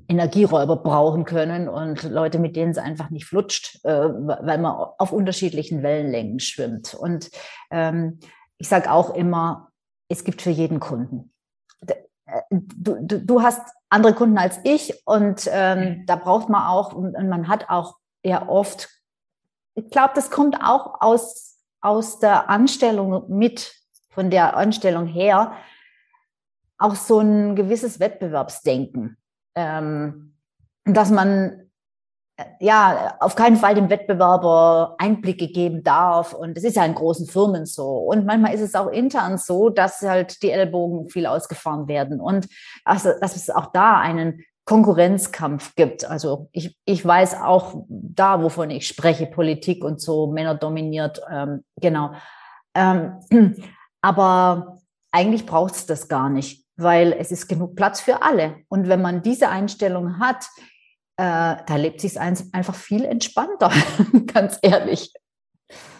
Energieräuber 0.07 0.77
brauchen 0.77 1.25
können 1.25 1.67
und 1.67 2.03
Leute, 2.03 2.39
mit 2.39 2.55
denen 2.55 2.71
es 2.71 2.77
einfach 2.77 3.09
nicht 3.09 3.25
flutscht, 3.25 3.83
äh, 3.83 3.89
weil 3.89 4.57
man 4.57 4.73
auf 4.97 5.11
unterschiedlichen 5.11 5.83
Wellenlängen 5.83 6.39
schwimmt. 6.39 6.93
Und 6.93 7.29
ähm, 7.69 8.19
ich 8.57 8.69
sage 8.69 8.91
auch 8.91 9.13
immer, 9.13 9.69
es 10.09 10.23
gibt 10.23 10.41
für 10.41 10.51
jeden 10.51 10.79
Kunden. 10.79 11.33
Äh, 11.85 11.95
du, 12.49 12.97
du, 13.01 13.19
du 13.19 13.41
hast 13.41 13.61
andere 13.89 14.13
Kunden 14.13 14.37
als 14.37 14.59
ich 14.63 15.01
und 15.05 15.49
ähm, 15.51 16.05
da 16.07 16.15
braucht 16.15 16.49
man 16.49 16.67
auch, 16.67 16.93
und 16.93 17.13
man 17.13 17.47
hat 17.47 17.69
auch 17.69 17.95
ja 18.23 18.47
oft, 18.47 18.89
ich 19.75 19.89
glaube, 19.89 20.13
das 20.15 20.31
kommt 20.31 20.61
auch 20.61 21.01
aus, 21.01 21.59
aus 21.81 22.19
der 22.19 22.49
Anstellung 22.49 23.29
mit, 23.29 23.75
von 24.09 24.29
der 24.29 24.55
Anstellung 24.55 25.07
her, 25.07 25.53
auch 26.77 26.95
so 26.95 27.19
ein 27.19 27.55
gewisses 27.55 27.99
Wettbewerbsdenken, 27.99 29.17
ähm, 29.55 30.35
dass 30.85 31.11
man 31.11 31.69
äh, 32.37 32.45
ja, 32.59 33.15
auf 33.19 33.35
keinen 33.35 33.57
Fall 33.57 33.75
dem 33.75 33.89
Wettbewerber 33.89 34.95
Einblicke 34.97 35.47
geben 35.47 35.83
darf. 35.83 36.33
Und 36.33 36.57
es 36.57 36.63
ist 36.63 36.75
ja 36.75 36.85
in 36.85 36.95
großen 36.95 37.27
Firmen 37.27 37.65
so. 37.65 37.97
Und 37.97 38.25
manchmal 38.25 38.53
ist 38.53 38.61
es 38.61 38.75
auch 38.75 38.87
intern 38.87 39.37
so, 39.37 39.69
dass 39.69 40.01
halt 40.01 40.41
die 40.41 40.51
Ellbogen 40.51 41.09
viel 41.09 41.25
ausgefahren 41.25 41.87
werden. 41.87 42.19
Und 42.19 42.47
also, 42.83 43.11
dass 43.19 43.35
es 43.35 43.49
auch 43.49 43.67
da 43.67 43.99
einen 43.99 44.43
Konkurrenzkampf 44.65 45.75
gibt. 45.75 46.05
Also 46.05 46.49
ich, 46.51 46.77
ich 46.85 47.05
weiß 47.05 47.41
auch 47.41 47.83
da, 47.87 48.41
wovon 48.41 48.69
ich 48.69 48.87
spreche, 48.87 49.25
Politik 49.25 49.83
und 49.83 50.01
so, 50.01 50.27
Männer 50.27 50.55
dominiert, 50.55 51.21
ähm, 51.29 51.63
genau. 51.79 52.13
Ähm, 52.73 53.19
aber 54.01 54.79
eigentlich 55.11 55.45
braucht 55.45 55.75
es 55.75 55.85
das 55.85 56.07
gar 56.07 56.29
nicht, 56.29 56.65
weil 56.77 57.13
es 57.13 57.31
ist 57.31 57.47
genug 57.47 57.75
Platz 57.75 57.99
für 57.99 58.23
alle. 58.23 58.57
Und 58.69 58.87
wenn 58.87 59.01
man 59.01 59.21
diese 59.21 59.49
Einstellung 59.49 60.19
hat, 60.19 60.47
äh, 61.17 61.55
da 61.65 61.75
lebt 61.75 62.01
sich 62.01 62.19
einfach 62.19 62.75
viel 62.75 63.05
entspannter, 63.05 63.71
ganz 64.33 64.57
ehrlich. 64.61 65.13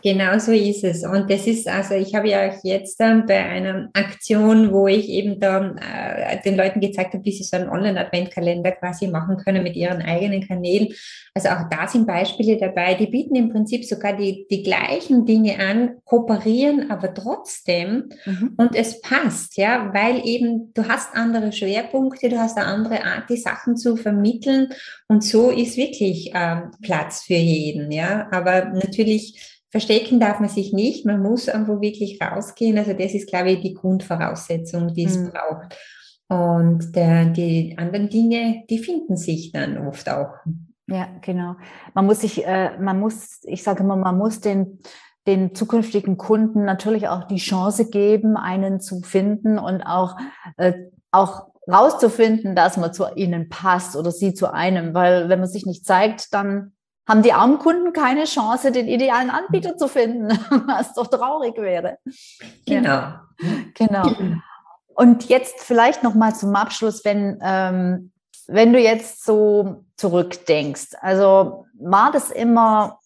Genau 0.04 0.38
so 0.38 0.52
ist 0.52 0.84
es. 0.84 1.06
Und 1.06 1.30
das 1.30 1.48
ist, 1.48 1.66
also 1.66 1.96
ich 1.96 2.14
habe 2.14 2.28
ja 2.28 2.50
auch 2.50 2.58
jetzt 2.64 3.00
ähm, 3.00 3.24
bei 3.26 3.42
einer 3.42 3.90
Aktion, 3.94 4.74
wo 4.74 4.86
ich 4.86 5.08
eben 5.08 5.40
da 5.40 5.74
äh, 5.80 6.42
den 6.44 6.58
Leuten 6.58 6.82
gezeigt 6.82 7.14
habe, 7.14 7.24
wie 7.24 7.32
sie 7.32 7.44
so 7.44 7.56
einen 7.56 7.70
Online-Adventkalender 7.70 8.74
quasi 8.74 9.08
machen 9.08 9.38
können 9.38 9.64
mit 9.64 9.78
ihren 9.78 10.02
eigenen 10.02 10.46
Kanälen. 10.46 10.90
Also 11.34 11.48
auch 11.50 11.70
da 11.72 11.88
sind 11.88 12.06
Beispiele 12.06 12.58
dabei, 12.58 12.96
die 12.96 13.08
bieten 13.08 13.36
im 13.36 13.50
Prinzip 13.50 13.86
sogar 13.86 14.18
die, 14.18 14.46
die 14.52 14.62
gleichen 14.62 15.26
Dinge 15.26 15.58
an, 15.58 15.96
kooperieren 16.04 16.92
aber 16.92 17.14
trotzdem 17.14 18.10
mhm. 18.26 18.56
und 18.58 18.76
es 18.76 19.00
passt, 19.00 19.58
ja, 19.58 19.90
weil 19.94 20.22
eben 20.28 20.74
du 20.74 20.88
hast 20.88 21.16
andere 21.16 21.54
Schwerpunkte, 21.54 22.28
du 22.28 22.40
hast 22.40 22.58
eine 22.58 22.68
andere 22.68 23.04
Art, 23.06 23.30
die 23.30 23.38
Sachen 23.38 23.78
zu 23.78 23.96
vermitteln 23.96 24.68
und 25.08 25.24
so 25.24 25.50
ist 25.50 25.78
wirklich 25.78 26.36
äh, 26.36 26.58
Platz 26.82 27.24
für 27.24 27.34
jeden, 27.36 27.92
ja. 27.92 28.28
Aber 28.32 28.66
natürlich 28.66 29.54
verstecken 29.74 30.20
darf 30.20 30.40
man 30.40 30.50
sich 30.50 30.72
nicht, 30.72 31.04
man 31.04 31.20
muss 31.20 31.50
einfach 31.50 31.82
wirklich 31.82 32.20
rausgehen. 32.22 32.78
Also 32.78 32.94
das 32.94 33.16
ist, 33.16 33.28
glaube 33.28 33.50
ich, 33.50 33.62
die 33.62 33.74
Grundvoraussetzung, 33.74 34.94
die 34.94 35.06
es 35.06 35.18
mhm. 35.18 35.32
braucht. 35.32 35.76
Und 36.28 36.96
der, 36.96 37.26
die 37.26 37.76
anderen 37.76 38.08
Dinge, 38.08 38.66
die 38.70 38.78
finden 38.78 39.18
sich 39.18 39.52
dann 39.52 39.80
oft 39.80 40.08
auch. 40.10 40.30
Ja, 40.86 41.08
genau. 41.22 41.56
Man 41.96 42.06
muss 42.06 42.22
sich, 42.22 42.46
äh, 42.46 42.78
man 42.78 43.00
muss, 43.00 43.40
ich 43.46 43.64
sage 43.64 43.82
immer, 43.82 43.96
man 43.96 44.16
muss 44.16 44.42
den, 44.42 44.78
den 45.26 45.56
zukünftigen 45.56 46.18
Kunden 46.18 46.66
natürlich 46.66 47.08
auch 47.08 47.24
die 47.24 47.38
Chance 47.38 47.90
geben, 47.90 48.38
einen 48.38 48.80
zu 48.80 49.02
finden 49.02 49.58
und 49.58 49.82
auch, 49.82 50.18
äh, 50.58 50.74
auch 51.10 51.48
rauszufinden, 51.68 52.56
dass 52.56 52.78
man 52.78 52.94
zu 52.94 53.06
ihnen 53.16 53.50
passt 53.50 53.96
oder 53.96 54.12
sie 54.12 54.36
zu 54.36 54.54
einem, 54.54 54.94
weil 54.94 55.30
wenn 55.30 55.40
man 55.40 55.50
sich 55.50 55.66
nicht 55.66 55.84
zeigt, 55.84 56.32
dann 56.32 56.74
haben 57.08 57.22
die 57.22 57.34
armen 57.34 57.60
Kunden 57.60 57.94
keine 57.94 58.24
Chance, 58.26 58.72
den 58.72 58.88
idealen 58.88 59.30
Anbieter 59.30 59.78
zu 59.78 59.88
finden, 59.88 60.30
was 60.68 60.94
doch 60.94 61.08
traurig 61.08 61.58
wäre. 61.58 61.98
Genau. 62.66 62.90
Ja. 62.90 63.28
Genau. 63.76 64.10
Und 64.96 65.28
jetzt 65.28 65.60
vielleicht 65.60 66.04
noch 66.04 66.14
mal 66.14 66.34
zum 66.36 66.56
Abschluss, 66.56 67.04
wenn 67.04 67.40
ähm, 67.42 68.14
wenn 68.48 68.74
du 68.74 68.80
jetzt 68.80 69.24
so 69.24 69.86
zurückdenkst, 69.96 70.96
also 71.02 71.66
war 71.80 72.12
das 72.12 72.30
immer 72.30 73.00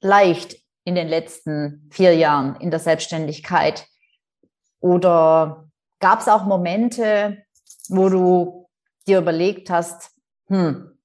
leicht 0.00 0.56
in 0.84 0.94
den 0.94 1.08
letzten 1.08 1.88
vier 1.90 2.14
Jahren 2.14 2.56
in 2.56 2.70
der 2.70 2.80
Selbstständigkeit 2.80 3.86
oder 4.80 5.68
gab 6.00 6.20
es 6.20 6.28
auch 6.28 6.44
Momente, 6.44 7.44
wo 7.88 8.08
du 8.08 8.68
dir 9.06 9.18
überlegt 9.18 9.70
hast, 9.70 10.12
hm, 10.46 10.97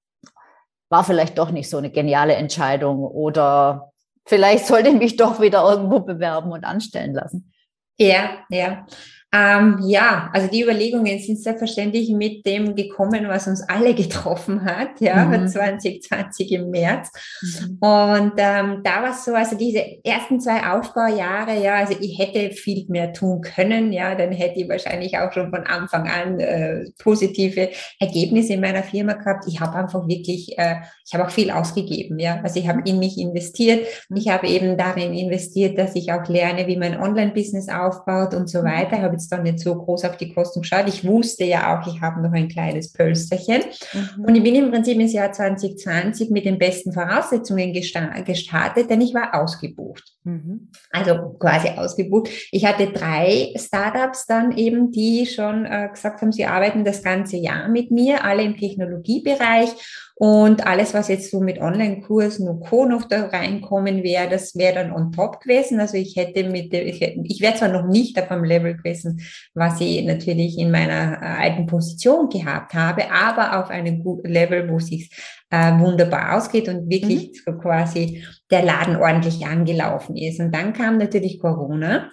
war 0.93 1.03
vielleicht 1.03 1.39
doch 1.39 1.49
nicht 1.49 1.71
so 1.71 1.77
eine 1.77 1.89
geniale 1.89 2.35
Entscheidung 2.35 3.03
oder 3.03 3.91
vielleicht 4.25 4.67
sollte 4.67 4.89
ich 4.89 4.95
mich 4.95 5.15
doch 5.15 5.41
wieder 5.41 5.67
irgendwo 5.67 6.01
bewerben 6.01 6.51
und 6.51 6.63
anstellen 6.63 7.15
lassen. 7.15 7.51
Ja, 7.97 8.45
ja. 8.49 8.85
Ähm, 9.33 9.79
ja, 9.81 10.29
also 10.31 10.47
die 10.47 10.61
Überlegungen 10.61 11.17
sind 11.17 11.41
selbstverständlich 11.41 12.11
mit 12.11 12.45
dem 12.45 12.75
gekommen, 12.75 13.27
was 13.27 13.47
uns 13.47 13.67
alle 13.67 13.95
getroffen 13.95 14.63
hat, 14.63 14.99
ja, 14.99 15.25
mhm. 15.25 15.47
2020 15.47 16.51
im 16.51 16.69
März. 16.69 17.11
Mhm. 17.41 17.77
Und 17.79 18.33
ähm, 18.37 18.81
da 18.83 19.01
war 19.01 19.11
es 19.11 19.25
so, 19.25 19.33
also 19.33 19.57
diese 19.57 19.81
ersten 20.03 20.39
zwei 20.39 20.63
Aufbaujahre, 20.71 21.59
ja, 21.63 21.75
also 21.75 21.95
ich 21.99 22.19
hätte 22.19 22.51
viel 22.51 22.85
mehr 22.89 23.11
tun 23.11 23.41
können, 23.41 23.91
ja, 23.91 24.13
dann 24.13 24.31
hätte 24.31 24.59
ich 24.59 24.69
wahrscheinlich 24.69 25.17
auch 25.17 25.33
schon 25.33 25.49
von 25.49 25.65
Anfang 25.65 26.07
an 26.07 26.39
äh, 26.39 26.85
positive 26.99 27.69
Ergebnisse 27.99 28.53
in 28.53 28.61
meiner 28.61 28.83
Firma 28.83 29.13
gehabt. 29.13 29.45
Ich 29.47 29.59
habe 29.59 29.77
einfach 29.77 30.07
wirklich, 30.07 30.59
äh, 30.59 30.75
ich 31.07 31.13
habe 31.15 31.25
auch 31.25 31.31
viel 31.31 31.49
ausgegeben, 31.49 32.19
ja, 32.19 32.39
also 32.43 32.59
ich 32.59 32.67
habe 32.67 32.81
in 32.85 32.99
mich 32.99 33.17
investiert. 33.17 33.87
Ich 34.13 34.29
habe 34.29 34.47
eben 34.47 34.77
darin 34.77 35.13
investiert, 35.13 35.79
dass 35.79 35.95
ich 35.95 36.11
auch 36.11 36.27
lerne, 36.27 36.67
wie 36.67 36.77
man 36.77 36.99
Online-Business 36.99 37.69
aufbaut 37.69 38.35
und 38.35 38.47
so 38.47 38.59
mhm. 38.59 38.65
weiter. 38.65 38.97
Ich 38.97 39.01
habe 39.01 39.22
jetzt 39.23 39.31
dann 39.31 39.43
nicht 39.43 39.59
so 39.59 39.75
groß 39.75 40.05
auf 40.05 40.17
die 40.17 40.33
Kosten 40.33 40.61
geschaut. 40.61 40.87
Ich 40.87 41.05
wusste 41.05 41.45
ja 41.45 41.77
auch, 41.77 41.87
ich 41.87 42.01
habe 42.01 42.21
noch 42.21 42.33
ein 42.33 42.47
kleines 42.47 42.91
Pölsterchen. 42.91 43.63
Mhm. 43.93 44.25
Und 44.25 44.35
ich 44.35 44.43
bin 44.43 44.55
im 44.55 44.71
Prinzip 44.71 44.99
ins 44.99 45.13
Jahr 45.13 45.31
2020 45.31 46.29
mit 46.29 46.45
den 46.45 46.57
besten 46.57 46.93
Voraussetzungen 46.93 47.73
gestartet, 47.73 48.89
denn 48.89 49.01
ich 49.01 49.13
war 49.13 49.33
ausgebucht. 49.35 50.12
Mhm. 50.25 50.69
Also 50.91 51.35
quasi 51.37 51.69
ausgebucht. 51.69 52.29
Ich 52.51 52.65
hatte 52.65 52.87
drei 52.87 53.53
Startups 53.57 54.25
dann 54.25 54.57
eben, 54.57 54.91
die 54.91 55.25
schon 55.25 55.65
äh, 55.65 55.89
gesagt 55.91 56.21
haben, 56.21 56.31
sie 56.31 56.45
arbeiten 56.45 56.85
das 56.85 57.03
ganze 57.03 57.37
Jahr 57.37 57.67
mit 57.67 57.91
mir, 57.91 58.23
alle 58.23 58.43
im 58.43 58.57
Technologiebereich. 58.57 59.69
Und 60.15 60.65
alles, 60.67 60.93
was 60.93 61.07
jetzt 61.07 61.31
so 61.31 61.39
mit 61.39 61.59
Online-Kursen 61.59 62.47
und 62.47 62.59
Co. 62.61 62.85
noch 62.85 63.05
da 63.05 63.25
reinkommen 63.25 64.03
wäre, 64.03 64.29
das 64.29 64.55
wäre 64.55 64.75
dann 64.75 64.93
on 64.93 65.11
top 65.11 65.41
gewesen. 65.41 65.79
Also 65.79 65.97
ich 65.97 66.15
hätte 66.15 66.47
mit 66.49 66.71
ich, 66.71 67.01
ich 67.01 67.41
wäre 67.41 67.55
zwar 67.55 67.69
noch 67.69 67.87
nicht 67.87 68.17
auf 68.21 68.27
dem 68.27 68.43
Level 68.43 68.77
gewesen, 68.77 69.21
was 69.55 69.81
ich 69.81 70.05
natürlich 70.05 70.59
in 70.59 70.69
meiner 70.69 71.19
äh, 71.19 71.25
alten 71.25 71.65
Position 71.65 72.29
gehabt 72.29 72.75
habe, 72.75 73.11
aber 73.11 73.59
auf 73.59 73.69
einem 73.71 74.03
Level, 74.23 74.69
wo 74.69 74.77
es 74.77 74.87
sich 74.87 75.09
äh, 75.53 75.79
wunderbar 75.79 76.35
ausgeht 76.35 76.67
und 76.67 76.89
wirklich 76.89 77.43
mhm. 77.45 77.59
quasi 77.59 78.25
der 78.49 78.63
Laden 78.63 78.95
ordentlich 78.95 79.45
angelaufen 79.45 80.17
ist. 80.17 80.39
Und 80.39 80.51
dann 80.53 80.73
kam 80.73 80.97
natürlich 80.97 81.39
Corona. 81.39 82.09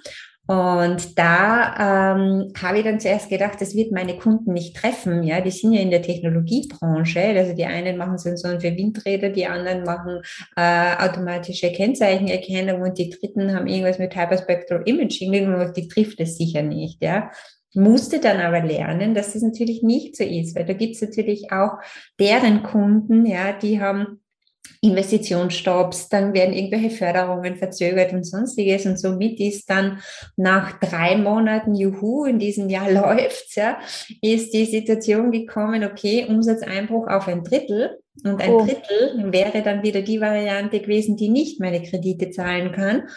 Und 0.46 1.16
da 1.16 2.16
ähm, 2.16 2.52
habe 2.60 2.78
ich 2.78 2.84
dann 2.84 2.98
zuerst 2.98 3.30
gedacht, 3.30 3.60
das 3.60 3.76
wird 3.76 3.92
meine 3.92 4.18
Kunden 4.18 4.52
nicht 4.52 4.76
treffen. 4.76 5.22
Ja, 5.22 5.40
die 5.40 5.52
sind 5.52 5.72
ja 5.72 5.80
in 5.80 5.92
der 5.92 6.02
Technologiebranche. 6.02 7.20
Also 7.20 7.54
die 7.54 7.66
einen 7.66 7.96
machen 7.96 8.18
Sensoren 8.18 8.60
für 8.60 8.76
Windräder, 8.76 9.30
die 9.30 9.46
anderen 9.46 9.84
machen 9.84 10.20
äh, 10.56 10.96
automatische 10.98 11.70
Kennzeichenerkennung 11.70 12.82
und 12.82 12.98
die 12.98 13.10
dritten 13.10 13.54
haben 13.54 13.68
irgendwas 13.68 14.00
mit 14.00 14.16
Hyperspectral 14.16 14.82
Imaging. 14.86 15.72
Die 15.72 15.88
trifft 15.88 16.18
es 16.18 16.36
sicher 16.36 16.62
nicht. 16.62 17.00
Ja, 17.00 17.30
musste 17.74 18.20
dann 18.20 18.40
aber 18.40 18.62
lernen, 18.62 19.14
dass 19.14 19.32
das 19.32 19.42
natürlich 19.42 19.82
nicht 19.82 20.16
so 20.16 20.24
ist, 20.24 20.56
weil 20.56 20.64
da 20.64 20.72
gibt 20.72 20.96
es 20.96 21.02
natürlich 21.02 21.52
auch 21.52 21.78
deren 22.18 22.62
Kunden, 22.62 23.26
ja, 23.26 23.52
die 23.52 23.80
haben 23.80 24.20
Investitionsstopps, 24.82 26.08
dann 26.08 26.32
werden 26.32 26.54
irgendwelche 26.54 26.90
Förderungen 26.90 27.56
verzögert 27.56 28.12
und 28.12 28.24
sonstiges. 28.24 28.86
Und 28.86 28.98
somit 28.98 29.38
ist 29.38 29.68
dann 29.68 30.00
nach 30.36 30.78
drei 30.80 31.16
Monaten, 31.16 31.74
juhu, 31.74 32.24
in 32.24 32.38
diesem 32.38 32.68
Jahr 32.70 32.90
läuft's, 32.90 33.56
ja, 33.56 33.78
ist 34.22 34.54
die 34.54 34.64
Situation 34.64 35.30
gekommen, 35.32 35.84
okay, 35.84 36.26
Umsatzeinbruch 36.28 37.08
auf 37.08 37.28
ein 37.28 37.44
Drittel. 37.44 37.98
Und 38.24 38.42
ein 38.42 38.50
oh. 38.50 38.64
Drittel 38.64 39.32
wäre 39.32 39.62
dann 39.62 39.82
wieder 39.82 40.02
die 40.02 40.20
Variante 40.20 40.80
gewesen, 40.80 41.16
die 41.16 41.28
nicht 41.28 41.60
meine 41.60 41.82
Kredite 41.82 42.30
zahlen 42.30 42.72
kann. 42.72 43.08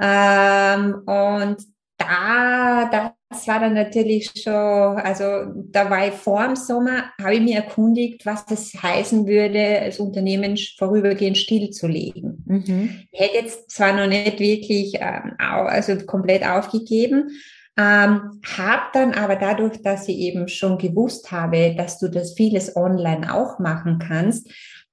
Ähm, 0.00 1.02
und 1.06 1.71
da, 2.04 3.14
das 3.28 3.46
war 3.48 3.60
dann 3.60 3.74
natürlich 3.74 4.30
schon, 4.36 4.52
also 4.52 5.52
da 5.70 5.88
war 5.90 6.08
ich 6.08 6.14
vor 6.14 6.46
dem 6.46 6.56
Sommer, 6.56 7.04
habe 7.20 7.34
ich 7.34 7.40
mir 7.40 7.56
erkundigt, 7.56 8.24
was 8.26 8.44
das 8.46 8.72
heißen 8.82 9.26
würde, 9.26 9.82
das 9.84 9.98
Unternehmen 9.98 10.56
vorübergehend 10.78 11.38
stillzulegen. 11.38 12.44
Mhm. 12.46 13.06
Ich 13.10 13.20
hätte 13.20 13.36
jetzt 13.36 13.70
zwar 13.70 13.94
noch 13.94 14.06
nicht 14.06 14.38
wirklich, 14.38 14.94
ähm, 15.00 15.34
also 15.38 15.96
komplett 16.06 16.46
aufgegeben, 16.46 17.30
ähm, 17.78 18.40
habe 18.56 18.82
dann 18.92 19.12
aber 19.14 19.36
dadurch, 19.36 19.80
dass 19.82 20.06
ich 20.08 20.18
eben 20.18 20.48
schon 20.48 20.76
gewusst 20.76 21.32
habe, 21.32 21.74
dass 21.76 21.98
du 21.98 22.08
das 22.08 22.34
vieles 22.34 22.76
online 22.76 23.34
auch 23.34 23.58
machen 23.58 23.98
kannst, 23.98 24.50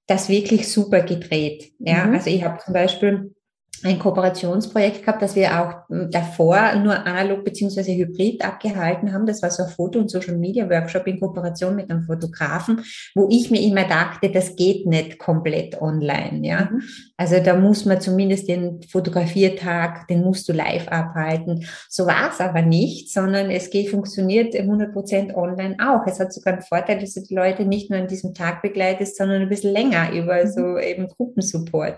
das 0.07 0.29
wirklich 0.29 0.71
super 0.71 1.01
gedreht. 1.01 1.71
Ja, 1.79 2.05
mhm. 2.05 2.15
also 2.15 2.29
ich 2.29 2.43
habe 2.43 2.59
zum 2.63 2.73
Beispiel 2.73 3.35
ein 3.83 3.99
Kooperationsprojekt 3.99 5.01
gehabt, 5.01 5.21
das 5.21 5.35
wir 5.35 5.59
auch 5.59 5.89
hm, 5.89 6.11
davor 6.11 6.75
nur 6.75 7.05
analog 7.05 7.43
beziehungsweise 7.43 7.93
hybrid 7.93 8.43
abgehalten 8.43 9.13
haben. 9.13 9.25
Das 9.25 9.41
war 9.41 9.51
so 9.51 9.63
ein 9.63 9.69
Foto- 9.69 9.99
und 9.99 10.09
Social-Media-Workshop 10.09 11.07
in 11.07 11.19
Kooperation 11.19 11.75
mit 11.75 11.89
einem 11.89 12.03
Fotografen, 12.03 12.81
wo 13.15 13.27
ich 13.29 13.51
mir 13.51 13.61
immer 13.61 13.87
dachte, 13.87 14.31
das 14.31 14.55
geht 14.55 14.85
nicht 14.85 15.19
komplett 15.19 15.81
online. 15.81 16.47
Ja, 16.47 16.69
mhm. 16.71 16.81
also 17.17 17.39
da 17.39 17.55
muss 17.55 17.85
man 17.85 18.01
zumindest 18.01 18.47
den 18.47 18.81
Fotografiertag, 18.83 20.07
den 20.07 20.23
musst 20.23 20.49
du 20.49 20.53
live 20.53 20.87
abhalten. 20.87 21.65
So 21.89 22.05
war 22.05 22.31
es 22.31 22.39
aber 22.39 22.61
nicht, 22.61 23.11
sondern 23.11 23.49
es 23.49 23.69
geht, 23.69 23.89
funktioniert 23.89 24.55
100 24.55 24.93
Prozent 24.93 25.35
online 25.35 25.77
auch. 25.79 26.05
Es 26.05 26.19
hat 26.19 26.33
sogar 26.33 26.53
einen 26.53 26.63
Vorteil, 26.63 26.99
dass 26.99 27.13
du 27.13 27.21
die 27.21 27.35
Leute 27.35 27.65
nicht 27.65 27.89
nur 27.89 27.99
an 27.99 28.07
diesem 28.07 28.33
Tag 28.33 28.61
begleitest, 28.61 29.17
sondern 29.17 29.41
ein 29.41 29.49
bisschen 29.49 29.73
länger 29.73 30.11
über 30.11 30.43
mhm. 30.43 30.51
so 30.51 30.77
eben 30.77 31.07
Gruppensupport. 31.07 31.97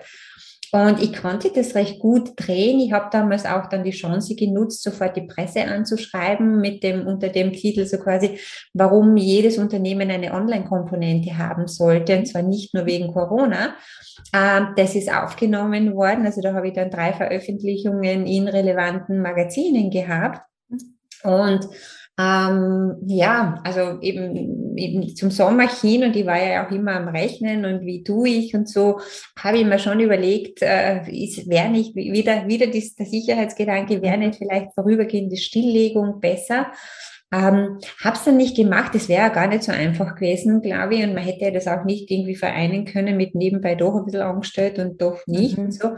Und 0.74 1.01
ich 1.01 1.13
konnte 1.13 1.51
das 1.53 1.76
recht 1.76 1.99
gut 1.99 2.32
drehen. 2.38 2.80
Ich 2.80 2.93
habe 2.93 3.09
damals 3.11 3.45
auch 3.45 3.67
dann 3.67 3.84
die 3.84 3.91
Chance 3.91 4.36
genutzt, 4.36 4.84
sofort 4.84 5.17
die 5.17 5.28
Presse 5.28 5.65
anzuschreiben 5.65 6.61
mit 6.61 6.82
dem, 6.82 7.07
unter 7.07 7.28
dem 7.28 7.51
Titel 7.51 7.86
so 7.86 7.97
quasi, 7.97 8.39
warum 8.74 9.17
jedes 9.17 9.57
Unternehmen 9.57 10.09
eine 10.09 10.34
Online-Komponente 10.34 11.38
haben 11.38 11.67
sollte. 11.67 12.17
Und 12.17 12.26
zwar 12.26 12.41
nicht 12.41 12.74
nur 12.74 12.86
wegen 12.86 13.11
Corona. 13.11 13.76
Ähm, 14.34 14.69
das 14.78 14.95
ist 14.95 15.11
aufgenommen 15.11 15.93
worden. 15.93 16.26
Also 16.26 16.39
da 16.41 16.53
habe 16.53 16.69
ich 16.69 16.74
dann 16.74 16.89
drei 16.89 17.11
Veröffentlichungen 17.11 18.26
in 18.26 18.47
relevanten 18.47 19.22
Magazinen 19.22 19.91
gehabt. 19.91 20.41
Und 21.24 21.67
ähm, 22.20 22.97
ja, 23.07 23.59
also 23.64 23.99
eben, 24.01 24.78
eben 24.78 25.16
zum 25.16 25.32
Sommer 25.32 25.68
hin 25.70 26.03
und 26.03 26.16
ich 26.16 26.26
war 26.26 26.43
ja 26.43 26.66
auch 26.66 26.72
immer 26.72 26.95
am 26.95 27.07
Rechnen 27.07 27.66
und 27.66 27.86
wie 27.86 28.03
tue 28.03 28.30
ich 28.30 28.53
und 28.53 28.68
so, 28.68 28.99
habe 29.39 29.59
ich 29.59 29.66
mir 29.66 29.80
schon 29.80 29.99
überlegt, 29.99 30.62
äh, 30.62 31.01
wäre 31.47 31.70
nicht 31.70 31.95
wieder, 31.95 32.47
wieder 32.47 32.68
die, 32.68 32.93
der 32.97 33.05
Sicherheitsgedanke, 33.05 34.01
wäre 34.01 34.18
nicht 34.18 34.36
vielleicht 34.36 34.74
vorübergehende 34.76 35.38
Stilllegung 35.38 36.20
besser. 36.20 36.68
Ähm, 37.34 37.80
hab's 38.03 38.26
dann 38.26 38.36
nicht 38.36 38.57
gemacht, 38.57 38.93
das 38.93 39.07
wäre 39.07 39.32
gar 39.32 39.47
nicht 39.47 39.64
so 39.64 39.72
einfach 39.72 40.16
gewesen, 40.16 40.62
glaube 40.62 40.95
ich, 40.95 41.03
und 41.03 41.14
man 41.14 41.24
hätte 41.24 41.49
das 41.53 41.66
auch 41.66 41.86
nicht 41.86 42.12
irgendwie 42.12 42.36
vereinen 42.36 42.84
können 42.84 43.16
mit 43.16 43.36
nebenbei 43.36 43.76
doch 43.76 43.95
ein 43.95 44.03
bisschen 44.03 44.22
angestellt 44.22 44.80
und 44.80 45.01
doch 45.01 45.26
nicht 45.28 45.57
mhm. 45.57 45.66
und 45.66 45.72
so. 45.72 45.91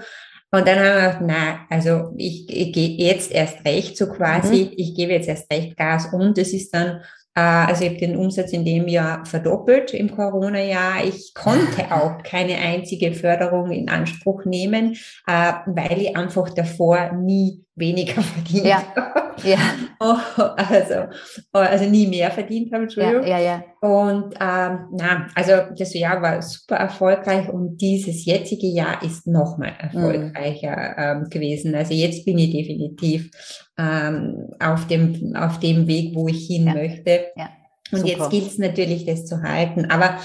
Und 0.53 0.67
dann 0.67 0.77
haben 0.77 0.85
wir 0.85 1.01
gedacht, 1.01 1.23
na, 1.25 1.65
also 1.67 2.13
ich, 2.15 2.47
ich 2.47 2.73
gehe 2.73 2.89
jetzt 2.89 3.31
erst 3.31 3.65
recht, 3.65 3.97
so 3.97 4.05
quasi, 4.05 4.65
mhm. 4.65 4.73
ich 4.77 4.93
gebe 4.93 5.11
jetzt 5.11 5.27
erst 5.27 5.51
recht 5.51 5.75
Gas 5.75 6.13
und 6.13 6.37
es 6.37 6.53
ist 6.53 6.71
dann 6.75 7.01
also 7.41 7.83
ich 7.83 7.89
habe 7.89 7.99
den 7.99 8.15
Umsatz 8.15 8.53
in 8.53 8.63
dem 8.63 8.87
Jahr 8.87 9.25
verdoppelt 9.25 9.93
im 9.93 10.15
Corona-Jahr. 10.15 11.03
Ich 11.05 11.33
konnte 11.33 11.83
auch 11.91 12.21
keine 12.23 12.57
einzige 12.57 13.13
Förderung 13.13 13.71
in 13.71 13.89
Anspruch 13.89 14.45
nehmen, 14.45 14.95
äh, 15.27 15.53
weil 15.65 16.01
ich 16.01 16.15
einfach 16.15 16.49
davor 16.49 17.11
nie 17.13 17.63
weniger 17.75 18.21
verdient 18.21 18.65
ja. 18.65 18.83
habe. 18.95 19.23
Ja. 19.43 19.57
Oh, 20.05 20.17
also, 20.57 21.07
oh, 21.53 21.59
also 21.59 21.85
nie 21.85 22.07
mehr 22.07 22.29
verdient 22.29 22.73
habe, 22.73 22.83
Entschuldigung. 22.83 23.25
Ja, 23.25 23.39
ja, 23.39 23.63
ja. 23.81 23.87
Und 23.87 24.33
ähm, 24.33 24.79
na, 24.91 25.27
also 25.33 25.53
das 25.77 25.93
Jahr 25.93 26.21
war 26.21 26.41
super 26.41 26.75
erfolgreich 26.75 27.47
und 27.47 27.77
dieses 27.77 28.25
jetzige 28.25 28.67
Jahr 28.67 29.01
ist 29.01 29.25
nochmal 29.25 29.71
erfolgreicher 29.79 31.15
mhm. 31.15 31.23
ähm, 31.23 31.29
gewesen. 31.29 31.73
Also 31.73 31.93
jetzt 31.93 32.25
bin 32.25 32.37
ich 32.37 32.51
definitiv 32.51 33.31
ähm, 33.77 34.49
auf, 34.59 34.87
dem, 34.87 35.35
auf 35.35 35.59
dem 35.59 35.87
Weg, 35.87 36.15
wo 36.15 36.27
ich 36.27 36.47
hin 36.47 36.67
ja. 36.67 36.73
möchte. 36.73 37.27
Ja. 37.35 37.49
Und 37.91 37.99
super. 37.99 38.11
jetzt 38.11 38.29
gilt 38.29 38.47
es 38.47 38.57
natürlich, 38.57 39.05
das 39.05 39.25
zu 39.25 39.41
halten. 39.41 39.89
Aber 39.89 40.17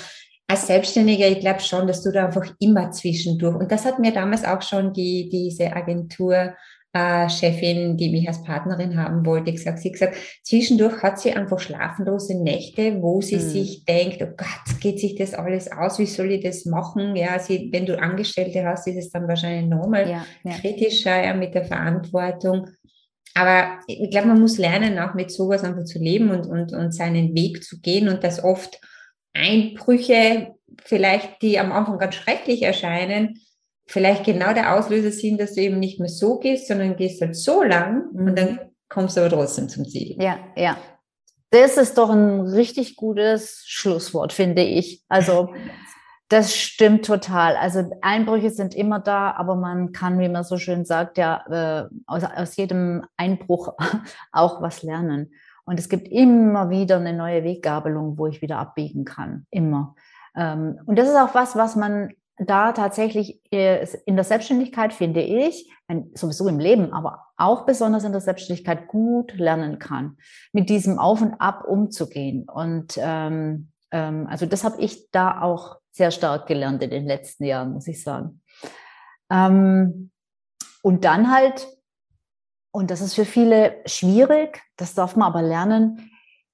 als 0.47 0.67
Selbstständiger, 0.67 1.29
ich 1.29 1.41
glaube 1.41 1.61
schon, 1.61 1.87
dass 1.87 2.03
du 2.03 2.11
da 2.11 2.27
einfach 2.27 2.55
immer 2.59 2.91
zwischendurch, 2.91 3.57
und 3.57 3.71
das 3.71 3.85
hat 3.85 3.99
mir 3.99 4.13
damals 4.13 4.45
auch 4.45 4.63
schon 4.63 4.93
die, 4.93 5.29
diese 5.29 5.75
Agentur 5.75 6.55
äh, 6.95 7.29
Chefin, 7.29 7.99
die 7.99 8.11
mich 8.11 8.27
als 8.27 8.43
Partnerin 8.43 8.97
haben 8.97 9.27
wollte, 9.27 9.53
gesagt, 9.53 9.79
sie 9.81 9.93
gesagt, 9.93 10.17
zwischendurch 10.43 11.03
hat 11.03 11.21
sie 11.21 11.33
einfach 11.33 11.59
schlaflose 11.59 12.43
Nächte, 12.43 13.03
wo 13.03 13.21
sie 13.21 13.37
mhm. 13.37 13.41
sich 13.41 13.85
denkt, 13.85 14.23
oh 14.23 14.35
Gott, 14.35 14.81
geht 14.81 14.99
sich 14.99 15.15
das 15.15 15.35
alles 15.35 15.71
aus, 15.71 15.99
wie 15.99 16.07
soll 16.07 16.33
ich 16.33 16.43
das 16.43 16.65
machen? 16.65 17.15
Ja, 17.15 17.39
sie, 17.39 17.69
wenn 17.73 17.85
du 17.85 18.01
Angestellte 18.01 18.65
hast, 18.65 18.87
ist 18.87 18.97
es 18.97 19.11
dann 19.11 19.29
wahrscheinlich 19.29 19.69
nochmal 19.69 20.09
ja, 20.09 20.25
ja. 20.45 20.53
kritischer 20.59 21.23
ja, 21.23 21.35
mit 21.35 21.55
der 21.55 21.67
Verantwortung. 21.67 22.71
Aber 23.35 23.79
ich 23.87 24.11
glaube, 24.11 24.29
man 24.29 24.41
muss 24.41 24.59
lernen, 24.59 24.99
auch 24.99 25.15
mit 25.15 25.31
sowas 25.31 25.65
einfach 25.65 25.85
zu 25.85 25.99
leben 25.99 26.31
und, 26.31 26.47
und, 26.47 26.73
und 26.73 26.93
seinen 26.93 27.35
Weg 27.35 27.63
zu 27.63 27.81
gehen 27.81 28.09
und 28.09 28.25
dass 28.25 28.43
oft 28.43 28.81
Einbrüche 29.33 30.55
vielleicht, 30.85 31.43
die 31.43 31.59
am 31.59 31.73
Anfang 31.73 31.99
ganz 31.99 32.17
schrecklich 32.17 32.63
erscheinen, 32.63 33.41
vielleicht 33.87 34.25
genau 34.25 34.53
der 34.53 34.75
Auslöser 34.75 35.11
sind, 35.11 35.41
dass 35.41 35.55
du 35.55 35.63
eben 35.63 35.79
nicht 35.79 35.99
mehr 35.99 36.09
so 36.09 36.39
gehst, 36.39 36.69
sondern 36.69 36.97
gehst 36.97 37.21
halt 37.21 37.37
so 37.37 37.63
lang 37.63 38.13
mhm. 38.13 38.29
und 38.29 38.39
dann 38.39 38.61
kommst 38.89 39.17
du 39.17 39.21
aber 39.21 39.31
trotzdem 39.31 39.69
zum 39.69 39.87
Ziel. 39.87 40.17
Ja, 40.21 40.39
ja. 40.57 40.77
Das 41.51 41.79
ist 41.79 41.97
doch 41.97 42.11
ein 42.11 42.41
richtig 42.41 42.97
gutes 42.97 43.63
Schlusswort, 43.67 44.35
finde 44.35 44.63
ich. 44.63 45.03
Also 45.09 45.55
das 46.29 46.55
stimmt 46.55 47.07
total. 47.07 47.57
Also 47.57 47.91
Einbrüche 48.03 48.51
sind 48.51 48.75
immer 48.75 49.01
da, 49.01 49.33
aber 49.33 49.57
man 49.57 49.93
kann, 49.93 50.19
wie 50.19 50.29
man 50.29 50.45
so 50.45 50.59
schön 50.59 50.85
sagt, 50.85 51.17
ja 51.17 51.45
äh, 51.49 51.89
aus, 52.07 52.23
aus 52.25 52.57
jedem 52.57 53.05
Einbruch 53.17 53.75
auch 54.33 54.61
was 54.61 54.83
lernen. 54.83 55.33
Und 55.65 55.79
es 55.79 55.89
gibt 55.89 56.09
immer 56.09 56.71
wieder 56.71 56.97
eine 56.97 57.13
neue 57.13 57.45
Weggabelung, 57.45 58.19
wo 58.19 58.27
ich 58.27 58.43
wieder 58.43 58.59
abbiegen 58.59 59.05
kann. 59.05 59.47
Immer. 59.51 59.95
Ähm, 60.37 60.79
und 60.87 60.99
das 60.99 61.09
ist 61.09 61.17
auch 61.17 61.35
was, 61.35 61.57
was 61.57 61.77
man 61.77 62.13
da 62.39 62.73
tatsächlich 62.73 63.41
äh, 63.51 63.87
in 64.07 64.17
der 64.17 64.25
Selbstständigkeit, 64.25 64.93
finde 64.93 65.21
ich, 65.23 65.71
sowieso 66.15 66.49
im 66.49 66.59
Leben, 66.59 66.93
aber 66.93 67.25
auch 67.37 67.65
besonders 67.65 68.05
in 68.05 68.13
der 68.13 68.21
Selbstständigkeit 68.21 68.89
gut 68.89 69.35
lernen 69.35 69.79
kann, 69.79 70.19
mit 70.53 70.69
diesem 70.69 70.99
Auf 70.99 71.23
und 71.23 71.41
Ab 71.41 71.65
umzugehen. 71.67 72.47
Und 72.49 72.99
ähm, 72.99 73.73
ähm, 73.91 74.27
also 74.29 74.47
das 74.47 74.65
habe 74.65 74.81
ich 74.81 75.11
da 75.11 75.41
auch 75.41 75.78
sehr 75.91 76.11
stark 76.11 76.47
gelernt 76.47 76.83
in 76.83 76.91
den 76.91 77.07
letzten 77.07 77.45
Jahren, 77.45 77.73
muss 77.73 77.89
ich 77.89 78.03
sagen. 78.03 78.43
Ähm, 79.31 80.11
und 80.83 81.05
dann 81.05 81.31
halt, 81.31 81.67
und 82.71 82.91
das 82.91 83.01
ist 83.01 83.15
für 83.15 83.25
viele 83.25 83.77
schwierig, 83.87 84.63
das 84.77 84.95
darf 84.95 85.17
man 85.17 85.29
aber 85.29 85.43
lernen, 85.43 86.11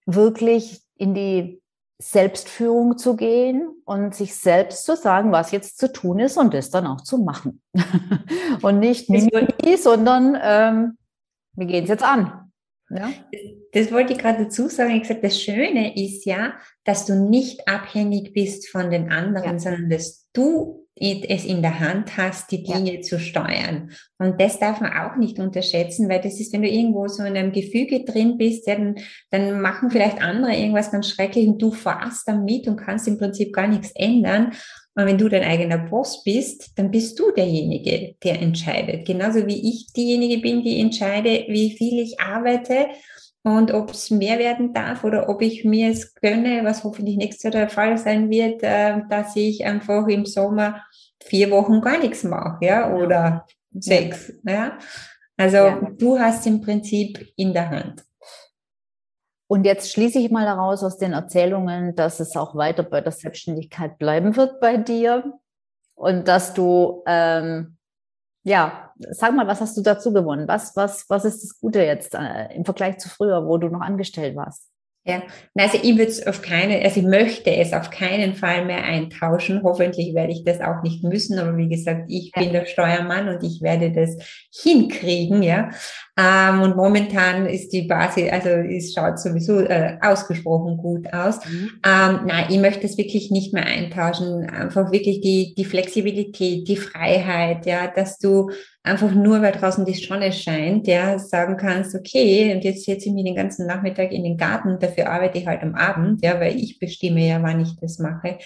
wirklich 0.06 0.82
in 0.96 1.14
die 1.14 1.62
Selbstführung 1.98 2.98
zu 2.98 3.16
gehen 3.16 3.68
und 3.84 4.14
sich 4.14 4.36
selbst 4.36 4.84
zu 4.84 4.96
sagen, 4.96 5.32
was 5.32 5.52
jetzt 5.52 5.78
zu 5.78 5.92
tun 5.92 6.18
ist 6.18 6.36
und 6.36 6.52
das 6.52 6.70
dann 6.70 6.86
auch 6.86 7.02
zu 7.02 7.18
machen. 7.18 7.62
und 8.62 8.80
nicht 8.80 9.08
Mimimi, 9.08 9.76
sondern 9.76 10.36
ähm, 10.40 10.98
wir 11.52 11.66
gehen 11.66 11.84
es 11.84 11.90
jetzt 11.90 12.02
an. 12.02 12.43
Ja? 12.94 13.12
Das 13.72 13.90
wollte 13.92 14.12
ich 14.12 14.18
gerade 14.18 14.44
dazu 14.44 14.68
sagen. 14.68 14.94
Ich 14.94 15.02
gesagt, 15.02 15.24
das 15.24 15.40
Schöne 15.40 15.96
ist 15.96 16.24
ja, 16.24 16.54
dass 16.84 17.06
du 17.06 17.14
nicht 17.14 17.66
abhängig 17.68 18.32
bist 18.32 18.68
von 18.68 18.90
den 18.90 19.10
anderen, 19.10 19.54
ja. 19.54 19.58
sondern 19.58 19.90
dass 19.90 20.26
du 20.32 20.84
es 20.96 21.44
in 21.44 21.60
der 21.60 21.80
Hand 21.80 22.16
hast, 22.16 22.52
die 22.52 22.62
Dinge 22.62 22.96
ja. 22.96 23.00
zu 23.00 23.18
steuern. 23.18 23.90
Und 24.18 24.40
das 24.40 24.60
darf 24.60 24.80
man 24.80 24.92
auch 24.92 25.16
nicht 25.16 25.40
unterschätzen, 25.40 26.08
weil 26.08 26.20
das 26.20 26.38
ist, 26.38 26.52
wenn 26.52 26.62
du 26.62 26.68
irgendwo 26.68 27.08
so 27.08 27.24
in 27.24 27.36
einem 27.36 27.50
Gefüge 27.50 28.04
drin 28.04 28.38
bist, 28.38 28.68
ja, 28.68 28.76
dann, 28.76 28.94
dann 29.30 29.60
machen 29.60 29.90
vielleicht 29.90 30.22
andere 30.22 30.54
irgendwas 30.54 30.92
ganz 30.92 31.08
schrecklich 31.08 31.48
und 31.48 31.60
du 31.60 31.72
fahrst 31.72 32.28
damit 32.28 32.68
und 32.68 32.76
kannst 32.76 33.08
im 33.08 33.18
Prinzip 33.18 33.52
gar 33.52 33.66
nichts 33.66 33.90
ändern. 33.96 34.52
Und 34.96 35.06
wenn 35.06 35.18
du 35.18 35.28
dein 35.28 35.42
eigener 35.42 35.78
Boss 35.78 36.22
bist, 36.22 36.70
dann 36.76 36.90
bist 36.90 37.18
du 37.18 37.32
derjenige, 37.32 38.14
der 38.22 38.40
entscheidet. 38.40 39.06
Genauso 39.06 39.46
wie 39.46 39.68
ich 39.68 39.92
diejenige 39.92 40.38
bin, 40.40 40.62
die 40.62 40.80
entscheide, 40.80 41.44
wie 41.48 41.76
viel 41.76 41.98
ich 41.98 42.20
arbeite 42.20 42.86
und 43.42 43.72
ob 43.74 43.90
es 43.90 44.10
mehr 44.10 44.38
werden 44.38 44.72
darf 44.72 45.04
oder 45.04 45.28
ob 45.28 45.42
ich 45.42 45.64
mir 45.64 45.90
es 45.90 46.14
gönne, 46.14 46.64
was 46.64 46.84
hoffentlich 46.84 47.16
nächstes 47.16 47.42
Jahr 47.42 47.52
der 47.52 47.68
Fall 47.68 47.98
sein 47.98 48.30
wird, 48.30 48.62
äh, 48.62 49.00
dass 49.10 49.36
ich 49.36 49.64
einfach 49.64 50.06
im 50.08 50.24
Sommer 50.26 50.82
vier 51.22 51.50
Wochen 51.50 51.80
gar 51.80 51.98
nichts 51.98 52.24
mache, 52.24 52.64
ja, 52.64 52.94
oder 52.94 53.46
sechs, 53.72 54.32
ja. 54.46 54.78
Also 55.36 55.56
ja. 55.56 55.90
du 55.98 56.18
hast 56.18 56.46
im 56.46 56.60
Prinzip 56.60 57.32
in 57.36 57.52
der 57.52 57.68
Hand. 57.68 58.04
Und 59.54 59.62
jetzt 59.66 59.92
schließe 59.92 60.18
ich 60.18 60.32
mal 60.32 60.46
daraus 60.46 60.82
aus 60.82 60.98
den 60.98 61.12
Erzählungen, 61.12 61.94
dass 61.94 62.18
es 62.18 62.34
auch 62.34 62.56
weiter 62.56 62.82
bei 62.82 63.00
der 63.00 63.12
Selbstständigkeit 63.12 63.98
bleiben 63.98 64.34
wird 64.34 64.58
bei 64.58 64.78
dir 64.78 65.38
und 65.94 66.26
dass 66.26 66.54
du 66.54 67.04
ähm, 67.06 67.76
ja, 68.42 68.90
sag 69.12 69.32
mal, 69.32 69.46
was 69.46 69.60
hast 69.60 69.76
du 69.76 69.82
dazu 69.82 70.12
gewonnen? 70.12 70.48
Was, 70.48 70.74
was, 70.74 71.08
was 71.08 71.24
ist 71.24 71.44
das 71.44 71.60
Gute 71.60 71.84
jetzt 71.84 72.16
äh, 72.16 72.52
im 72.52 72.64
Vergleich 72.64 72.98
zu 72.98 73.08
früher, 73.08 73.46
wo 73.46 73.56
du 73.56 73.68
noch 73.68 73.80
angestellt 73.80 74.34
warst? 74.34 74.72
Ja, 75.06 75.22
also 75.54 75.78
ich 75.80 75.98
würde 75.98 76.10
es 76.10 76.26
auf 76.26 76.42
keine, 76.42 76.82
also 76.82 76.98
ich 76.98 77.06
möchte 77.06 77.54
es 77.54 77.72
auf 77.74 77.90
keinen 77.90 78.34
Fall 78.34 78.64
mehr 78.64 78.82
eintauschen. 78.82 79.62
Hoffentlich 79.62 80.14
werde 80.14 80.32
ich 80.32 80.42
das 80.44 80.60
auch 80.62 80.82
nicht 80.82 81.04
müssen, 81.04 81.38
aber 81.38 81.56
wie 81.58 81.68
gesagt, 81.68 82.06
ich 82.08 82.32
ja. 82.34 82.42
bin 82.42 82.52
der 82.52 82.66
Steuermann 82.66 83.28
und 83.28 83.44
ich 83.44 83.62
werde 83.62 83.92
das 83.92 84.16
hinkriegen, 84.50 85.44
ja. 85.44 85.70
Ähm, 86.16 86.62
und 86.62 86.76
momentan 86.76 87.46
ist 87.46 87.72
die 87.72 87.82
Basis, 87.82 88.30
also 88.30 88.48
es 88.48 88.94
schaut 88.94 89.18
sowieso 89.18 89.58
äh, 89.58 89.98
ausgesprochen 90.00 90.76
gut 90.76 91.12
aus. 91.12 91.44
Mhm. 91.44 91.70
Ähm, 91.84 92.20
nein, 92.26 92.46
ich 92.50 92.58
möchte 92.58 92.86
es 92.86 92.96
wirklich 92.96 93.32
nicht 93.32 93.52
mehr 93.52 93.66
eintauschen. 93.66 94.48
Einfach 94.48 94.92
wirklich 94.92 95.20
die, 95.22 95.54
die 95.56 95.64
Flexibilität, 95.64 96.68
die 96.68 96.76
Freiheit, 96.76 97.66
ja, 97.66 97.88
dass 97.88 98.18
du 98.18 98.50
einfach 98.84 99.12
nur, 99.12 99.42
weil 99.42 99.50
draußen 99.50 99.84
die 99.84 99.94
Sonne 99.94 100.32
scheint, 100.32 100.86
ja, 100.86 101.18
sagen 101.18 101.56
kannst, 101.56 101.96
okay, 101.96 102.54
und 102.54 102.62
jetzt 102.62 102.84
setze 102.84 103.08
ich 103.08 103.14
mich 103.14 103.24
den 103.24 103.34
ganzen 103.34 103.66
Nachmittag 103.66 104.12
in 104.12 104.22
den 104.22 104.36
Garten, 104.36 104.78
dafür 104.78 105.10
arbeite 105.10 105.38
ich 105.38 105.48
halt 105.48 105.62
am 105.62 105.74
Abend, 105.74 106.24
ja, 106.24 106.38
weil 106.38 106.56
ich 106.56 106.78
bestimme 106.78 107.26
ja, 107.26 107.42
wann 107.42 107.60
ich 107.60 107.74
das 107.80 107.98
mache. 107.98 108.38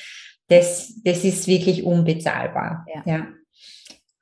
Das, 0.49 0.95
das 1.05 1.23
ist 1.23 1.47
wirklich 1.47 1.85
unbezahlbar. 1.85 2.87
Ja. 2.95 3.03
ja. 3.05 3.27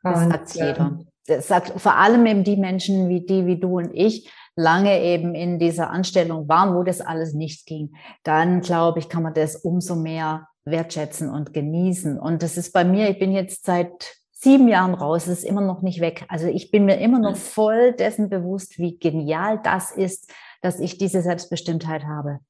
Das 0.03 0.22
und, 0.24 0.30
sagt 0.32 0.55
jeder. 0.57 0.99
Das 1.26 1.48
sagt 1.48 1.80
vor 1.80 1.96
allem 1.96 2.24
eben 2.26 2.44
die 2.44 2.56
Menschen 2.56 3.08
wie 3.08 3.20
die, 3.20 3.46
wie 3.46 3.58
du 3.58 3.78
und 3.78 3.90
ich, 3.92 4.30
lange 4.56 5.02
eben 5.02 5.34
in 5.34 5.58
dieser 5.58 5.90
Anstellung 5.90 6.48
waren, 6.48 6.74
wo 6.74 6.82
das 6.82 7.00
alles 7.00 7.34
nicht 7.34 7.66
ging. 7.66 7.94
Dann, 8.22 8.62
glaube 8.62 8.98
ich, 8.98 9.08
kann 9.08 9.22
man 9.22 9.34
das 9.34 9.56
umso 9.56 9.94
mehr 9.94 10.48
wertschätzen 10.64 11.30
und 11.30 11.52
genießen. 11.52 12.18
Und 12.18 12.42
das 12.42 12.56
ist 12.56 12.72
bei 12.72 12.84
mir, 12.84 13.10
ich 13.10 13.18
bin 13.18 13.32
jetzt 13.32 13.66
seit 13.66 14.16
sieben 14.32 14.68
Jahren 14.68 14.94
raus, 14.94 15.26
es 15.26 15.38
ist 15.38 15.44
immer 15.44 15.60
noch 15.60 15.82
nicht 15.82 16.00
weg. 16.00 16.24
Also 16.28 16.46
ich 16.46 16.70
bin 16.70 16.84
mir 16.84 16.98
immer 16.98 17.18
noch 17.18 17.32
mhm. 17.32 17.36
voll 17.36 17.92
dessen 17.92 18.28
bewusst, 18.28 18.78
wie 18.78 18.98
genial 18.98 19.60
das 19.62 19.92
ist, 19.92 20.32
dass 20.62 20.80
ich 20.80 20.98
diese 20.98 21.22
Selbstbestimmtheit 21.22 22.04
habe. 22.04 22.40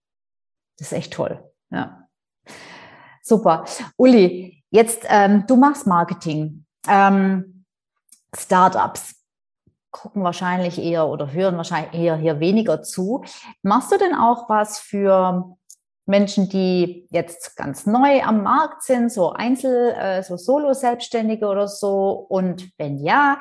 Das 0.78 0.92
ist 0.92 0.98
echt 0.98 1.12
toll. 1.12 1.42
Ja. 1.70 2.08
Super. 3.22 3.64
Uli, 3.96 4.62
jetzt, 4.70 5.04
ähm, 5.08 5.44
du 5.46 5.56
machst 5.56 5.86
Marketing. 5.86 6.64
Ähm, 6.88 7.55
Startups 8.38 9.16
gucken 9.90 10.22
wahrscheinlich 10.22 10.78
eher 10.78 11.08
oder 11.08 11.32
hören 11.32 11.56
wahrscheinlich 11.56 11.94
eher 11.94 12.16
hier 12.16 12.38
weniger 12.38 12.82
zu. 12.82 13.24
Machst 13.62 13.92
du 13.92 13.98
denn 13.98 14.14
auch 14.14 14.48
was 14.48 14.78
für 14.78 15.56
Menschen, 16.04 16.48
die 16.48 17.06
jetzt 17.10 17.56
ganz 17.56 17.86
neu 17.86 18.22
am 18.22 18.42
Markt 18.42 18.82
sind, 18.82 19.10
so 19.10 19.32
Einzel-, 19.32 19.94
äh, 19.98 20.22
so 20.22 20.36
Solo-Selbstständige 20.36 21.46
oder 21.46 21.66
so? 21.66 22.10
Und 22.10 22.70
wenn 22.78 22.98
ja, 22.98 23.38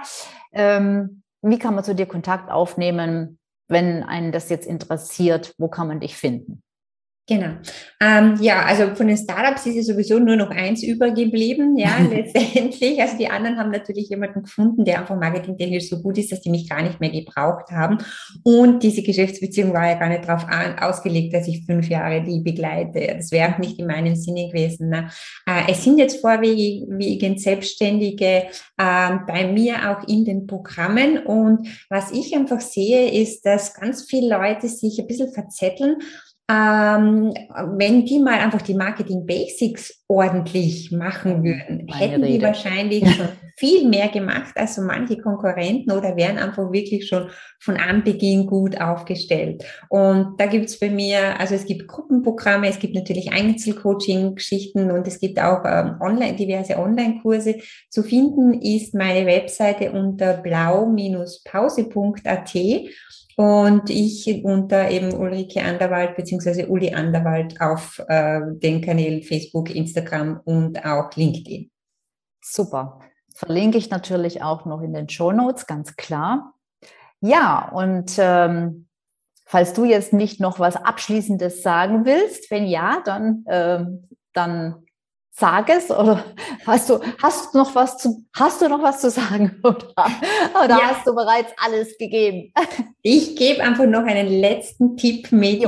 ähm, 0.52 1.24
wie 1.41 1.60
kann 1.60 1.76
man 1.76 1.84
zu 1.84 1.93
dir 1.93 2.08
Kontakt 2.08 2.50
aufnehmen, 2.50 3.38
wenn 3.68 4.04
einen 4.04 4.32
das 4.32 4.50
jetzt 4.50 4.66
interessiert? 4.66 5.54
Wo 5.58 5.68
kann 5.68 5.88
man 5.88 6.00
dich 6.00 6.18
finden? 6.18 6.64
Genau. 7.28 7.53
Ähm, 7.99 8.38
ja, 8.39 8.63
also 8.65 8.93
von 8.93 9.07
den 9.07 9.17
Startups 9.17 9.65
ist 9.65 9.76
ja 9.76 9.82
sowieso 9.82 10.19
nur 10.19 10.36
noch 10.36 10.51
eins 10.51 10.84
übergeblieben, 10.84 11.76
ja, 11.76 11.97
letztendlich. 12.11 13.01
Also 13.01 13.17
die 13.17 13.28
anderen 13.28 13.57
haben 13.57 13.71
natürlich 13.71 14.09
jemanden 14.09 14.43
gefunden, 14.43 14.86
der 14.86 14.99
einfach 14.99 15.15
marketingtechnisch 15.15 15.89
so 15.89 16.03
gut 16.03 16.19
ist, 16.19 16.32
dass 16.32 16.41
die 16.41 16.51
mich 16.51 16.69
gar 16.69 16.84
nicht 16.84 16.99
mehr 16.99 17.09
gebraucht 17.09 17.71
haben. 17.71 17.97
Und 18.43 18.84
diese 18.84 19.01
Geschäftsbeziehung 19.01 19.73
war 19.73 19.88
ja 19.88 19.95
gar 19.95 20.09
nicht 20.09 20.28
darauf 20.28 20.45
ausgelegt, 20.80 21.34
dass 21.34 21.47
ich 21.47 21.65
fünf 21.65 21.89
Jahre 21.89 22.23
die 22.23 22.41
begleite. 22.41 23.15
Das 23.17 23.32
wäre 23.32 23.55
auch 23.55 23.57
nicht 23.57 23.80
in 23.80 23.88
meinem 23.88 24.15
Sinne 24.15 24.47
gewesen. 24.49 24.89
Ne? 24.89 25.09
Äh, 25.47 25.71
es 25.71 25.84
sind 25.84 25.97
jetzt 25.97 26.21
vorwiegend 26.21 27.41
Selbstständige 27.41 28.43
äh, 28.78 29.11
bei 29.26 29.51
mir 29.51 29.89
auch 29.89 30.07
in 30.07 30.26
den 30.26 30.45
Programmen. 30.45 31.26
Und 31.26 31.67
was 31.89 32.11
ich 32.11 32.36
einfach 32.36 32.61
sehe, 32.61 33.19
ist, 33.19 33.47
dass 33.47 33.73
ganz 33.73 34.05
viele 34.07 34.30
Leute 34.30 34.67
sich 34.67 34.99
ein 34.99 35.07
bisschen 35.07 35.34
verzetteln 35.34 35.95
ähm, 36.48 37.34
wenn 37.78 38.06
die 38.06 38.20
mal 38.20 38.39
einfach 38.39 38.62
die 38.62 38.76
Marketing 38.76 39.26
Basics 39.26 40.04
ordentlich 40.08 40.91
machen 40.91 41.43
würden, 41.43 41.88
Meine 41.88 42.00
hätten 42.00 42.24
Rede. 42.24 42.38
die 42.38 42.43
wahrscheinlich 42.43 43.16
schon 43.16 43.30
viel 43.58 43.88
mehr 43.88 44.10
gemacht 44.10 44.52
als 44.56 44.76
so 44.76 44.84
manche 44.84 45.18
Konkurrenten 45.18 45.91
oder 45.91 46.16
wären 46.16 46.38
einfach 46.38 46.72
wirklich 46.72 47.08
schon 47.08 47.30
von 47.60 47.78
Anbeginn 47.78 48.46
gut 48.46 48.80
aufgestellt. 48.80 49.64
Und 49.89 50.36
da 50.38 50.46
gibt's 50.46 50.78
bei 50.80 50.91
mir, 50.91 51.39
also 51.39 51.56
es 51.56 51.66
gibt 51.66 51.88
Gruppenprogramme, 51.88 52.68
es 52.68 52.78
gibt 52.78 52.93
natürlich 52.93 53.32
Einzelcoaching-Geschichten 53.32 54.91
und 54.91 55.08
es 55.08 55.20
gibt 55.20 55.41
auch 55.41 55.64
ähm, 55.66 55.96
online, 56.00 56.36
diverse 56.36 56.78
Online-Kurse. 56.78 57.56
Zu 57.89 58.04
finden 58.04 58.62
ist 58.62 58.93
meine 58.93 59.26
Webseite 59.26 59.93
unter 59.93 60.34
blau-pause.at 60.34 61.36
und 63.36 63.89
ich 63.89 64.43
unter 64.43 64.89
eben 64.89 65.13
Ulrike 65.13 65.61
Anderwald 65.61 66.15
beziehungsweise 66.15 66.67
Uli 66.67 66.93
Anderwald 66.93 67.59
auf 67.59 68.01
äh, 68.07 68.41
den 68.45 68.81
Kanälen 68.81 69.23
Facebook, 69.23 69.73
Instagram 69.73 70.39
und 70.45 70.83
auch 70.86 71.13
LinkedIn. 71.15 71.69
Super. 72.41 72.99
Verlinke 73.33 73.77
ich 73.77 73.89
natürlich 73.89 74.41
auch 74.41 74.65
noch 74.65 74.81
in 74.81 74.93
den 74.93 75.09
Show 75.09 75.33
Notes, 75.33 75.67
ganz 75.67 75.97
klar. 75.97 76.53
Ja, 77.19 77.69
und 77.73 78.13
ähm, 78.17 78.88
falls 79.45 79.73
du 79.73 79.83
jetzt 79.83 80.13
nicht 80.13 80.39
noch 80.39 80.59
was 80.59 80.77
Abschließendes 80.77 81.61
sagen 81.61 82.05
willst, 82.05 82.49
wenn 82.51 82.65
ja, 82.65 83.01
dann, 83.03 83.43
ähm, 83.49 84.09
dann 84.33 84.84
sag 85.38 85.69
es 85.69 85.91
oder 85.91 86.23
hast 86.65 86.89
du, 86.89 86.99
hast 87.21 87.53
du 87.53 87.57
noch 87.57 87.75
was 87.75 87.97
zu, 87.97 88.23
hast 88.33 88.61
du 88.61 88.69
noch 88.69 88.81
was 88.81 89.01
zu 89.01 89.09
sagen 89.09 89.59
oder, 89.63 89.93
oder 90.63 90.69
ja. 90.69 90.81
hast 90.83 91.05
du 91.05 91.13
bereits 91.13 91.51
alles 91.57 91.97
gegeben? 91.97 92.53
Ich 93.01 93.36
gebe 93.36 93.61
einfach 93.61 93.86
noch 93.86 94.05
einen 94.05 94.27
letzten 94.27 94.95
Tipp 94.97 95.31
mit. 95.31 95.63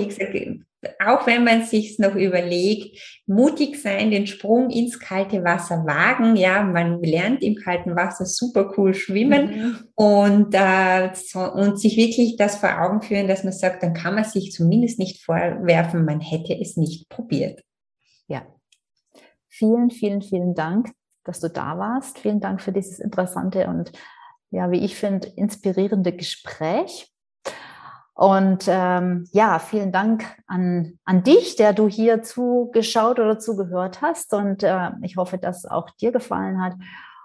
Auch 1.03 1.28
wenn 1.28 1.43
man 1.43 1.63
sich 1.63 1.99
noch 1.99 2.15
überlegt, 2.15 3.22
mutig 3.26 3.82
sein, 3.82 4.11
den 4.11 4.26
Sprung 4.26 4.70
ins 4.70 4.99
kalte 4.99 5.43
Wasser 5.43 5.84
wagen. 5.86 6.38
Ja, 6.38 6.63
man 6.63 7.01
lernt 7.01 7.41
im 7.41 7.55
kalten 7.55 7.95
Wasser 7.95 8.26
super 8.26 8.72
cool 8.78 8.93
schwimmen 8.93 9.49
mhm. 9.49 9.78
und, 9.95 10.53
äh, 10.53 11.09
so, 11.13 11.39
und 11.39 11.80
sich 11.80 11.97
wirklich 11.97 12.38
das 12.38 12.57
vor 12.57 12.80
Augen 12.80 13.01
führen, 13.01 13.28
dass 13.28 13.43
man 13.43 13.53
sagt, 13.53 13.84
dann 13.84 13.93
kann 13.93 14.15
man 14.15 14.24
sich 14.24 14.51
zumindest 14.53 14.97
nicht 14.97 15.22
vorwerfen, 15.26 16.05
man 16.05 16.22
hätte 16.22 16.53
es 16.53 16.78
nicht 16.78 17.09
probiert. 17.09 17.61
Ja, 18.28 18.45
Vielen, 19.58 19.89
vielen, 19.89 20.22
vielen 20.22 20.53
Dank, 20.53 20.91
dass 21.24 21.39
du 21.39 21.49
da 21.49 21.80
warst. 21.80 22.20
Vielen 22.20 22.39
Dank 22.39 22.62
für 22.62 22.72
dieses 22.72 22.99
interessante 22.99 23.68
und, 23.68 23.91
ja, 24.51 24.70
wie 24.70 24.86
ich 24.86 24.95
finde, 24.95 25.30
inspirierende 25.30 26.14
Gespräch. 26.14 27.12
Und 28.14 28.66
ähm, 28.68 29.28
ja, 29.32 29.58
vielen 29.58 29.91
Dank 29.91 30.26
an, 30.45 30.99
an 31.05 31.24
dich, 31.24 31.55
der 31.55 31.74
du 31.74 31.88
hier 31.88 32.22
zugeschaut 32.22 33.20
oder 33.20 33.39
zugehört 33.39 34.03
hast. 34.03 34.32
Und 34.36 34.62
äh, 34.62 34.91
ich 35.01 35.18
hoffe, 35.18 35.39
dass 35.39 35.66
auch 35.66 35.89
dir 35.89 36.12
gefallen 36.12 36.62
hat. 36.62 36.76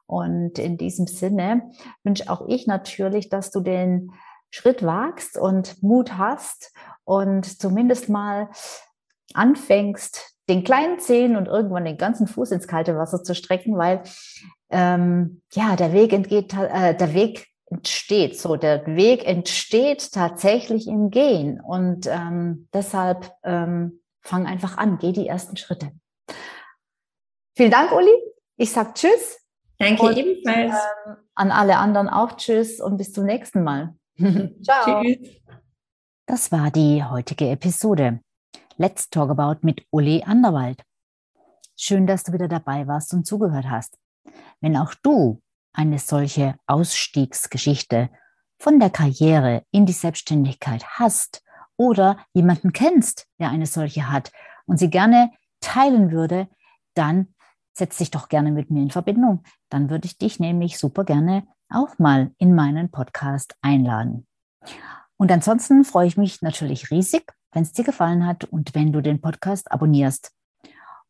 Und 0.06 0.58
in 0.58 0.78
diesem 0.78 1.06
Sinne 1.06 1.70
wünsche 2.02 2.30
auch 2.30 2.48
ich 2.48 2.66
natürlich, 2.66 3.28
dass 3.28 3.50
du 3.50 3.60
den 3.60 4.10
Schritt 4.50 4.82
wagst 4.82 5.36
und 5.36 5.82
Mut 5.82 6.16
hast 6.16 6.72
und 7.04 7.44
zumindest 7.60 8.08
mal 8.08 8.48
anfängst, 9.34 10.31
den 10.48 10.64
kleinen 10.64 10.98
Zehen 10.98 11.36
und 11.36 11.46
irgendwann 11.46 11.84
den 11.84 11.98
ganzen 11.98 12.26
Fuß 12.26 12.50
ins 12.50 12.66
kalte 12.66 12.96
Wasser 12.96 13.22
zu 13.22 13.34
strecken, 13.34 13.76
weil 13.76 14.02
ähm, 14.70 15.42
ja 15.52 15.76
der 15.76 15.92
Weg 15.92 16.12
entgeht, 16.12 16.54
äh, 16.54 16.94
der 16.94 17.14
Weg 17.14 17.46
entsteht 17.70 18.38
so, 18.38 18.56
der 18.56 18.86
Weg 18.86 19.26
entsteht 19.26 20.12
tatsächlich 20.12 20.86
im 20.86 21.10
Gehen 21.10 21.60
und 21.60 22.06
ähm, 22.06 22.68
deshalb 22.72 23.32
ähm, 23.44 24.00
fang 24.20 24.46
einfach 24.46 24.76
an, 24.76 24.98
geh 24.98 25.12
die 25.12 25.26
ersten 25.26 25.56
Schritte. 25.56 25.92
Vielen 27.56 27.70
Dank, 27.70 27.92
Uli. 27.92 28.12
Ich 28.56 28.72
sage 28.72 28.92
Tschüss. 28.94 29.38
Danke 29.78 30.02
und, 30.02 30.16
ebenfalls. 30.16 30.74
Ähm, 31.06 31.16
an 31.34 31.50
alle 31.50 31.76
anderen 31.78 32.08
auch 32.08 32.36
Tschüss 32.36 32.80
und 32.80 32.96
bis 32.96 33.12
zum 33.12 33.24
nächsten 33.24 33.62
Mal. 33.62 33.94
Ciao. 34.62 35.02
Tschüss. 35.02 35.42
Das 36.26 36.52
war 36.52 36.70
die 36.70 37.02
heutige 37.04 37.48
Episode. 37.50 38.20
Let's 38.76 39.10
Talk 39.10 39.30
About 39.30 39.58
mit 39.62 39.86
Uli 39.90 40.22
Anderwald. 40.24 40.82
Schön, 41.76 42.06
dass 42.06 42.22
du 42.22 42.32
wieder 42.32 42.48
dabei 42.48 42.86
warst 42.86 43.12
und 43.12 43.26
zugehört 43.26 43.68
hast. 43.68 43.98
Wenn 44.60 44.76
auch 44.76 44.94
du 45.02 45.42
eine 45.72 45.98
solche 45.98 46.56
Ausstiegsgeschichte 46.66 48.08
von 48.58 48.80
der 48.80 48.90
Karriere 48.90 49.64
in 49.72 49.84
die 49.84 49.92
Selbstständigkeit 49.92 50.84
hast 50.86 51.42
oder 51.76 52.16
jemanden 52.32 52.72
kennst, 52.72 53.26
der 53.38 53.50
eine 53.50 53.66
solche 53.66 54.10
hat 54.10 54.32
und 54.66 54.78
sie 54.78 54.90
gerne 54.90 55.32
teilen 55.60 56.10
würde, 56.10 56.48
dann 56.94 57.34
setz 57.74 57.98
dich 57.98 58.10
doch 58.10 58.28
gerne 58.28 58.52
mit 58.52 58.70
mir 58.70 58.82
in 58.82 58.90
Verbindung. 58.90 59.42
Dann 59.68 59.90
würde 59.90 60.06
ich 60.06 60.18
dich 60.18 60.40
nämlich 60.40 60.78
super 60.78 61.04
gerne 61.04 61.46
auch 61.68 61.98
mal 61.98 62.32
in 62.38 62.54
meinen 62.54 62.90
Podcast 62.90 63.54
einladen. 63.60 64.26
Und 65.16 65.30
ansonsten 65.30 65.84
freue 65.84 66.06
ich 66.06 66.16
mich 66.16 66.42
natürlich 66.42 66.90
riesig, 66.90 67.32
wenn 67.52 67.62
es 67.62 67.72
dir 67.72 67.84
gefallen 67.84 68.26
hat 68.26 68.44
und 68.44 68.74
wenn 68.74 68.92
du 68.92 69.00
den 69.00 69.20
Podcast 69.20 69.70
abonnierst. 69.70 70.32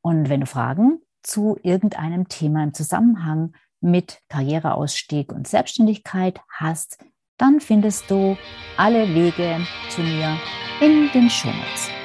Und 0.00 0.28
wenn 0.28 0.40
du 0.40 0.46
Fragen 0.46 1.00
zu 1.22 1.56
irgendeinem 1.62 2.28
Thema 2.28 2.64
im 2.64 2.74
Zusammenhang 2.74 3.54
mit 3.80 4.20
Karriereausstieg 4.28 5.32
und 5.32 5.46
Selbstständigkeit 5.46 6.40
hast, 6.48 6.98
dann 7.38 7.60
findest 7.60 8.10
du 8.10 8.36
alle 8.76 9.08
Wege 9.14 9.60
zu 9.88 10.00
mir 10.00 10.36
in 10.80 11.10
den 11.12 11.30
Shownotes. 11.30 12.01